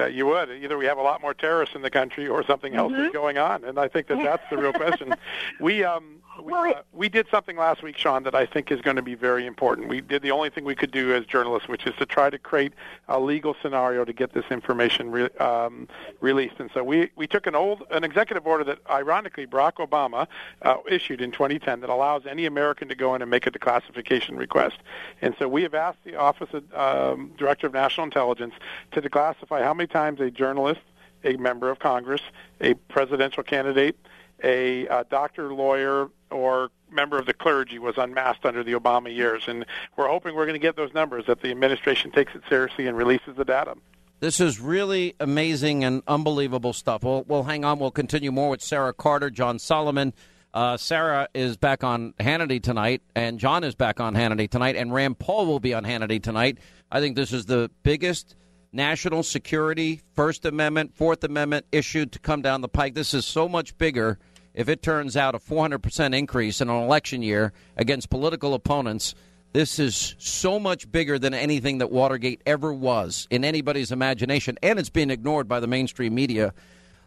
[0.00, 0.50] Uh, you would.
[0.50, 3.06] Either we have a lot more terrorists in the country, or something else mm-hmm.
[3.06, 5.14] is going on, and I think that that's the real question.
[5.60, 8.96] We um, we, uh, we did something last week, Sean, that I think is going
[8.96, 9.88] to be very important.
[9.88, 12.38] We did the only thing we could do as journalists, which is to try to
[12.38, 12.72] create
[13.08, 15.88] a legal scenario to get this information re- um,
[16.20, 16.56] released.
[16.58, 20.26] And so we, we took an old an executive order that, ironically, Barack Obama
[20.62, 24.36] uh, issued in 2010 that allows any American to go in and make a declassification
[24.36, 24.76] request.
[25.22, 28.54] And so we have asked the Office of um, Director of National Intelligence
[28.92, 30.80] to declassify how many times a journalist,
[31.24, 32.22] a member of Congress,
[32.60, 33.96] a presidential candidate,
[34.42, 39.44] a, a doctor, lawyer, or member of the clergy was unmasked under the Obama years.
[39.48, 42.86] And we're hoping we're going to get those numbers, that the administration takes it seriously
[42.86, 43.74] and releases the data.
[44.20, 47.02] This is really amazing and unbelievable stuff.
[47.02, 47.78] We'll, we'll hang on.
[47.78, 50.14] We'll continue more with Sarah Carter, John Solomon.
[50.54, 54.90] Uh, Sarah is back on Hannity tonight, and John is back on Hannity tonight, and
[54.90, 56.56] Rand Paul will be on Hannity tonight.
[56.90, 58.36] I think this is the biggest
[58.76, 62.94] national security, First Amendment, Fourth Amendment issued to come down the pike.
[62.94, 64.18] This is so much bigger
[64.54, 69.14] if it turns out a 400% increase in an election year against political opponents.
[69.52, 74.78] This is so much bigger than anything that Watergate ever was in anybody's imagination, and
[74.78, 76.52] it's being ignored by the mainstream media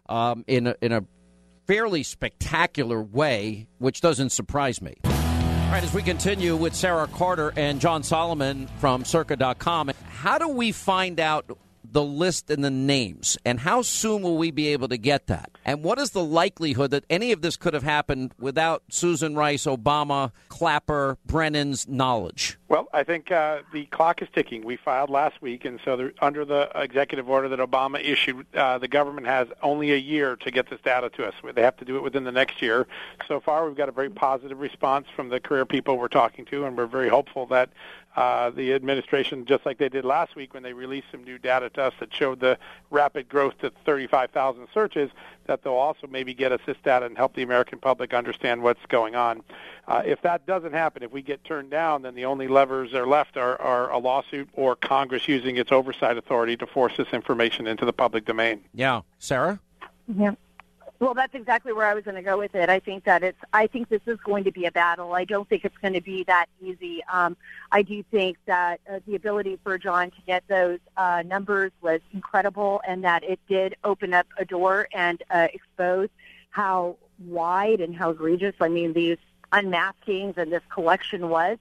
[0.09, 1.03] um, in a, in a
[1.67, 4.97] fairly spectacular way, which doesn't surprise me.
[5.69, 10.47] All right, as we continue with Sarah Carter and John Solomon from Circa.com, how do
[10.47, 11.45] we find out
[11.91, 15.51] the list and the names, and how soon will we be able to get that?
[15.65, 19.65] And what is the likelihood that any of this could have happened without Susan Rice,
[19.65, 22.57] Obama, Clapper, Brennan's knowledge?
[22.67, 24.63] Well, I think uh, the clock is ticking.
[24.63, 28.87] We filed last week, and so under the executive order that Obama issued, uh, the
[28.87, 31.33] government has only a year to get this data to us.
[31.53, 32.87] They have to do it within the next year.
[33.27, 36.65] So far, we've got a very positive response from the career people we're talking to,
[36.65, 37.69] and we're very hopeful that
[38.15, 41.69] uh, the administration, just like they did last week when they released some new data
[41.69, 42.57] to us that showed the
[42.89, 45.11] rapid growth to 35,000 searches,
[45.45, 48.83] that they'll also maybe get us this data and help the American public understand what's
[48.87, 49.41] going on.
[49.87, 52.99] Uh, if that doesn't happen, if we get turned down, then the only levers that
[52.99, 57.09] are left are, are a lawsuit or Congress using its oversight authority to force this
[57.13, 58.61] information into the public domain.
[58.73, 59.01] Yeah.
[59.19, 59.59] Sarah?
[60.07, 60.33] Yeah.
[60.99, 62.69] Well, that's exactly where I was going to go with it.
[62.69, 63.39] I think that it's.
[63.53, 65.13] I think this is going to be a battle.
[65.13, 67.01] I don't think it's going to be that easy.
[67.11, 67.37] Um,
[67.71, 72.01] I do think that uh, the ability for John to get those uh, numbers was
[72.11, 76.09] incredible, and that it did open up a door and uh, expose
[76.49, 76.97] how
[77.27, 78.55] wide and how egregious.
[78.59, 79.17] I mean, these
[79.53, 81.57] unmaskings and this collection was.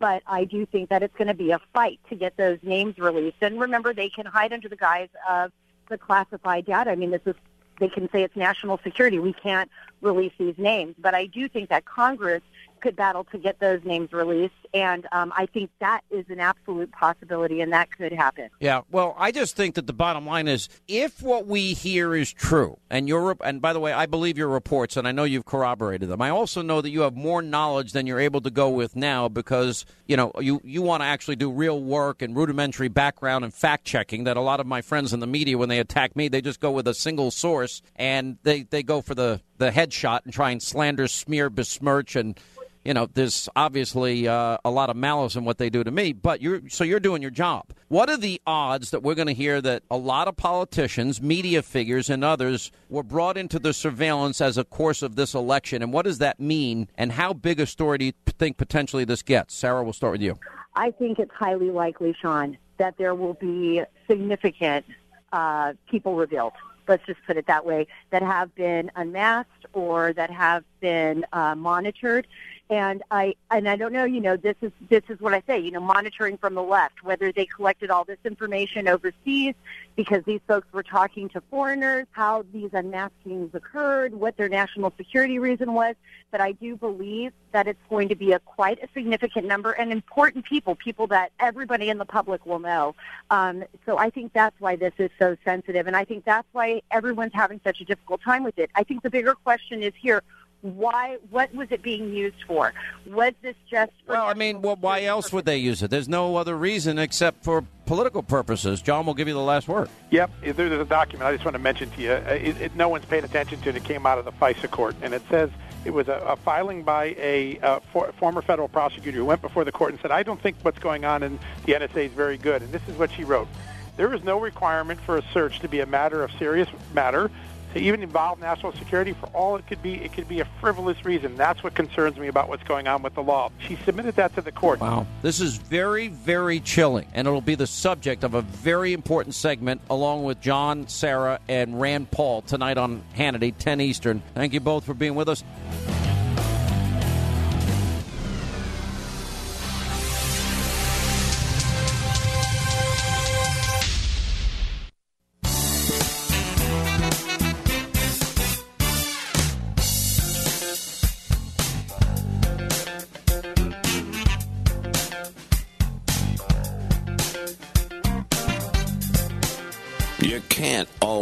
[0.00, 2.98] But I do think that it's going to be a fight to get those names
[2.98, 3.36] released.
[3.40, 5.52] And remember, they can hide under the guise of
[5.88, 6.90] the classified data.
[6.90, 7.36] I mean, this is
[7.78, 9.18] they can say it's national security.
[9.18, 9.70] We can't
[10.02, 10.94] release these names.
[10.98, 12.42] But I do think that Congress
[12.82, 16.90] could battle to get those names released, and um, I think that is an absolute
[16.92, 18.50] possibility, and that could happen.
[18.60, 22.32] Yeah, well, I just think that the bottom line is if what we hear is
[22.32, 25.46] true, and your and by the way, I believe your reports, and I know you've
[25.46, 26.20] corroborated them.
[26.20, 29.28] I also know that you have more knowledge than you're able to go with now
[29.28, 33.54] because you know you you want to actually do real work and rudimentary background and
[33.54, 34.24] fact checking.
[34.24, 36.60] That a lot of my friends in the media, when they attack me, they just
[36.60, 40.50] go with a single source and they they go for the the headshot and try
[40.50, 42.38] and slander, smear, besmirch, and
[42.84, 46.12] you know, there's obviously uh, a lot of malice in what they do to me.
[46.12, 47.72] But you're so you're doing your job.
[47.86, 51.62] What are the odds that we're going to hear that a lot of politicians, media
[51.62, 55.80] figures, and others were brought into the surveillance as a course of this election?
[55.80, 56.88] And what does that mean?
[56.98, 59.54] And how big a story do you think potentially this gets?
[59.54, 60.38] Sarah, we'll start with you.
[60.74, 64.86] I think it's highly likely, Sean, that there will be significant
[65.32, 66.54] uh, people revealed
[66.88, 71.54] let's just put it that way, that have been unmasked or that have been uh,
[71.54, 72.26] monitored.
[72.70, 75.58] And I and I don't know, you know, this is this is what I say,
[75.58, 79.54] you know, monitoring from the left, whether they collected all this information overseas
[79.94, 85.38] because these folks were talking to foreigners, how these unmaskings occurred, what their national security
[85.38, 85.96] reason was.
[86.30, 89.92] But I do believe that it's going to be a quite a significant number and
[89.92, 92.94] important people, people that everybody in the public will know.
[93.30, 96.80] Um, so I think that's why this is so sensitive, and I think that's why
[96.90, 98.70] everyone's having such a difficult time with it.
[98.74, 100.22] I think the bigger question is here
[100.62, 102.72] why what was it being used for
[103.06, 105.32] was this just well i mean well, why else purposes?
[105.32, 109.26] would they use it there's no other reason except for political purposes john will give
[109.26, 112.12] you the last word Yep, there's a document I just want to mention to you.
[112.12, 113.76] Uh, It, it, no one's paid attention to it.
[113.76, 115.48] It came out of the FISA court, and it says
[115.86, 119.64] it was a, a filing by a, uh for, former federal prosecutor who went before
[119.64, 122.36] the court and said, "I don't think what's going on in the NSA is very
[122.36, 123.48] good." And this is what she wrote:
[123.96, 127.30] There is no requirement for a search to be a matter of serious matter.
[127.72, 131.04] To even involve national security, for all it could be, it could be a frivolous
[131.04, 131.36] reason.
[131.36, 133.50] That's what concerns me about what's going on with the law.
[133.66, 134.80] She submitted that to the court.
[134.80, 135.06] Wow.
[135.22, 139.80] This is very, very chilling, and it'll be the subject of a very important segment
[139.88, 144.22] along with John, Sarah, and Rand Paul tonight on Hannity, 10 Eastern.
[144.34, 145.42] Thank you both for being with us.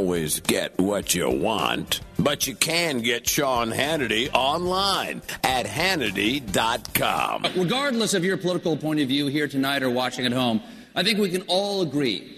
[0.01, 7.47] Always get what you want, but you can get Sean Hannity online at Hannity.com.
[7.55, 10.63] Regardless of your political point of view here tonight or watching at home,
[10.97, 12.35] I think we can all agree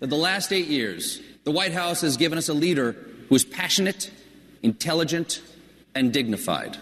[0.00, 2.96] that the last eight years, the White House has given us a leader
[3.28, 4.10] who is passionate,
[4.62, 5.42] intelligent,
[5.94, 6.78] and dignified.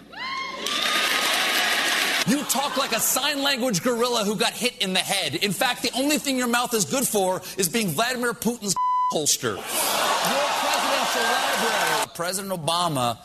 [2.29, 5.35] You talk like a sign language gorilla who got hit in the head.
[5.35, 8.77] In fact, the only thing your mouth is good for is being Vladimir Putin's
[9.11, 9.55] holster.
[9.55, 12.11] Your presidential library.
[12.15, 13.19] President Obama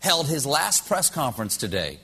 [0.00, 1.98] held his last press conference today.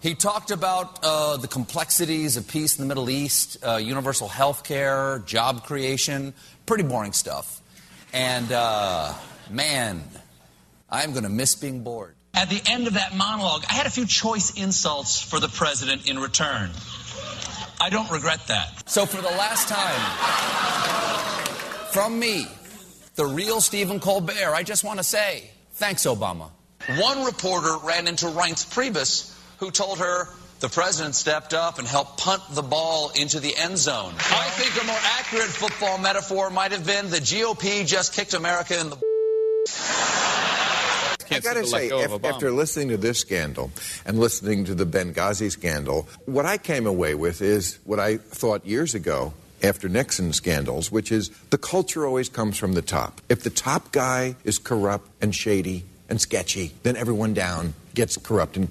[0.00, 4.62] He talked about uh, the complexities of peace in the Middle East, uh, universal health
[4.62, 6.32] care, job creation,
[6.64, 7.60] pretty boring stuff.
[8.12, 9.14] And uh,
[9.50, 10.02] man,
[10.88, 12.14] I'm going to miss being bored.
[12.34, 16.08] At the end of that monologue, I had a few choice insults for the president
[16.08, 16.70] in return.
[17.80, 18.88] I don't regret that.
[18.88, 20.00] So, for the last time,
[21.90, 22.46] from me,
[23.16, 26.50] the real Stephen Colbert, I just want to say thanks, Obama.
[26.98, 30.28] One reporter ran into Reince Priebus, who told her
[30.60, 34.12] the president stepped up and helped punt the ball into the end zone.
[34.16, 38.78] I think a more accurate football metaphor might have been the GOP just kicked America
[38.78, 38.96] in the.
[41.28, 43.72] I got to say, if, after listening to this scandal
[44.04, 48.64] and listening to the Benghazi scandal, what I came away with is what I thought
[48.64, 53.20] years ago after Nixon scandals, which is the culture always comes from the top.
[53.28, 58.56] If the top guy is corrupt and shady and sketchy, then everyone down gets corrupt
[58.56, 58.68] and,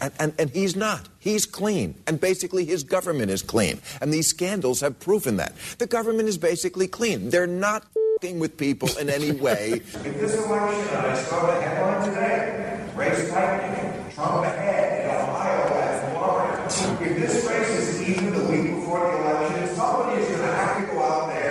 [0.00, 1.08] and, and, and he's not.
[1.20, 1.94] He's clean.
[2.06, 3.80] And basically his government is clean.
[4.00, 5.54] And these scandals have proven that.
[5.78, 7.30] The government is basically clean.
[7.30, 7.84] They're not
[8.32, 9.72] with people in any way.
[9.72, 16.12] if this election, I saw the headline today, race tightening, Trump ahead in Ohio and
[16.12, 17.04] Florida.
[17.04, 20.80] If this race is even the week before the election, somebody is going to have
[20.80, 21.44] to go out there.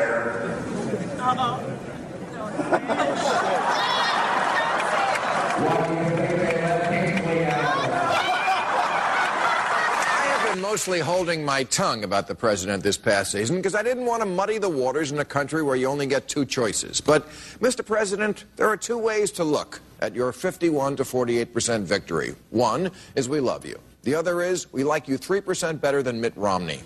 [10.74, 14.26] Mostly holding my tongue about the president this past season because I didn't want to
[14.26, 17.00] muddy the waters in a country where you only get two choices.
[17.00, 17.30] But,
[17.60, 17.86] Mr.
[17.86, 22.34] President, there are two ways to look at your 51 to 48 percent victory.
[22.50, 23.78] One is we love you.
[24.02, 26.80] The other is we like you 3% better than Mitt Romney.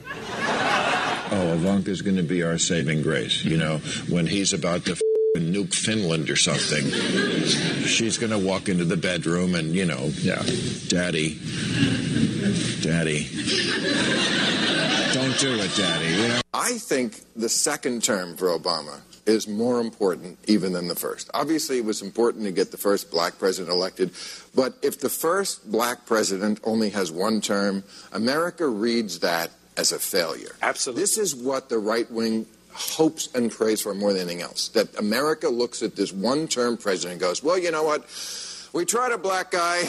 [1.29, 3.45] Oh, Ivanka's going to be our saving grace.
[3.45, 3.77] You know,
[4.09, 4.97] when he's about to
[5.39, 6.85] nuke Finland or something.
[7.85, 10.43] She's going to walk into the bedroom and, you know, yeah,
[10.87, 11.39] daddy,
[12.81, 13.27] daddy.
[15.13, 16.13] Don't do it, daddy.
[16.13, 16.41] You know?
[16.53, 21.29] I think the second term for Obama is more important even than the first.
[21.33, 24.11] Obviously, it was important to get the first black president elected,
[24.55, 29.99] but if the first black president only has one term, America reads that as a
[29.99, 30.55] failure.
[30.61, 31.03] Absolutely.
[31.03, 32.45] This is what the right wing
[32.77, 34.69] hopes and prays for more than anything else.
[34.69, 38.05] That America looks at this one term president and goes, well, you know what?
[38.73, 39.83] We tried a black guy,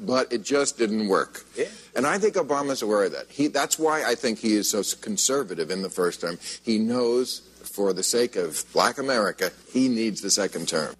[0.00, 1.44] but it just didn't work.
[1.56, 1.66] Yeah.
[1.94, 3.26] And I think Obama's aware of that.
[3.28, 6.38] He, that's why I think he is so conservative in the first term.
[6.62, 10.94] He knows, for the sake of black America, he needs the second term.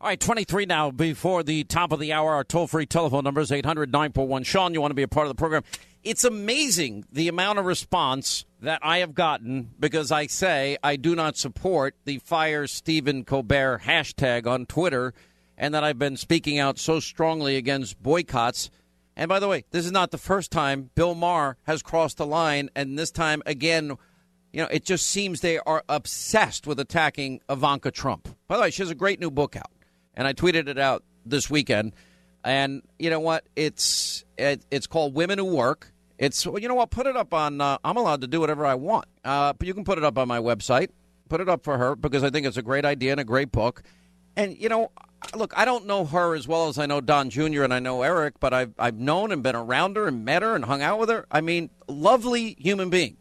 [0.00, 2.32] All right, 23 now before the top of the hour.
[2.32, 4.72] Our toll free telephone number is 800 941 Sean.
[4.72, 5.62] You want to be a part of the program?
[6.02, 11.14] It's amazing the amount of response that I have gotten because I say I do
[11.14, 15.14] not support the fire Stephen Colbert hashtag on Twitter
[15.56, 18.70] and that I've been speaking out so strongly against boycotts.
[19.14, 22.24] And by the way, this is not the first time Bill Maher has crossed the
[22.24, 23.98] line, and this time again,
[24.52, 28.28] you know, it just seems they are obsessed with attacking Ivanka Trump.
[28.48, 29.70] By the way, she has a great new book out,
[30.14, 31.94] and I tweeted it out this weekend.
[32.42, 33.44] And you know what?
[33.54, 35.92] It's it, it's called Women Who Work.
[36.20, 36.90] It's well, you know what?
[36.90, 37.62] Put it up on.
[37.62, 40.18] Uh, I'm allowed to do whatever I want, uh, but you can put it up
[40.18, 40.90] on my website.
[41.30, 43.50] Put it up for her because I think it's a great idea and a great
[43.50, 43.82] book.
[44.36, 44.90] And you know,
[45.34, 47.62] look, I don't know her as well as I know Don Jr.
[47.62, 50.54] and I know Eric, but I've I've known and been around her and met her
[50.54, 51.24] and hung out with her.
[51.30, 53.16] I mean, lovely human being.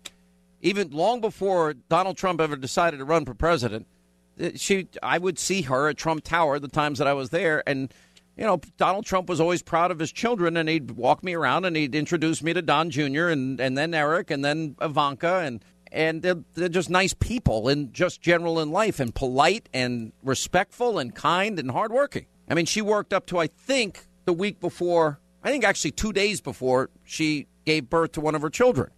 [0.62, 3.88] Even long before Donald Trump ever decided to run for president,
[4.42, 7.64] uh, she I would see her at Trump Tower the times that I was there
[7.66, 7.94] and
[8.40, 11.66] you know, Donald Trump was always proud of his children, and he'd walk me around
[11.66, 13.28] and he'd introduce me to Don Jr.
[13.28, 17.94] and and then Eric and then Ivanka and and they're, they're just nice people and
[17.94, 22.28] just general in life and polite and respectful and kind and hardworking.
[22.48, 26.14] I mean, she worked up to I think the week before, I think actually two
[26.14, 28.92] days before she gave birth to one of her children.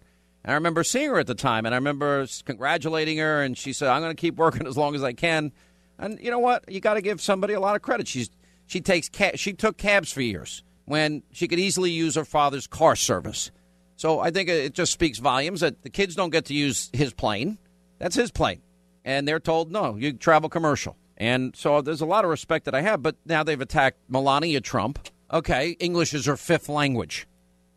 [0.44, 3.72] And I remember seeing her at the time, and I remember congratulating her, and she
[3.72, 5.50] said, "I'm going to keep working as long as I can."
[5.98, 6.70] And you know what?
[6.70, 8.06] You got to give somebody a lot of credit.
[8.06, 8.30] She's
[8.66, 12.66] she takes ca- she took cabs for years when she could easily use her father's
[12.66, 13.50] car service.
[13.96, 17.12] So I think it just speaks volumes that the kids don't get to use his
[17.12, 17.58] plane.
[17.98, 18.60] That's his plane.
[19.04, 20.96] And they're told, no, you travel commercial.
[21.16, 24.60] And so there's a lot of respect that I have, but now they've attacked Melania
[24.60, 24.98] Trump.
[25.32, 27.26] Okay, English is her fifth language.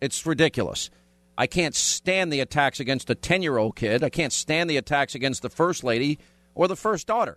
[0.01, 0.89] It's ridiculous.
[1.37, 4.03] I can't stand the attacks against a 10 year old kid.
[4.03, 6.17] I can't stand the attacks against the first lady
[6.53, 7.35] or the first daughter.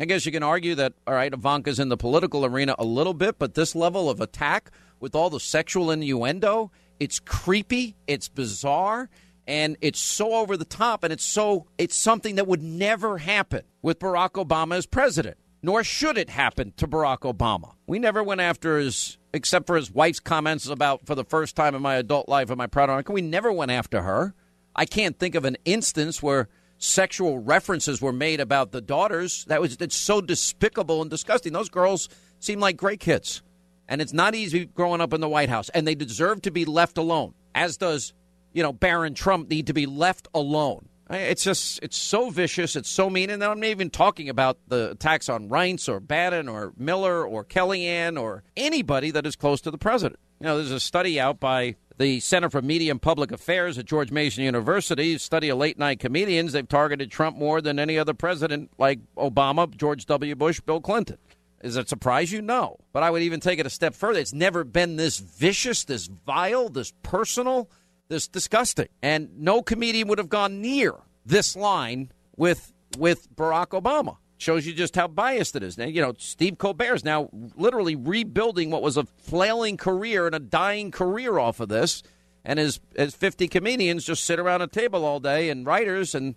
[0.00, 3.14] I guess you can argue that, all right, Ivanka's in the political arena a little
[3.14, 4.70] bit, but this level of attack
[5.00, 6.70] with all the sexual innuendo
[7.00, 7.96] It's creepy.
[8.06, 9.08] It's bizarre.
[9.46, 11.04] And it's so over the top.
[11.04, 15.36] And it's so, it's something that would never happen with Barack Obama as president.
[15.62, 17.74] Nor should it happen to Barack Obama.
[17.86, 21.74] We never went after his, except for his wife's comments about, for the first time
[21.74, 23.12] in my adult life, am I proud of her?
[23.12, 24.34] We never went after her.
[24.76, 29.44] I can't think of an instance where sexual references were made about the daughters.
[29.46, 31.52] That was it's so despicable and disgusting.
[31.52, 33.42] Those girls seem like great kids.
[33.88, 35.70] And it's not easy growing up in the White House.
[35.70, 38.12] And they deserve to be left alone, as does,
[38.52, 40.88] you know, Barron Trump need to be left alone.
[41.10, 42.76] It's just, it's so vicious.
[42.76, 43.30] It's so mean.
[43.30, 47.46] And I'm not even talking about the attacks on Reince or Bannon or Miller or
[47.46, 50.20] Kellyanne or anybody that is close to the president.
[50.38, 53.84] You know, there's a study out by the Center for Media and Public Affairs at
[53.84, 56.52] George Mason University, study of late night comedians.
[56.52, 60.34] They've targeted Trump more than any other president like Obama, George W.
[60.36, 61.18] Bush, Bill Clinton.
[61.60, 62.40] Is it surprise you?
[62.40, 62.78] No.
[62.92, 64.20] But I would even take it a step further.
[64.20, 67.68] It's never been this vicious, this vile, this personal,
[68.08, 68.88] this disgusting.
[69.02, 70.94] And no comedian would have gone near
[71.26, 74.18] this line with with Barack Obama.
[74.40, 75.76] Shows you just how biased it is.
[75.76, 80.34] Now, you know, Steve Colbert is now literally rebuilding what was a flailing career and
[80.34, 82.04] a dying career off of this.
[82.44, 86.36] And his, his 50 comedians just sit around a table all day and writers, and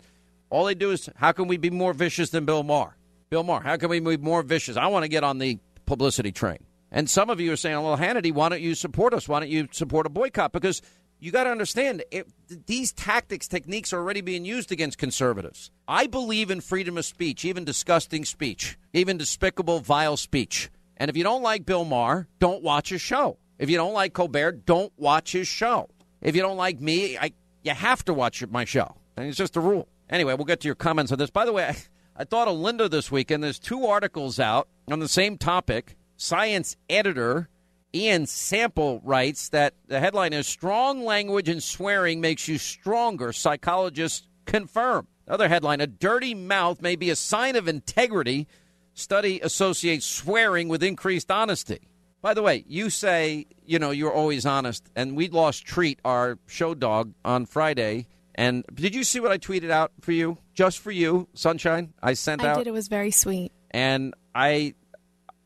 [0.49, 2.98] all they do is, how can we be more vicious than Bill Maher?
[3.30, 4.76] Bill Maher, how can we be more vicious?
[4.76, 6.57] I want to get on the publicity train.
[6.91, 9.30] And some of you are saying, well, Hannity, why don't you support us?
[9.30, 10.52] Why don't you support a boycott?
[10.52, 10.82] Because
[11.22, 12.27] you got to understand, it,
[12.65, 15.69] these tactics, techniques are already being used against conservatives.
[15.88, 20.72] I believe in freedom of speech, even disgusting speech, even despicable, vile speech.
[20.98, 23.38] And if you don't like Bill Maher, don't watch his show.
[23.60, 25.89] If you don't like Colbert, don't watch his show.
[26.22, 27.34] If you don't like me, I,
[27.64, 28.95] you have to watch my show.
[29.15, 29.88] And it's just a rule.
[30.10, 31.30] Anyway, we'll get to your comments on this.
[31.30, 31.77] By the way, I,
[32.18, 33.43] I thought of Linda this weekend.
[33.43, 35.95] There's two articles out on the same topic.
[36.18, 37.48] Science editor
[37.93, 43.34] Ian Sample writes that the headline is Strong Language and Swearing Makes You Stronger.
[43.34, 45.07] Psychologists confirm.
[45.27, 48.47] Other headline A dirty mouth may be a sign of integrity.
[48.93, 51.88] Study associates swearing with increased honesty.
[52.22, 54.89] By the way, you say, you know, you're always honest.
[54.95, 58.07] And we lost Treat, our show dog, on Friday.
[58.35, 60.38] And did you see what I tweeted out for you?
[60.53, 61.93] Just for you, Sunshine?
[62.01, 62.55] I sent I out.
[62.55, 62.68] I did.
[62.68, 63.51] It was very sweet.
[63.72, 64.76] And I,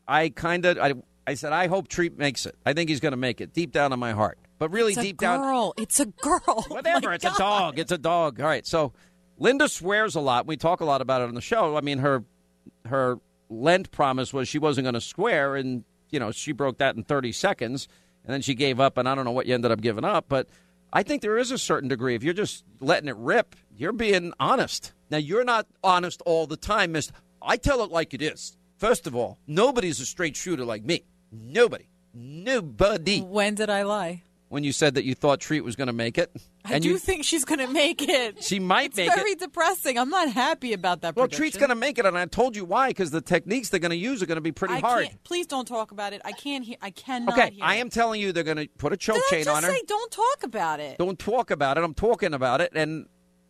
[0.06, 0.94] I kind of, I,
[1.26, 2.54] I said, I hope Treat makes it.
[2.64, 4.38] I think he's going to make it deep down in my heart.
[4.58, 5.74] But really, it's a deep girl.
[5.76, 5.82] down.
[5.82, 6.64] It's a girl.
[6.68, 7.08] Whatever.
[7.08, 7.34] My it's God.
[7.34, 7.78] a dog.
[7.78, 8.40] It's a dog.
[8.40, 8.66] All right.
[8.66, 8.92] So
[9.38, 10.46] Linda swears a lot.
[10.46, 11.76] We talk a lot about it on the show.
[11.76, 12.24] I mean, her
[12.86, 16.96] her Lent promise was she wasn't going to swear, and you know she broke that
[16.96, 17.88] in 30 seconds,
[18.24, 18.96] and then she gave up.
[18.96, 20.48] And I don't know what you ended up giving up, but
[20.92, 22.14] I think there is a certain degree.
[22.14, 24.92] If you're just letting it rip, you're being honest.
[25.10, 27.12] Now you're not honest all the time, Mister.
[27.42, 28.56] I tell it like it is.
[28.78, 31.04] First of all, nobody's a straight shooter like me.
[31.42, 31.88] Nobody.
[32.14, 33.20] Nobody.
[33.20, 34.22] When did I lie?
[34.48, 36.30] When you said that you thought Treat was going to make it,
[36.64, 38.44] I and do you, think she's going to make it.
[38.44, 39.40] she might It's make very it.
[39.40, 39.98] depressing.
[39.98, 41.16] I'm not happy about that.
[41.16, 41.38] Well, prediction.
[41.42, 42.88] Treat's going to make it, and I told you why.
[42.90, 45.06] Because the techniques they're going to use are going to be pretty I hard.
[45.08, 46.22] Can't, please don't talk about it.
[46.24, 46.76] I can't hear.
[46.80, 47.34] I cannot.
[47.34, 47.44] Hear.
[47.46, 47.80] Okay, I it.
[47.80, 49.68] am telling you they're going to put a choke Did I chain on her.
[49.70, 50.98] say don't talk about it?
[50.98, 51.82] Don't talk about it.
[51.82, 53.06] I'm talking about it, and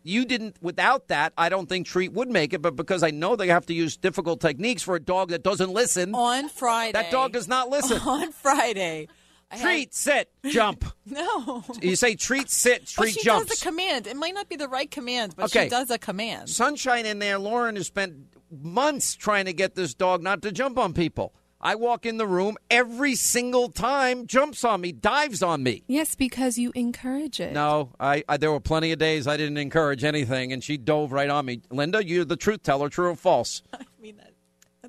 [0.07, 0.57] you didn't.
[0.61, 2.61] Without that, I don't think Treat would make it.
[2.61, 5.71] But because I know they have to use difficult techniques for a dog that doesn't
[5.71, 6.93] listen, on Friday.
[6.93, 7.99] that dog does not listen.
[8.07, 9.07] On Friday.
[9.49, 10.83] I had- Treat, sit, jump.
[11.05, 11.63] No.
[11.81, 13.47] You say treat, sit, But treat, she jumps.
[13.49, 14.05] does a command.
[14.07, 15.63] It might not be the right command, but Okay.
[15.65, 16.49] she does a command.
[16.49, 17.39] Sunshine in there.
[17.39, 18.15] Lauren has spent
[18.51, 21.33] months trying to get this dog not to jump on people.
[21.59, 25.83] I walk in the room every single time, jumps on me, dives on me.
[25.87, 27.53] Yes, because you encourage it.
[27.53, 31.11] No, I, I there were plenty of days I didn't encourage anything, and she dove
[31.11, 31.61] right on me.
[31.71, 33.63] Linda, you're the truth teller, true or false?
[33.73, 34.36] I mean, that, that's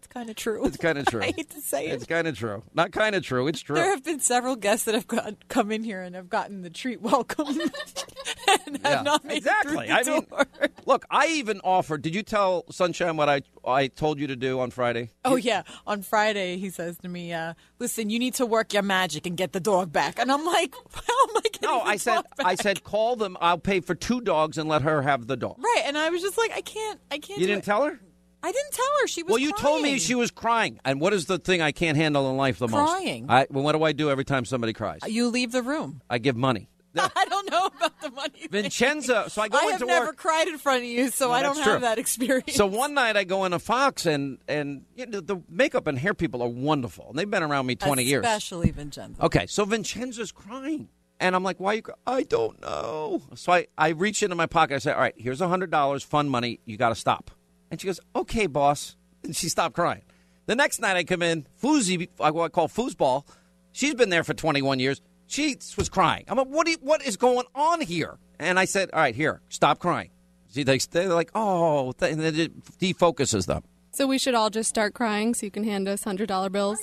[0.09, 0.65] kind of true.
[0.67, 1.23] It's kind of true.
[1.23, 1.93] I hate to say it.
[1.95, 2.63] It's kind of true.
[2.75, 3.47] Not kind of true.
[3.49, 3.77] It's true.
[3.77, 6.71] There have been several guests that have got, come in here and have gotten the
[6.71, 9.87] treat welcome and Yeah, have not made exactly.
[9.89, 10.69] it through the I mean, door.
[10.87, 12.03] look, I even offered.
[12.03, 15.11] Did you tell Sunshine what I I told you to do on Friday?
[15.25, 18.83] Oh yeah, on Friday he says to me, uh, "Listen, you need to work your
[18.83, 21.97] magic and get the dog back." And I'm like, "How am I getting No, I
[21.97, 23.37] said back?" I said call them.
[23.41, 25.57] I'll pay for two dogs and let her have the dog.
[25.59, 27.67] right, and I was just like, "I can't, I can't." You didn't it.
[27.67, 28.01] tell her?
[28.43, 29.07] I didn't tell her.
[29.09, 29.31] She was.
[29.31, 30.79] Well, you told me she was crying.
[30.85, 32.89] And what is the thing I can't handle in life the most?
[32.91, 33.27] Crying.
[33.27, 35.01] Well, what do I do every time somebody cries?
[35.07, 36.03] You leave the room.
[36.09, 36.69] I give money.
[36.97, 38.31] I don't know about the money.
[38.31, 38.49] thing.
[38.51, 39.27] Vincenza.
[39.29, 40.17] So I go I have into never work.
[40.17, 41.79] cried in front of you, so No, I don't have true.
[41.81, 42.55] that experience.
[42.55, 46.15] So one night I go into Fox and and you know, the makeup and hair
[46.15, 47.07] people are wonderful.
[47.11, 48.25] And they've been around me twenty years.
[48.25, 49.23] especially Vincenzo.
[49.23, 50.89] Okay, so Vincenzo's crying.
[51.21, 51.95] And I'm like, why you cry?
[52.07, 53.23] I don't know.
[53.35, 54.77] So I, I reach into my pocket.
[54.77, 56.61] I say, all right, here's a $100 fun money.
[56.65, 57.33] You got to stop.
[57.71, 58.97] And she goes, okay, boss.
[59.25, 60.03] And she stopped crying.
[60.47, 63.25] The next night I come in, Foozy, what I call foosball.
[63.73, 65.03] She's been there for 21 years.
[65.27, 66.25] She was crying.
[66.29, 68.19] I'm like, what, you, what is going on here?
[68.39, 70.11] And I said, all right, here, stop crying.
[70.49, 73.63] See, they, they're like, oh, and then it defocuses them.
[73.91, 76.79] So we should all just start crying so you can hand us $100 bills?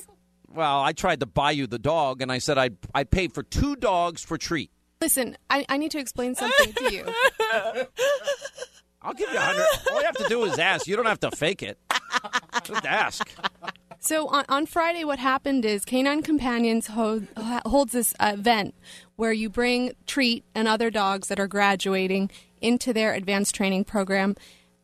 [0.54, 3.44] Well, I tried to buy you the dog, and I said I'd, I paid for
[3.44, 4.70] two dogs for treat.
[5.02, 7.06] Listen, I, I need to explain something to you.
[9.06, 9.66] I'll give you a hundred.
[9.92, 10.88] All you have to do is ask.
[10.88, 11.78] You don't have to fake it.
[12.64, 13.30] Just ask.
[14.00, 17.24] So on, on Friday, what happened is Canine Companions ho-
[17.66, 18.76] holds this event
[19.16, 22.30] where you bring Treat and other dogs that are graduating
[22.62, 24.36] into their advanced training program.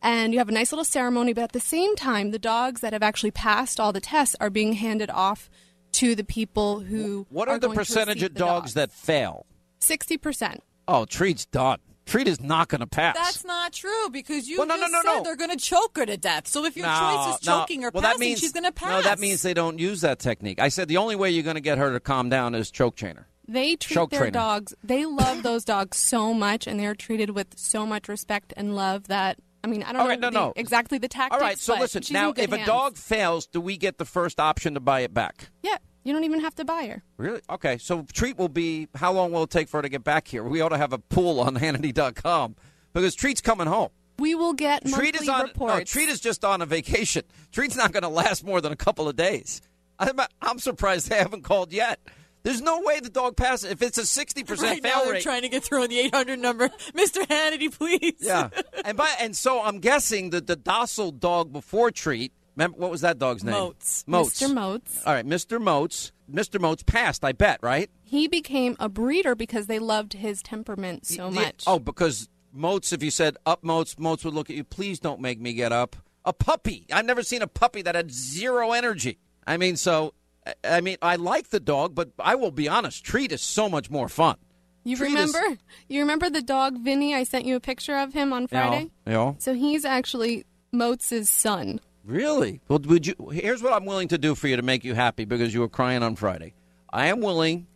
[0.02, 2.94] And you have a nice little ceremony, but at the same time, the dogs that
[2.94, 5.50] have actually passed all the tests are being handed off
[5.94, 7.28] to the people who.
[7.30, 9.46] What are, the going percentage of the dogs that fail?
[9.80, 10.64] Sixty percent.
[10.88, 11.80] Oh, Treat's done.
[12.06, 13.16] Treat is not going to pass.
[13.16, 15.24] That's not true because you Well, no, just no, no, said no.
[15.24, 16.48] they're going to choke her to death.
[16.48, 17.60] So if your No, choice is no.
[17.60, 18.90] choking or well, passing, that means, she's going to pass.
[18.90, 20.60] No, that means they don't use that technique.
[20.60, 22.96] I said the only way you're going to get her to calm down is choke
[22.96, 23.28] chain her.
[23.48, 24.32] They treat Choke their trainer.
[24.32, 24.74] dogs.
[24.84, 29.08] They love those dogs so much, and they're treated with so much respect and love
[29.10, 29.38] that.
[29.64, 30.54] I mean, I don't All know no, the- no.
[30.56, 31.40] exactly the tactics.
[31.40, 32.04] All right, so but listen.
[32.12, 35.02] Now, in good if a dog fails, do we get the first option to buy
[35.02, 35.50] it back?
[35.62, 37.04] yeah, you don't even have to buy her.
[37.18, 37.42] Really?
[37.50, 37.78] Okay.
[37.78, 40.44] So treat will be how long will it take for her to get back here?
[40.44, 42.56] We ought to have a pool on Hannity.com
[42.94, 43.90] because treat's coming home.
[44.20, 45.44] We will get monthly Treat is on.
[45.48, 45.74] reports.
[45.76, 47.24] No, treat is just on a vacation.
[47.52, 49.62] Treat's not going to last more than a couple of days.
[49.98, 52.00] I'm, I'm surprised they haven't called yet.
[52.44, 53.72] There's no way the dog passes.
[53.72, 55.24] If it's a 60% right now fail they're rate.
[55.24, 56.70] trying to get through on the 800 number.
[56.94, 57.26] Mr.
[57.26, 58.14] Hannity, please.
[58.20, 58.50] yeah.
[58.86, 62.32] And by and so I'm guessing that the docile dog before treat.
[62.56, 63.54] Remember what was that dog's name?
[63.54, 64.04] Moats.
[64.08, 64.42] Moats.
[64.42, 64.54] Mr.
[64.54, 65.02] Moats.
[65.06, 65.60] All right, Mr.
[65.62, 66.12] Moats.
[66.32, 66.60] Mr.
[66.60, 67.24] Moats passed.
[67.26, 67.60] I bet.
[67.62, 67.90] Right.
[68.04, 71.64] He became a breeder because they loved his temperament so Yeah, much.
[71.68, 74.64] Oh, because Moats, if you said up Moats, Moats would look at you.
[74.64, 75.96] Please don't make me get up.
[76.26, 76.86] A puppy.
[76.92, 79.18] I've never seen a puppy that had zero energy.
[79.48, 80.14] I mean, so
[80.46, 83.04] I- I mean, I like the dog, but I will be honest.
[83.04, 84.36] Treat is so much more fun.
[84.84, 85.62] you Treat is- remember?
[85.88, 87.14] You remember the dog Vinny?
[87.14, 88.90] I sent you a picture of him on Friday.
[89.06, 89.14] Yeah.
[89.14, 89.36] know?
[89.40, 91.80] So he's actually Moats' son.
[92.04, 92.62] Really?
[92.68, 93.16] Well, would you?
[93.32, 95.70] Here's what I'm willing to do for you to make you happy because you were
[95.70, 96.54] crying on Friday.
[96.92, 97.68] I am willing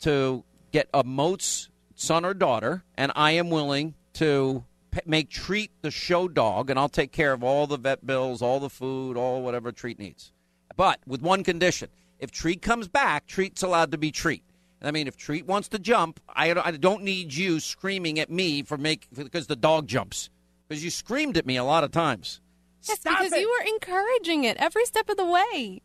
[0.00, 4.64] to get a Moats son or daughter, and I am willing to
[5.04, 8.60] make treat the show dog, and I'll take care of all the vet bills, all
[8.60, 10.32] the food, all whatever treat needs.
[10.76, 11.88] But with one condition:
[12.20, 14.44] if treat comes back, treat's allowed to be treat.
[14.80, 18.62] I mean, if treat wants to jump, I, I don't need you screaming at me
[18.62, 20.28] for make because the dog jumps
[20.68, 22.40] because you screamed at me a lot of times.
[22.88, 23.40] Yes, Stop because it.
[23.40, 25.82] you were encouraging it every step of the way.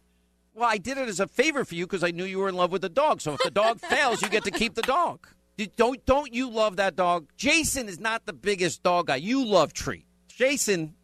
[0.53, 2.55] Well, I did it as a favor for you because I knew you were in
[2.55, 3.21] love with the dog.
[3.21, 5.27] So if the dog fails, you get to keep the dog.
[5.57, 7.27] You- Don't don't you love that dog?
[7.37, 9.17] Jason is not the biggest dog guy.
[9.17, 10.05] You love Treat.
[10.27, 10.95] Jason,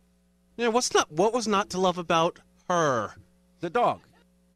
[0.57, 2.39] Yeah, what's not what was not to love about
[2.69, 3.13] her?
[3.61, 4.01] the dog.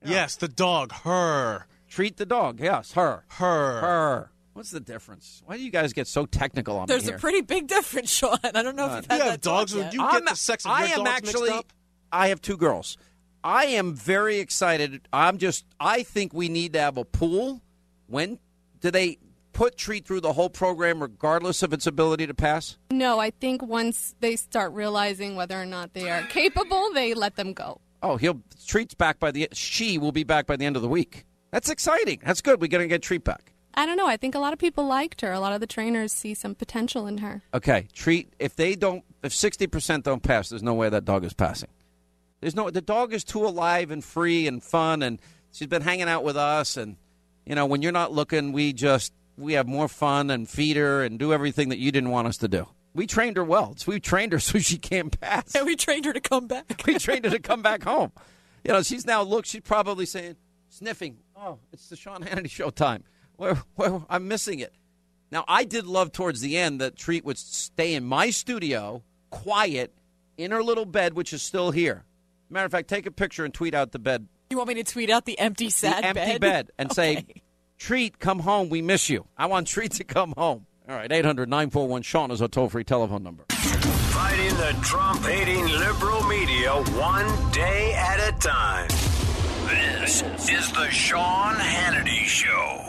[0.05, 1.65] Yes, the dog, her.
[1.89, 2.59] Treat the dog.
[2.61, 3.25] Yes, her.
[3.29, 3.81] Her.
[3.81, 4.31] Her.
[4.59, 5.41] What's the difference?
[5.45, 8.37] Why do you guys get so technical on There's me a pretty big difference, Sean.
[8.43, 9.93] I don't know if you've uh, had You have dogs, talk yet.
[9.93, 11.41] you I'm- get the sex of I your am dogs actually.
[11.43, 11.73] mixed up?
[12.11, 12.97] I have two girls.
[13.41, 15.07] I am very excited.
[15.13, 15.63] I'm just.
[15.79, 17.61] I think we need to have a pool.
[18.07, 18.37] When
[18.81, 19.19] do they
[19.53, 22.77] put Treat through the whole program, regardless of its ability to pass?
[22.91, 27.37] No, I think once they start realizing whether or not they are capable, they let
[27.37, 27.79] them go.
[28.03, 29.47] Oh, he'll Treat's back by the.
[29.53, 31.23] She will be back by the end of the week.
[31.51, 32.19] That's exciting.
[32.25, 32.59] That's good.
[32.59, 33.53] We're gonna get Treat back.
[33.79, 34.07] I don't know.
[34.07, 35.31] I think a lot of people liked her.
[35.31, 37.43] A lot of the trainers see some potential in her.
[37.53, 38.33] Okay, Treat.
[38.37, 41.69] If they don't, if sixty percent don't pass, there's no way that dog is passing.
[42.41, 42.69] There's no.
[42.69, 45.21] The dog is too alive and free and fun, and
[45.53, 46.75] she's been hanging out with us.
[46.75, 46.97] And
[47.45, 51.01] you know, when you're not looking, we just we have more fun and feed her
[51.01, 52.67] and do everything that you didn't want us to do.
[52.93, 53.75] We trained her well.
[53.77, 55.55] So we trained her so she can't pass.
[55.55, 56.83] And we trained her to come back.
[56.85, 58.11] we trained her to come back home.
[58.65, 59.45] You know, she's now look.
[59.45, 60.35] She's probably saying,
[60.67, 61.19] sniffing.
[61.37, 63.05] Oh, it's the Sean Hannity show time.
[63.39, 64.73] Where, where I'm missing it.
[65.31, 69.93] Now, I did love towards the end that Treat would stay in my studio, quiet,
[70.37, 72.03] in her little bed, which is still here.
[72.49, 74.83] Matter of fact, take a picture and tweet out the bed, You want me to
[74.83, 76.41] tweet out the empty sad the empty bed?
[76.41, 77.25] bed, and say,
[77.77, 78.67] Treat, come home.
[78.69, 79.25] We miss you.
[79.37, 80.65] I want Treat to come home.
[80.89, 83.45] All right, 800 941 Sean is our toll free telephone number.
[83.49, 88.87] Fighting the Trump hating liberal media one day at a time.
[89.69, 92.88] This is the Sean Hannity Show.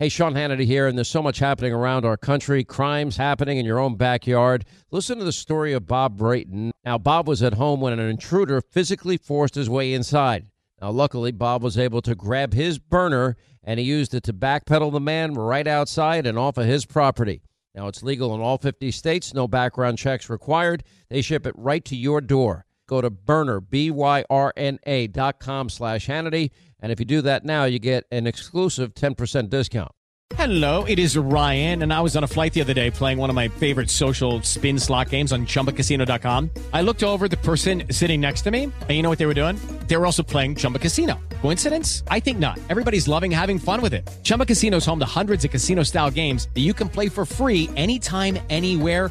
[0.00, 3.64] Hey, Sean Hannity here, and there's so much happening around our country, crimes happening in
[3.64, 4.64] your own backyard.
[4.90, 6.72] Listen to the story of Bob Brayton.
[6.84, 10.46] Now, Bob was at home when an intruder physically forced his way inside.
[10.82, 14.90] Now, luckily, Bob was able to grab his Byrna and he used it to backpedal
[14.90, 17.42] the man right outside and off of his property.
[17.72, 20.82] Now, it's legal in all 50 states, no background checks required.
[21.08, 22.66] They ship it right to your door.
[22.88, 26.50] Go to Byrna, B-Y-R-N-A dot com slash Hannity.
[26.84, 29.92] And if you do that now, you get an exclusive 10% discount.
[30.36, 33.30] Hello, it is Ryan, and I was on a flight the other day playing one
[33.30, 36.50] of my favorite social spin slot games on chumbacasino.com.
[36.74, 39.40] I looked over the person sitting next to me, and you know what they were
[39.42, 39.58] doing?
[39.86, 41.20] They were also playing Chumba Casino.
[41.40, 42.02] Coincidence?
[42.08, 42.58] I think not.
[42.68, 44.06] Everybody's loving having fun with it.
[44.22, 47.24] Chumba Casino is home to hundreds of casino style games that you can play for
[47.24, 49.10] free anytime, anywhere,